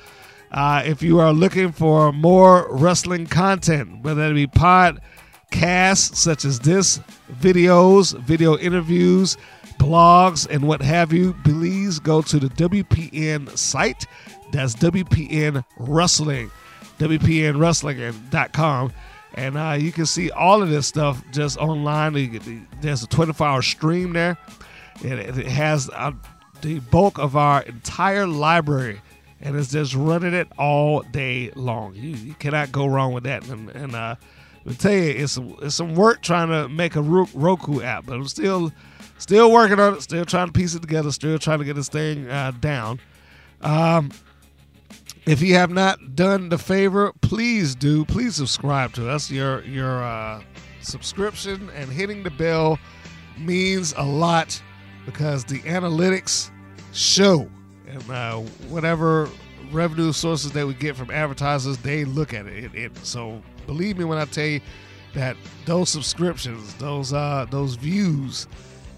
Uh, 0.52 0.82
if 0.86 1.02
you 1.02 1.18
are 1.18 1.32
looking 1.32 1.72
for 1.72 2.12
more 2.12 2.68
wrestling 2.70 3.26
content, 3.26 4.04
whether 4.04 4.30
it 4.30 4.34
be 4.34 4.46
podcasts 4.46 6.14
such 6.14 6.44
as 6.44 6.60
this, 6.60 7.00
videos, 7.40 8.16
video 8.20 8.56
interviews, 8.58 9.36
blogs, 9.84 10.48
and 10.48 10.66
what 10.66 10.80
have 10.80 11.12
you, 11.12 11.34
please 11.44 11.98
go 11.98 12.22
to 12.22 12.38
the 12.38 12.48
WPN 12.48 13.56
site. 13.56 14.06
That's 14.50 14.74
WPN 14.76 15.64
Wrestling, 15.78 16.50
WPNWrestling.com. 16.98 18.92
And 19.34 19.58
uh, 19.58 19.76
you 19.78 19.92
can 19.92 20.06
see 20.06 20.30
all 20.30 20.62
of 20.62 20.70
this 20.70 20.86
stuff 20.86 21.22
just 21.32 21.58
online. 21.58 22.62
There's 22.80 23.02
a 23.02 23.08
24 23.08 23.46
hour 23.46 23.62
stream 23.62 24.12
there. 24.12 24.38
and 25.04 25.18
it 25.18 25.46
has 25.46 25.90
uh, 25.92 26.12
the 26.62 26.78
bulk 26.78 27.18
of 27.18 27.36
our 27.36 27.62
entire 27.62 28.26
library 28.26 29.00
and 29.40 29.56
it's 29.56 29.70
just 29.70 29.94
running 29.94 30.32
it 30.32 30.48
all 30.58 31.02
day 31.02 31.50
long. 31.54 31.94
You, 31.94 32.10
you 32.10 32.34
cannot 32.34 32.72
go 32.72 32.86
wrong 32.86 33.12
with 33.12 33.24
that. 33.24 33.46
And, 33.48 33.68
and 33.70 33.94
uh, 33.94 34.14
I 34.66 34.72
tell 34.72 34.92
you, 34.92 35.10
it's 35.10 35.36
it's 35.60 35.74
some 35.74 35.94
work 35.94 36.22
trying 36.22 36.48
to 36.48 36.68
make 36.68 36.96
a 36.96 37.02
Roku 37.02 37.82
app, 37.82 38.06
but 38.06 38.14
I'm 38.14 38.26
still 38.26 38.72
still 39.18 39.50
working 39.50 39.80
on 39.80 39.94
it. 39.94 40.02
Still 40.02 40.24
trying 40.24 40.46
to 40.48 40.52
piece 40.52 40.74
it 40.74 40.80
together. 40.80 41.10
Still 41.12 41.38
trying 41.38 41.58
to 41.58 41.64
get 41.64 41.76
this 41.76 41.88
thing 41.88 42.28
uh, 42.28 42.52
down. 42.60 43.00
Um, 43.62 44.10
if 45.26 45.40
you 45.40 45.54
have 45.54 45.70
not 45.70 46.14
done 46.14 46.50
the 46.50 46.58
favor, 46.58 47.12
please 47.22 47.74
do. 47.74 48.04
Please 48.04 48.36
subscribe 48.36 48.92
to 48.94 49.08
us. 49.08 49.30
Your 49.30 49.62
your 49.64 50.02
uh, 50.02 50.42
subscription 50.80 51.70
and 51.70 51.90
hitting 51.90 52.22
the 52.22 52.30
bell 52.30 52.78
means 53.38 53.94
a 53.96 54.04
lot 54.04 54.60
because 55.06 55.44
the 55.44 55.60
analytics 55.60 56.50
show 56.92 57.48
and 57.88 58.10
uh, 58.10 58.38
whatever 58.68 59.28
revenue 59.72 60.12
sources 60.12 60.52
that 60.52 60.66
we 60.66 60.74
get 60.74 60.96
from 60.96 61.10
advertisers, 61.10 61.78
they 61.78 62.04
look 62.04 62.32
at 62.34 62.46
it. 62.46 62.64
It, 62.64 62.74
it. 62.74 63.06
So 63.06 63.42
believe 63.66 63.98
me 63.98 64.04
when 64.04 64.18
I 64.18 64.24
tell 64.26 64.46
you 64.46 64.60
that 65.14 65.36
those 65.64 65.88
subscriptions, 65.88 66.74
those 66.74 67.12
uh, 67.12 67.46
those 67.50 67.76
views, 67.76 68.46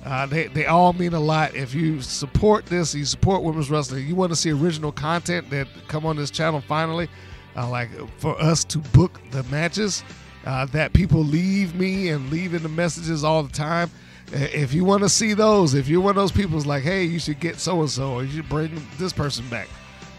uh, 0.07 0.24
they, 0.24 0.46
they 0.46 0.66
all 0.66 0.92
mean 0.92 1.14
a 1.14 1.20
lot. 1.20 1.54
If 1.57 1.74
you 1.74 2.00
support 2.00 2.64
this, 2.66 2.94
you 2.94 3.04
support 3.04 3.42
women's 3.42 3.70
wrestling, 3.70 4.07
you 4.07 4.14
want 4.14 4.30
to 4.30 4.36
see 4.36 4.52
original 4.52 4.92
content 4.92 5.50
that 5.50 5.66
come 5.88 6.07
on 6.07 6.16
this 6.16 6.30
channel 6.30 6.61
finally, 6.61 7.09
uh, 7.57 7.68
like 7.68 7.90
for 8.20 8.40
us 8.40 8.62
to 8.64 8.78
book 8.78 9.20
the 9.32 9.42
matches 9.44 10.04
uh, 10.44 10.64
that 10.66 10.92
people 10.92 11.24
leave 11.24 11.74
me 11.74 12.11
and 12.11 12.30
leaving 12.30 12.62
the 12.62 12.68
messages 12.68 13.24
all 13.24 13.42
the 13.42 13.52
time. 13.52 13.90
Uh, 14.32 14.38
If 14.38 14.72
you 14.72 14.84
want 14.84 15.02
to 15.02 15.09
see 15.09 15.34
those, 15.34 15.74
if 15.74 15.88
you're 15.88 16.00
one 16.00 16.11
of 16.11 16.16
those 16.16 16.30
people 16.30 16.52
who's 16.52 16.66
like, 16.66 16.84
hey, 16.84 17.02
you 17.02 17.18
should 17.18 17.40
get 17.40 17.59
so 17.59 17.80
and 17.80 17.90
so, 17.90 18.12
or 18.12 18.22
you 18.22 18.30
should 18.30 18.48
bring 18.48 18.80
this 18.98 19.12
person 19.12 19.48
back. 19.48 19.68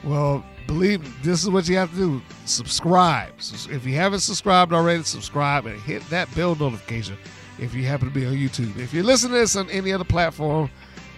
Well, 0.04 0.44
believe 0.68 1.02
me, 1.02 1.10
this 1.24 1.44
is 1.44 1.50
what 1.50 1.70
you 1.70 1.78
have 1.78 1.92
to 1.92 1.96
do. 1.96 2.22
Subscribe. 2.44 3.32
If 3.40 3.86
you 3.86 3.96
haven't 3.96 4.20
subscribed 4.20 4.74
already, 4.74 5.04
subscribe 5.04 5.66
and 5.66 5.80
hit 5.80 6.08
that 6.10 6.34
bell 6.36 6.56
notification 6.56 7.18
if 7.60 7.74
you 7.74 7.84
happen 7.86 8.08
to 8.08 8.14
be 8.14 8.26
on 8.26 8.34
YouTube. 8.34 8.78
If 8.78 8.94
you're 8.94 9.04
listening 9.04 9.34
to 9.34 9.40
this 9.40 9.56
on 9.56 9.70
any 9.70 9.92
other 9.92 10.04
platform, 10.04 10.70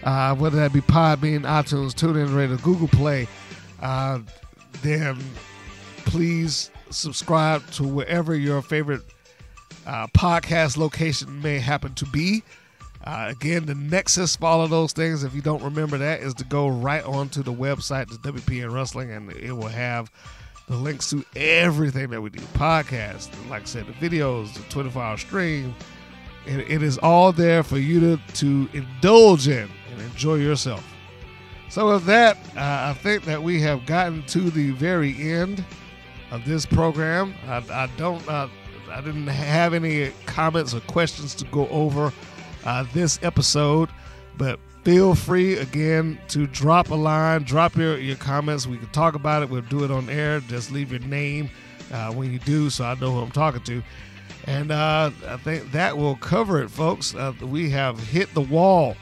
uh, 0.04 0.34
whether 0.34 0.56
that 0.56 0.72
be 0.72 0.80
Podbean, 0.80 1.42
iTunes, 1.42 1.92
TuneIn 1.92 2.34
Radio, 2.34 2.56
Google 2.58 2.88
Play, 2.88 3.28
uh, 3.80 4.20
then 4.82 5.18
please 6.04 6.70
subscribe 6.90 7.66
to 7.72 7.84
wherever 7.84 8.34
your 8.34 8.62
favorite 8.62 9.02
uh, 9.86 10.06
podcast 10.08 10.76
location 10.76 11.40
may 11.42 11.58
happen 11.58 11.94
to 11.94 12.06
be. 12.06 12.42
Uh, 13.04 13.28
again, 13.30 13.64
the 13.64 13.74
nexus 13.74 14.36
for 14.36 14.46
all 14.46 14.62
of 14.62 14.70
those 14.70 14.92
things, 14.92 15.24
if 15.24 15.34
you 15.34 15.40
don't 15.40 15.62
remember 15.62 15.96
that, 15.96 16.20
is 16.20 16.34
to 16.34 16.44
go 16.44 16.68
right 16.68 17.04
onto 17.04 17.42
the 17.42 17.52
website, 17.52 18.08
the 18.08 18.32
WPN 18.32 18.72
Wrestling, 18.72 19.10
and 19.10 19.32
it 19.32 19.52
will 19.52 19.68
have 19.68 20.10
the 20.68 20.76
links 20.76 21.08
to 21.10 21.24
everything 21.34 22.10
that 22.10 22.20
we 22.20 22.30
do 22.30 22.40
podcasts, 22.54 23.30
like 23.48 23.62
I 23.62 23.64
said, 23.64 23.86
the 23.86 23.92
videos, 23.94 24.52
the 24.52 24.62
24 24.70 25.02
hour 25.02 25.16
stream. 25.16 25.74
It, 26.46 26.70
it 26.70 26.82
is 26.82 26.98
all 26.98 27.32
there 27.32 27.62
for 27.62 27.78
you 27.78 28.00
to, 28.00 28.20
to 28.34 28.68
indulge 28.72 29.48
in 29.48 29.68
and 29.90 30.00
enjoy 30.02 30.36
yourself. 30.36 30.84
So, 31.68 31.92
with 31.92 32.04
that, 32.06 32.36
uh, 32.56 32.90
I 32.90 32.94
think 32.94 33.24
that 33.24 33.42
we 33.42 33.60
have 33.60 33.86
gotten 33.86 34.24
to 34.24 34.50
the 34.50 34.72
very 34.72 35.14
end 35.30 35.64
of 36.30 36.44
this 36.44 36.66
program. 36.66 37.34
I, 37.46 37.58
I 37.70 37.90
don't, 37.96 38.26
uh, 38.28 38.48
I 38.90 39.00
didn't 39.00 39.28
have 39.28 39.72
any 39.72 40.10
comments 40.26 40.74
or 40.74 40.80
questions 40.80 41.34
to 41.36 41.44
go 41.46 41.68
over 41.68 42.12
uh, 42.64 42.84
this 42.92 43.20
episode, 43.22 43.88
but 44.36 44.58
feel 44.82 45.14
free 45.14 45.58
again 45.58 46.18
to 46.28 46.46
drop 46.48 46.90
a 46.90 46.94
line, 46.94 47.42
drop 47.44 47.76
your, 47.76 47.98
your 47.98 48.16
comments. 48.16 48.66
We 48.66 48.78
can 48.78 48.88
talk 48.88 49.14
about 49.14 49.42
it. 49.42 49.50
We'll 49.50 49.62
do 49.62 49.84
it 49.84 49.90
on 49.90 50.08
air. 50.08 50.40
Just 50.40 50.72
leave 50.72 50.90
your 50.90 51.00
name 51.00 51.50
uh, 51.92 52.12
when 52.12 52.32
you 52.32 52.38
do, 52.40 52.70
so 52.70 52.84
I 52.84 52.94
know 52.94 53.12
who 53.12 53.20
I'm 53.20 53.30
talking 53.30 53.62
to. 53.62 53.82
And 54.50 54.72
uh, 54.72 55.12
I 55.28 55.36
think 55.36 55.70
that 55.70 55.96
will 55.96 56.16
cover 56.16 56.60
it, 56.60 56.70
folks. 56.70 57.14
Uh, 57.14 57.32
we 57.40 57.70
have 57.70 58.00
hit 58.00 58.34
the 58.34 58.40
wall. 58.40 58.96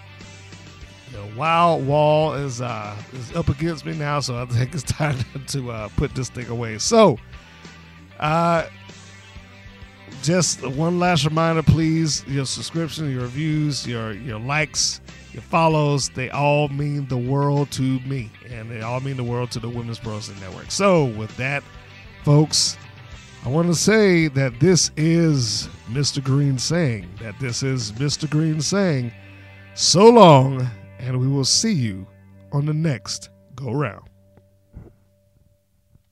The 1.10 1.26
wild 1.38 1.86
wall 1.86 2.34
is 2.34 2.60
uh, 2.60 2.94
is 3.14 3.34
up 3.34 3.48
against 3.48 3.86
me 3.86 3.94
now, 3.94 4.20
so 4.20 4.42
I 4.42 4.44
think 4.44 4.74
it's 4.74 4.82
time 4.98 5.16
to 5.46 5.70
uh, 5.70 5.88
put 5.96 6.14
this 6.14 6.28
thing 6.28 6.48
away. 6.48 6.76
So, 6.76 7.16
uh, 8.20 8.66
just 10.22 10.66
one 10.66 10.98
last 10.98 11.24
reminder, 11.24 11.62
please: 11.62 12.26
your 12.26 12.44
subscription, 12.44 13.10
your 13.10 13.22
reviews, 13.22 13.86
your 13.86 14.12
your 14.12 14.38
likes, 14.38 15.00
your 15.32 15.40
follows, 15.40 16.10
they 16.10 16.28
all 16.28 16.68
mean 16.68 17.08
the 17.08 17.16
world 17.16 17.70
to 17.70 18.00
me, 18.00 18.30
and 18.50 18.70
they 18.70 18.82
all 18.82 19.00
mean 19.00 19.16
the 19.16 19.24
world 19.24 19.50
to 19.52 19.60
the 19.60 19.68
Women's 19.70 19.98
Pro 19.98 20.16
Wrestling 20.16 20.40
Network. 20.40 20.70
So, 20.70 21.06
with 21.06 21.34
that, 21.38 21.62
folks, 22.22 22.76
I 23.48 23.50
want 23.50 23.68
to 23.68 23.74
say 23.74 24.28
that 24.28 24.60
this 24.60 24.90
is 24.98 25.70
Mr. 25.88 26.22
Green 26.22 26.58
saying 26.58 27.08
that 27.22 27.40
this 27.40 27.62
is 27.62 27.92
Mr. 27.92 28.28
Green 28.28 28.60
saying, 28.60 29.10
so 29.74 30.10
long, 30.10 30.68
and 30.98 31.18
we 31.18 31.26
will 31.26 31.46
see 31.46 31.72
you 31.72 32.06
on 32.52 32.66
the 32.66 32.74
next 32.74 33.30
go 33.54 33.72
round. 33.72 34.07